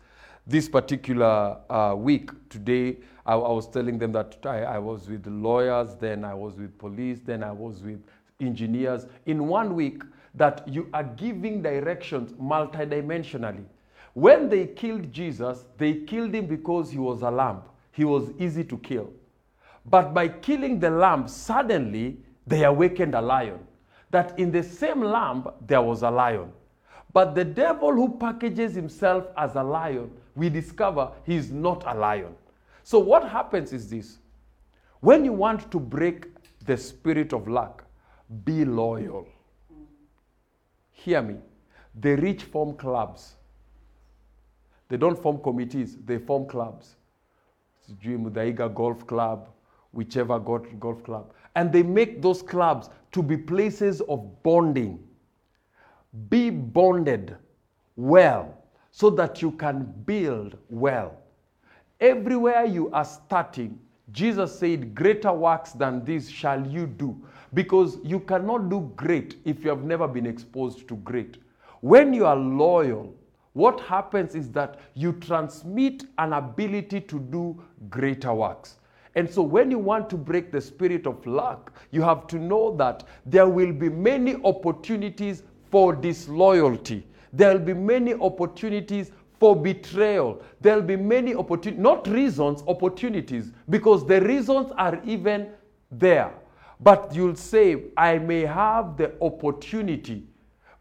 This 0.46 0.68
particular 0.68 1.58
uh, 1.70 1.96
week, 1.98 2.32
today, 2.50 2.98
I, 3.26 3.36
I, 3.36 3.52
was 3.52 3.70
telling 3.70 3.98
them 3.98 4.12
that 4.12 4.38
I, 4.44 4.64
I 4.64 4.80
was 4.80 5.08
with 5.08 5.26
lawyers, 5.26 5.96
then 5.96 6.26
I 6.26 6.34
was 6.34 6.56
with 6.56 6.78
police, 6.78 7.20
then 7.24 7.44
I 7.44 7.54
was 7.54 7.82
with 7.82 8.04
engineers. 8.42 9.06
In 9.26 9.48
one 9.48 9.76
week, 9.76 10.04
that 10.36 10.68
you 10.68 10.90
are 10.94 11.04
giving 11.04 11.62
directions 11.62 12.34
multidimensionally. 12.34 13.64
When 14.14 14.48
they 14.48 14.68
killed 14.68 15.12
Jesus, 15.12 15.66
they 15.78 15.96
killed 16.02 16.34
him 16.34 16.46
because 16.46 16.92
he 16.92 17.00
was 17.00 17.22
a 17.24 17.32
lamb. 17.32 17.62
He 17.92 18.06
was 18.06 18.32
easy 18.40 18.64
to 18.66 18.78
kill. 18.78 19.12
But 19.86 20.14
by 20.14 20.28
killing 20.28 20.80
the 20.80 20.90
lamb, 20.90 21.28
suddenly 21.28 22.18
they 22.46 22.64
awakened 22.64 23.16
a 23.16 23.22
lion. 23.22 23.60
That 24.12 24.38
in 24.40 24.52
the 24.52 24.64
same 24.64 25.02
lamb, 25.02 25.48
there 25.66 25.82
was 25.82 26.04
a 26.04 26.12
lion. 26.12 26.52
But 27.12 27.36
the 27.36 27.46
devil 27.46 27.94
who 27.94 28.18
packages 28.18 28.76
himself 28.76 29.26
as 29.38 29.56
a 29.56 29.64
lion, 29.64 30.12
we 30.36 30.50
discover 30.50 31.12
he 31.26 31.36
is 31.36 31.52
not 31.52 31.84
a 31.86 31.94
lion. 31.94 32.36
So, 32.84 33.00
what 33.00 33.28
happens 33.30 33.72
is 33.72 33.90
this 33.90 34.18
when 35.00 35.26
you 35.26 35.34
want 35.34 35.72
to 35.72 35.80
break 35.80 36.28
the 36.66 36.78
spirit 36.78 37.34
of 37.34 37.48
luck, 37.48 37.84
be 38.46 38.66
loyal. 38.66 39.28
Hear 40.92 41.22
me. 41.22 41.36
The 42.00 42.16
rich 42.16 42.44
form 42.44 42.76
clubs. 42.76 43.36
They 44.94 44.98
don't 44.98 45.20
form 45.20 45.40
committees, 45.42 45.98
they 46.06 46.20
form 46.20 46.46
clubs. 46.46 46.98
jim 48.00 48.26
Muthaiga 48.26 48.72
Golf 48.72 49.08
Club, 49.08 49.50
whichever 49.92 50.38
golf 50.38 51.04
club. 51.04 51.34
And 51.56 51.74
they 51.74 51.82
make 51.82 52.22
those 52.22 52.44
clubs 52.44 52.92
to 53.14 53.24
be 53.24 53.36
places 53.36 54.02
of 54.02 54.44
bonding. 54.44 55.00
Be 56.30 56.52
bonded 56.52 57.36
well 57.96 58.56
so 58.92 59.10
that 59.10 59.42
you 59.42 59.54
can 59.54 59.92
build 60.06 60.60
well. 60.70 61.18
Everywhere 62.00 62.66
you 62.66 62.92
are 62.92 63.06
starting, 63.06 63.80
Jesus 64.12 64.60
said, 64.60 64.94
Greater 64.94 65.34
works 65.34 65.72
than 65.72 66.06
these 66.06 66.30
shall 66.30 66.68
you 66.68 66.86
do. 66.86 67.20
Because 67.56 67.98
you 68.04 68.20
cannot 68.20 68.70
do 68.70 68.94
great 68.96 69.38
if 69.44 69.64
you 69.64 69.72
have 69.72 69.86
never 69.86 70.08
been 70.08 70.28
exposed 70.28 70.88
to 70.88 70.98
great. 70.98 71.38
When 71.82 72.14
you 72.14 72.28
are 72.28 72.36
loyal, 72.36 73.16
what 73.54 73.80
happens 73.82 74.36
is 74.36 74.50
that 74.52 74.80
you 74.96 75.14
transmit 75.14 76.04
an 76.18 76.34
ability 76.34 77.02
to 77.02 77.20
do 77.20 77.62
greater 77.90 78.34
works. 78.34 78.80
And 79.16 79.30
so, 79.30 79.44
when 79.44 79.70
you 79.70 79.78
want 79.78 80.10
to 80.10 80.18
break 80.18 80.52
the 80.52 80.60
spirit 80.60 81.06
of 81.06 81.26
luck, 81.28 81.72
you 81.92 82.02
have 82.02 82.26
to 82.28 82.40
know 82.40 82.76
that 82.78 83.04
there 83.26 83.48
will 83.48 83.72
be 83.72 83.90
many 83.90 84.36
opportunities 84.44 85.44
for 85.70 85.94
disloyalty. 85.94 87.06
There 87.32 87.54
will 87.54 87.66
be 87.66 87.76
many 87.76 88.16
opportunities 88.16 89.12
for 89.40 89.56
betrayal. 89.56 90.42
There 90.62 90.76
will 90.76 90.88
be 90.88 90.96
many 90.96 91.36
opportunities, 91.36 91.84
not 91.84 92.08
reasons, 92.08 92.64
opportunities, 92.68 93.52
because 93.70 94.06
the 94.08 94.22
reasons 94.22 94.72
are 94.78 95.00
even 95.04 95.50
there. 95.92 96.34
But 96.80 97.14
you'll 97.14 97.36
say, 97.36 97.86
I 97.96 98.18
may 98.18 98.42
have 98.42 98.98
the 98.98 99.14
opportunity, 99.22 100.26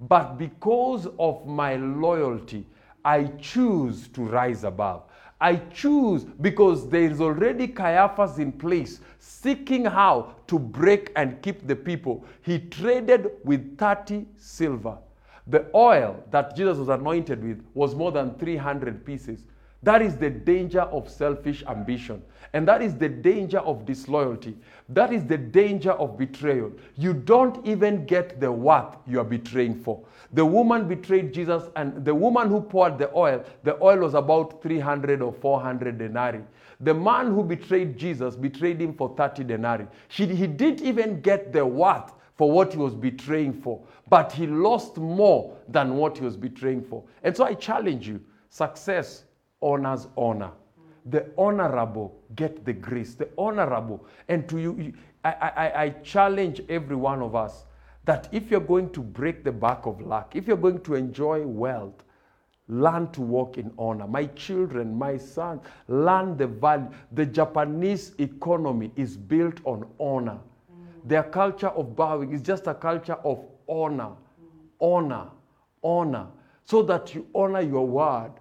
but 0.08 0.38
because 0.38 1.06
of 1.18 1.46
my 1.46 1.76
loyalty, 1.76 2.66
I 3.04 3.24
choose 3.40 4.08
to 4.08 4.22
rise 4.22 4.64
above. 4.64 5.04
I 5.40 5.56
choose 5.72 6.24
because 6.24 6.88
there 6.88 7.02
is 7.02 7.20
already 7.20 7.66
Caiaphas 7.66 8.38
in 8.38 8.52
place, 8.52 9.00
seeking 9.18 9.84
how 9.84 10.34
to 10.46 10.58
break 10.58 11.10
and 11.16 11.42
keep 11.42 11.66
the 11.66 11.74
people. 11.74 12.24
He 12.42 12.60
traded 12.60 13.30
with 13.42 13.76
30 13.76 14.26
silver. 14.36 14.98
The 15.48 15.66
oil 15.74 16.22
that 16.30 16.54
Jesus 16.54 16.78
was 16.78 16.88
anointed 16.88 17.42
with 17.42 17.64
was 17.74 17.94
more 17.96 18.12
than 18.12 18.34
300 18.36 19.04
pieces. 19.04 19.42
That 19.82 20.00
is 20.00 20.16
the 20.16 20.30
danger 20.30 20.82
of 20.82 21.10
selfish 21.10 21.64
ambition. 21.66 22.22
And 22.52 22.68
that 22.68 22.82
is 22.82 22.94
the 22.96 23.08
danger 23.08 23.58
of 23.58 23.84
disloyalty. 23.84 24.56
That 24.90 25.12
is 25.12 25.24
the 25.24 25.38
danger 25.38 25.92
of 25.92 26.18
betrayal. 26.18 26.70
You 26.96 27.14
don't 27.14 27.66
even 27.66 28.04
get 28.06 28.40
the 28.40 28.52
worth 28.52 28.96
you 29.06 29.18
are 29.20 29.24
betraying 29.24 29.82
for. 29.82 30.04
The 30.34 30.44
woman 30.44 30.86
betrayed 30.86 31.32
Jesus, 31.32 31.64
and 31.76 32.04
the 32.04 32.14
woman 32.14 32.48
who 32.48 32.60
poured 32.60 32.98
the 32.98 33.12
oil, 33.14 33.44
the 33.64 33.82
oil 33.82 33.98
was 33.98 34.14
about 34.14 34.62
300 34.62 35.20
or 35.20 35.32
400 35.32 35.98
denarii. 35.98 36.42
The 36.80 36.94
man 36.94 37.28
who 37.28 37.42
betrayed 37.42 37.96
Jesus 37.96 38.36
betrayed 38.36 38.80
him 38.80 38.94
for 38.94 39.14
30 39.16 39.44
denarii. 39.44 39.86
She, 40.08 40.26
he 40.26 40.46
didn't 40.46 40.82
even 40.82 41.20
get 41.22 41.52
the 41.52 41.64
worth 41.64 42.12
for 42.36 42.50
what 42.50 42.72
he 42.72 42.78
was 42.78 42.94
betraying 42.94 43.52
for, 43.52 43.80
but 44.08 44.30
he 44.32 44.46
lost 44.46 44.96
more 44.96 45.56
than 45.68 45.96
what 45.96 46.18
he 46.18 46.24
was 46.24 46.36
betraying 46.36 46.82
for. 46.82 47.02
And 47.22 47.36
so 47.36 47.44
I 47.44 47.54
challenge 47.54 48.06
you 48.06 48.20
success 48.50 49.24
honors 49.62 50.08
honor. 50.16 50.50
The 51.06 51.26
honorable 51.36 52.20
get 52.36 52.64
the 52.64 52.72
grace, 52.72 53.14
the 53.14 53.28
honorable. 53.36 54.06
And 54.28 54.48
to 54.48 54.58
you, 54.58 54.92
I, 55.24 55.32
I, 55.32 55.82
I 55.84 55.90
challenge 56.02 56.60
every 56.68 56.96
one 56.96 57.22
of 57.22 57.34
us 57.34 57.64
that 58.04 58.28
if 58.32 58.50
you're 58.50 58.60
going 58.60 58.90
to 58.90 59.00
break 59.00 59.44
the 59.44 59.52
back 59.52 59.86
of 59.86 60.00
luck, 60.00 60.34
if 60.36 60.46
you're 60.46 60.56
going 60.56 60.80
to 60.82 60.94
enjoy 60.94 61.46
wealth, 61.46 62.04
learn 62.68 63.10
to 63.12 63.20
walk 63.20 63.58
in 63.58 63.72
honor. 63.78 64.06
My 64.06 64.26
children, 64.26 64.96
my 64.96 65.16
son, 65.16 65.60
learn 65.88 66.36
the 66.36 66.46
value. 66.46 66.88
The 67.12 67.26
Japanese 67.26 68.12
economy 68.18 68.92
is 68.96 69.16
built 69.16 69.60
on 69.64 69.86
honor. 69.98 70.38
Their 71.04 71.24
culture 71.24 71.68
of 71.68 71.96
bowing 71.96 72.32
is 72.32 72.42
just 72.42 72.66
a 72.66 72.74
culture 72.74 73.18
of 73.24 73.44
honor, 73.68 74.12
honor, 74.80 75.28
honor, 75.82 76.26
so 76.64 76.82
that 76.84 77.14
you 77.14 77.26
honor 77.34 77.60
your 77.60 77.86
word, 77.86 78.32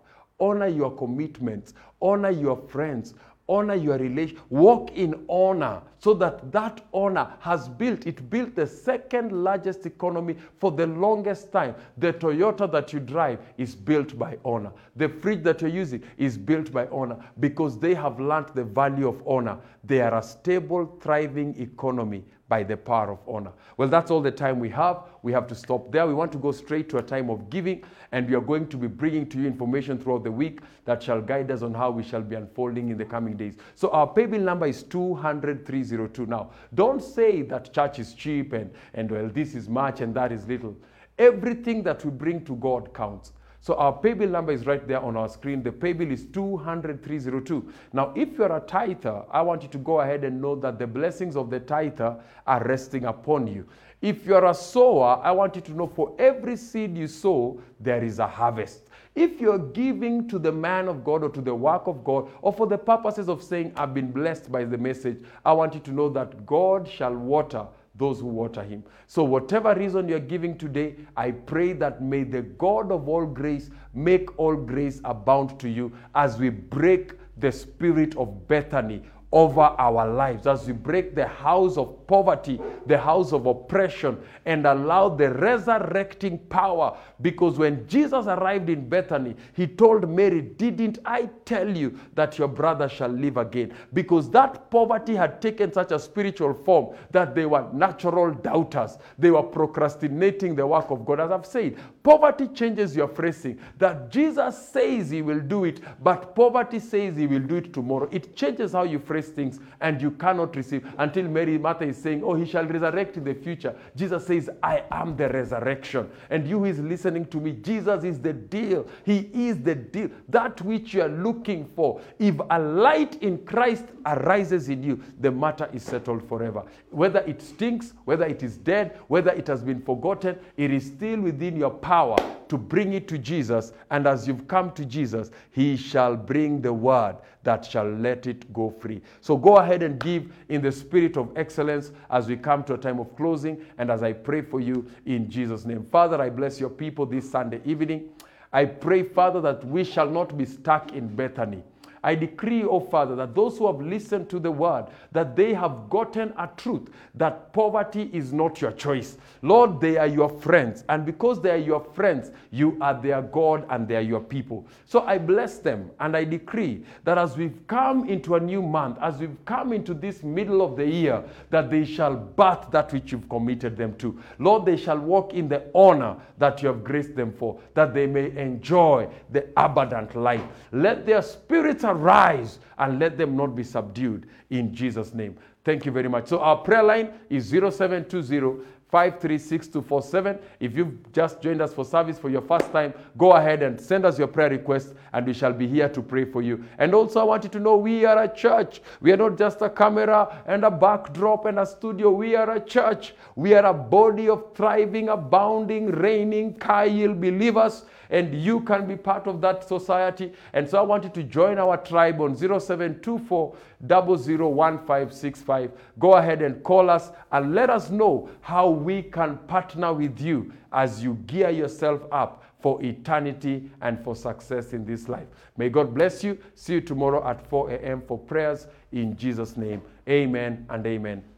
honor 0.41 0.67
your 0.67 0.91
commitments, 0.97 1.73
honor 2.01 2.31
your 2.31 2.57
friends, 2.57 3.13
honor 3.47 3.75
your 3.75 3.97
relation, 3.97 4.37
walk 4.49 4.91
in 4.91 5.25
honor 5.29 5.81
so 5.99 6.13
that 6.15 6.51
that 6.51 6.81
honor 6.93 7.27
has 7.39 7.67
built, 7.69 8.07
it 8.07 8.29
built 8.29 8.55
the 8.55 8.65
second 8.65 9.31
largest 9.31 9.85
economy 9.85 10.35
for 10.59 10.71
the 10.71 10.87
longest 10.87 11.51
time. 11.51 11.75
The 11.97 12.13
Toyota 12.13 12.71
that 12.71 12.91
you 12.93 12.99
drive 12.99 13.39
is 13.57 13.75
built 13.75 14.17
by 14.17 14.37
honor. 14.43 14.71
The 14.95 15.09
fridge 15.09 15.43
that 15.43 15.61
you're 15.61 15.69
using 15.69 16.01
is 16.17 16.37
built 16.37 16.71
by 16.71 16.87
honor 16.87 17.17
because 17.39 17.77
they 17.77 17.93
have 17.93 18.19
learned 18.19 18.49
the 18.55 18.63
value 18.63 19.07
of 19.07 19.21
honor. 19.27 19.59
They 19.83 20.01
are 20.01 20.17
a 20.17 20.23
stable, 20.23 20.97
thriving 21.01 21.59
economy 21.61 22.23
by 22.51 22.63
the 22.63 22.75
power 22.75 23.13
of 23.13 23.19
honor. 23.29 23.53
Well, 23.77 23.87
that's 23.87 24.11
all 24.11 24.19
the 24.19 24.29
time 24.29 24.59
we 24.59 24.67
have. 24.71 25.03
We 25.23 25.31
have 25.31 25.47
to 25.47 25.55
stop 25.55 25.89
there. 25.89 26.05
We 26.05 26.13
want 26.13 26.33
to 26.33 26.37
go 26.37 26.51
straight 26.51 26.89
to 26.89 26.97
a 26.97 27.01
time 27.01 27.29
of 27.29 27.49
giving, 27.49 27.85
and 28.11 28.27
we 28.27 28.35
are 28.35 28.41
going 28.41 28.67
to 28.67 28.75
be 28.75 28.87
bringing 28.87 29.25
to 29.29 29.39
you 29.39 29.47
information 29.47 29.97
throughout 29.97 30.25
the 30.25 30.33
week 30.33 30.59
that 30.83 31.01
shall 31.01 31.21
guide 31.21 31.49
us 31.49 31.61
on 31.61 31.73
how 31.73 31.91
we 31.91 32.03
shall 32.03 32.21
be 32.21 32.35
unfolding 32.35 32.89
in 32.89 32.97
the 32.97 33.05
coming 33.05 33.37
days. 33.37 33.55
So 33.75 33.89
our 33.91 34.05
pay 34.05 34.25
bill 34.25 34.41
number 34.41 34.65
is 34.65 34.83
200,302. 34.83 36.25
Now, 36.25 36.51
don't 36.73 37.01
say 37.01 37.41
that 37.43 37.73
church 37.73 37.99
is 37.99 38.13
cheap 38.15 38.51
and, 38.51 38.69
and 38.95 39.09
well, 39.09 39.29
this 39.29 39.55
is 39.55 39.69
much 39.69 40.01
and 40.01 40.13
that 40.15 40.33
is 40.33 40.45
little. 40.45 40.75
Everything 41.17 41.83
that 41.83 42.03
we 42.03 42.11
bring 42.11 42.43
to 42.43 42.57
God 42.57 42.93
counts. 42.93 43.31
So 43.61 43.75
our 43.75 43.93
pay 43.93 44.13
bill 44.13 44.29
number 44.29 44.51
is 44.51 44.65
right 44.65 44.85
there 44.87 44.99
on 44.99 45.15
our 45.15 45.29
screen. 45.29 45.61
The 45.61 45.71
pay 45.71 45.93
bill 45.93 46.09
is 46.11 46.25
200,302. 46.25 47.71
Now, 47.93 48.11
if 48.15 48.35
you're 48.35 48.55
a 48.55 48.59
tither, 48.59 49.21
I 49.29 49.43
want 49.43 49.61
you 49.61 49.69
to 49.69 49.77
go 49.77 50.01
ahead 50.01 50.23
and 50.23 50.41
know 50.41 50.55
that 50.55 50.79
the 50.79 50.87
blessings 50.87 51.35
of 51.35 51.51
the 51.51 51.59
tither 51.59 52.17
are 52.47 52.63
resting 52.63 53.05
upon 53.05 53.45
you. 53.45 53.67
If 54.01 54.25
you're 54.25 54.45
a 54.45 54.53
sower, 54.55 55.21
I 55.23 55.29
want 55.29 55.55
you 55.55 55.61
to 55.61 55.73
know 55.73 55.85
for 55.85 56.15
every 56.17 56.57
seed 56.57 56.97
you 56.97 57.05
sow, 57.05 57.61
there 57.79 58.03
is 58.03 58.17
a 58.17 58.25
harvest. 58.25 58.89
If 59.13 59.39
you're 59.39 59.59
giving 59.59 60.27
to 60.29 60.39
the 60.39 60.51
man 60.51 60.87
of 60.87 61.03
God 61.03 61.23
or 61.23 61.29
to 61.29 61.41
the 61.41 61.53
work 61.53 61.85
of 61.85 62.03
God, 62.03 62.29
or 62.41 62.51
for 62.51 62.65
the 62.65 62.79
purposes 62.79 63.29
of 63.29 63.43
saying, 63.43 63.73
I've 63.75 63.93
been 63.93 64.11
blessed 64.11 64.51
by 64.51 64.63
the 64.63 64.77
message, 64.77 65.23
I 65.45 65.53
want 65.53 65.75
you 65.75 65.81
to 65.81 65.91
know 65.91 66.09
that 66.09 66.47
God 66.47 66.87
shall 66.87 67.13
water 67.13 67.67
those 68.01 68.19
who 68.19 68.27
water 68.27 68.63
him. 68.63 68.83
So, 69.07 69.23
whatever 69.23 69.73
reason 69.75 70.09
you're 70.09 70.19
giving 70.19 70.57
today, 70.57 70.95
I 71.15 71.31
pray 71.31 71.73
that 71.73 72.01
may 72.01 72.23
the 72.23 72.41
God 72.41 72.91
of 72.91 73.07
all 73.07 73.25
grace 73.25 73.69
make 73.93 74.37
all 74.37 74.55
grace 74.55 74.99
abound 75.05 75.59
to 75.59 75.69
you 75.69 75.93
as 76.15 76.37
we 76.37 76.49
break 76.49 77.13
the 77.37 77.51
spirit 77.51 78.17
of 78.17 78.47
Bethany 78.47 79.03
over 79.31 79.61
our 79.61 80.07
lives 80.07 80.45
as 80.45 80.67
we 80.67 80.73
break 80.73 81.15
the 81.15 81.25
house 81.25 81.77
of 81.77 82.05
poverty, 82.05 82.59
the 82.85 82.97
house 82.97 83.31
of 83.31 83.45
oppression, 83.45 84.17
and 84.45 84.65
allow 84.67 85.07
the 85.07 85.31
resurrecting 85.35 86.37
power. 86.49 86.97
Because 87.21 87.57
when 87.57 87.87
Jesus 87.87 88.25
arrived 88.25 88.69
in 88.69 88.89
Bethany, 88.89 89.35
he 89.53 89.67
told 89.67 90.09
Mary, 90.09 90.41
Didn't 90.41 90.99
I 91.05 91.29
tell 91.45 91.69
you 91.69 91.97
that 92.15 92.37
your 92.37 92.49
brother 92.49 92.89
shall 92.89 93.09
live 93.09 93.37
again? 93.37 93.73
Because 93.93 94.29
that 94.31 94.69
poverty 94.69 95.15
had 95.15 95.41
taken 95.41 95.71
such 95.71 95.91
a 95.91 95.99
spiritual 95.99 96.53
form 96.53 96.95
that 97.11 97.33
they 97.33 97.45
were 97.45 97.69
natural 97.71 98.33
doubters. 98.33 98.97
They 99.17 99.31
were 99.31 99.43
procrastinating 99.43 100.55
the 100.55 100.67
work 100.67 100.91
of 100.91 101.05
God. 101.05 101.21
As 101.21 101.31
I've 101.31 101.45
said, 101.45 101.77
poverty 102.03 102.47
changes 102.49 102.95
your 102.95 103.07
phrasing. 103.07 103.59
That 103.77 104.09
Jesus 104.09 104.69
says 104.69 105.09
he 105.09 105.21
will 105.21 105.39
do 105.39 105.63
it, 105.63 105.79
but 106.03 106.35
poverty 106.35 106.79
says 106.79 107.15
he 107.15 107.27
will 107.27 107.39
do 107.39 107.55
it 107.55 107.73
tomorrow. 107.73 108.09
It 108.11 108.35
changes 108.35 108.73
how 108.73 108.83
you 108.83 108.99
phrase 108.99 109.20
things 109.27 109.59
and 109.79 110.01
you 110.01 110.11
cannot 110.11 110.55
receive 110.55 110.87
until 110.97 111.25
Mary 111.25 111.57
Martha 111.57 111.85
is 111.85 111.97
saying, 111.97 112.23
Oh, 112.23 112.35
he 112.35 112.45
shall 112.45 112.65
resurrect 112.65 113.17
in 113.17 113.23
the 113.23 113.33
future. 113.33 113.75
Jesus 113.95 114.27
says, 114.27 114.49
I 114.61 114.83
am 114.91 115.15
the 115.15 115.29
resurrection. 115.29 116.09
And 116.29 116.47
you 116.47 116.59
who 116.59 116.65
is 116.65 116.79
listening 116.79 117.25
to 117.25 117.37
me, 117.37 117.53
Jesus 117.53 118.03
is 118.03 118.19
the 118.19 118.33
deal. 118.33 118.87
He 119.05 119.29
is 119.33 119.61
the 119.61 119.75
deal. 119.75 120.09
That 120.29 120.61
which 120.61 120.93
you 120.93 121.01
are 121.01 121.09
looking 121.09 121.65
for. 121.75 122.01
If 122.19 122.35
a 122.49 122.59
light 122.59 123.21
in 123.21 123.39
Christ 123.45 123.85
arises 124.05 124.69
in 124.69 124.83
you, 124.83 125.01
the 125.19 125.31
matter 125.31 125.69
is 125.73 125.83
settled 125.83 126.27
forever. 126.27 126.63
Whether 126.89 127.19
it 127.21 127.41
stinks, 127.41 127.93
whether 128.05 128.25
it 128.25 128.43
is 128.43 128.57
dead, 128.57 128.99
whether 129.07 129.31
it 129.31 129.47
has 129.47 129.63
been 129.63 129.81
forgotten, 129.81 130.37
it 130.57 130.71
is 130.71 130.85
still 130.85 131.21
within 131.21 131.55
your 131.55 131.71
power 131.71 132.17
to 132.49 132.57
bring 132.57 132.93
it 132.93 133.07
to 133.07 133.17
Jesus. 133.17 133.71
And 133.89 134.07
as 134.07 134.27
you've 134.27 134.47
come 134.47 134.71
to 134.73 134.85
Jesus, 134.85 135.31
he 135.51 135.77
shall 135.77 136.15
bring 136.15 136.61
the 136.61 136.73
word 136.73 137.15
that 137.43 137.65
shall 137.65 137.89
let 137.89 138.27
it 138.27 138.51
go 138.53 138.69
free. 138.69 139.01
So 139.19 139.35
go 139.35 139.57
ahead 139.57 139.83
and 139.83 139.99
give 139.99 140.31
in 140.49 140.61
the 140.61 140.71
spirit 140.71 141.17
of 141.17 141.31
excellence 141.35 141.91
as 142.09 142.27
we 142.27 142.37
come 142.37 142.63
to 142.65 142.75
a 142.75 142.77
time 142.77 142.99
of 142.99 143.15
closing 143.15 143.65
and 143.77 143.89
as 143.89 144.03
I 144.03 144.13
pray 144.13 144.41
for 144.41 144.59
you 144.59 144.85
in 145.05 145.29
Jesus' 145.29 145.65
name. 145.65 145.85
Father, 145.91 146.21
I 146.21 146.29
bless 146.29 146.59
your 146.59 146.69
people 146.69 147.05
this 147.05 147.29
Sunday 147.29 147.61
evening. 147.65 148.09
I 148.53 148.65
pray, 148.65 149.03
Father, 149.03 149.41
that 149.41 149.65
we 149.65 149.83
shall 149.83 150.09
not 150.09 150.37
be 150.37 150.45
stuck 150.45 150.91
in 150.93 151.07
Bethany. 151.07 151.63
I 152.03 152.15
decree, 152.15 152.63
oh 152.63 152.79
Father, 152.79 153.15
that 153.15 153.35
those 153.35 153.57
who 153.57 153.67
have 153.67 153.79
listened 153.79 154.29
to 154.31 154.39
the 154.39 154.51
word, 154.51 154.85
that 155.11 155.35
they 155.35 155.53
have 155.53 155.89
gotten 155.89 156.33
a 156.37 156.49
truth 156.57 156.89
that 157.15 157.53
poverty 157.53 158.09
is 158.13 158.33
not 158.33 158.61
your 158.61 158.71
choice. 158.71 159.17
Lord, 159.41 159.79
they 159.79 159.97
are 159.97 160.07
your 160.07 160.29
friends. 160.29 160.83
And 160.89 161.05
because 161.05 161.41
they 161.41 161.51
are 161.51 161.57
your 161.57 161.83
friends, 161.93 162.31
you 162.49 162.77
are 162.81 162.99
their 162.99 163.21
God 163.21 163.65
and 163.69 163.87
they 163.87 163.95
are 163.95 164.01
your 164.01 164.21
people. 164.21 164.65
So 164.85 165.01
I 165.01 165.17
bless 165.17 165.59
them 165.59 165.91
and 165.99 166.15
I 166.15 166.23
decree 166.23 166.83
that 167.03 167.17
as 167.17 167.37
we've 167.37 167.59
come 167.67 168.07
into 168.09 168.35
a 168.35 168.39
new 168.39 168.61
month, 168.61 168.97
as 169.01 169.17
we've 169.17 169.37
come 169.45 169.73
into 169.73 169.93
this 169.93 170.23
middle 170.23 170.61
of 170.61 170.75
the 170.75 170.85
year, 170.85 171.23
that 171.49 171.69
they 171.69 171.85
shall 171.85 172.15
birth 172.15 172.71
that 172.71 172.91
which 172.93 173.11
you've 173.11 173.29
committed 173.29 173.77
them 173.77 173.95
to. 173.97 174.19
Lord, 174.39 174.65
they 174.65 174.77
shall 174.77 174.97
walk 174.97 175.33
in 175.33 175.47
the 175.47 175.69
honor 175.75 176.17
that 176.37 176.61
you 176.61 176.67
have 176.69 176.83
graced 176.83 177.15
them 177.15 177.31
for, 177.31 177.59
that 177.75 177.93
they 177.93 178.07
may 178.07 178.35
enjoy 178.37 179.07
the 179.31 179.47
abundant 179.57 180.15
life. 180.15 180.43
Let 180.71 181.05
their 181.05 181.21
spirits 181.21 181.83
arise 181.91 182.59
and 182.77 182.99
let 182.99 183.17
them 183.17 183.35
not 183.35 183.55
be 183.55 183.63
subdued 183.63 184.27
in 184.49 184.73
Jesus' 184.73 185.13
name. 185.13 185.37
Thank 185.63 185.85
you 185.85 185.91
very 185.91 186.09
much. 186.09 186.27
So 186.27 186.39
our 186.39 186.57
prayer 186.57 186.83
line 186.83 187.13
is 187.29 187.49
0720 187.49 188.65
536247. 188.91 190.37
If 190.59 190.75
you've 190.75 191.11
just 191.13 191.41
joined 191.41 191.61
us 191.61 191.73
for 191.73 191.85
service 191.85 192.19
for 192.19 192.29
your 192.29 192.41
first 192.41 192.71
time, 192.73 192.93
go 193.17 193.33
ahead 193.33 193.63
and 193.63 193.79
send 193.79 194.05
us 194.05 194.19
your 194.19 194.27
prayer 194.27 194.49
request 194.49 194.93
and 195.13 195.25
we 195.25 195.33
shall 195.33 195.53
be 195.53 195.65
here 195.65 195.87
to 195.87 196.01
pray 196.01 196.25
for 196.25 196.41
you. 196.41 196.65
And 196.77 196.93
also, 196.93 197.21
I 197.21 197.23
want 197.23 197.45
you 197.45 197.49
to 197.51 197.59
know 197.59 197.77
we 197.77 198.03
are 198.03 198.23
a 198.23 198.35
church. 198.35 198.81
We 198.99 199.13
are 199.13 199.17
not 199.17 199.37
just 199.37 199.61
a 199.61 199.69
camera 199.69 200.43
and 200.45 200.65
a 200.65 200.71
backdrop 200.71 201.45
and 201.45 201.59
a 201.59 201.65
studio. 201.65 202.11
We 202.11 202.35
are 202.35 202.51
a 202.51 202.59
church. 202.59 203.15
We 203.35 203.53
are 203.53 203.65
a 203.65 203.73
body 203.73 204.27
of 204.27 204.53
thriving, 204.53 205.07
abounding, 205.07 205.87
reigning, 205.91 206.55
Kyle 206.55 207.13
believers 207.13 207.85
and 208.11 208.39
you 208.39 208.61
can 208.61 208.85
be 208.87 208.95
part 208.95 209.25
of 209.25 209.41
that 209.41 209.67
society. 209.67 210.31
And 210.53 210.69
so 210.69 210.77
I 210.77 210.81
want 210.81 211.03
you 211.05 211.09
to 211.11 211.23
join 211.23 211.57
our 211.57 211.77
tribe 211.77 212.21
on 212.21 212.35
0724 212.35 213.55
001565. 213.87 215.71
Go 215.97 216.13
ahead 216.13 216.41
and 216.41 216.61
call 216.63 216.89
us 216.89 217.11
and 217.31 217.55
let 217.55 217.69
us 217.69 217.89
know 217.89 218.29
how 218.41 218.69
we 218.69 219.01
can 219.01 219.37
partner 219.47 219.93
with 219.93 220.19
you 220.19 220.53
as 220.73 221.03
you 221.03 221.15
gear 221.25 221.49
yourself 221.49 222.01
up 222.11 222.43
for 222.61 222.83
eternity 222.83 223.71
and 223.81 224.03
for 224.03 224.15
success 224.15 224.73
in 224.73 224.85
this 224.85 225.09
life. 225.09 225.27
May 225.57 225.69
God 225.69 225.95
bless 225.95 226.23
you. 226.23 226.37
See 226.53 226.73
you 226.73 226.81
tomorrow 226.81 227.27
at 227.27 227.47
4 227.47 227.71
a.m. 227.71 228.03
for 228.07 228.17
prayers 228.17 228.67
in 228.91 229.17
Jesus' 229.17 229.57
name. 229.57 229.81
Amen 230.07 230.65
and 230.69 230.85
amen. 230.85 231.30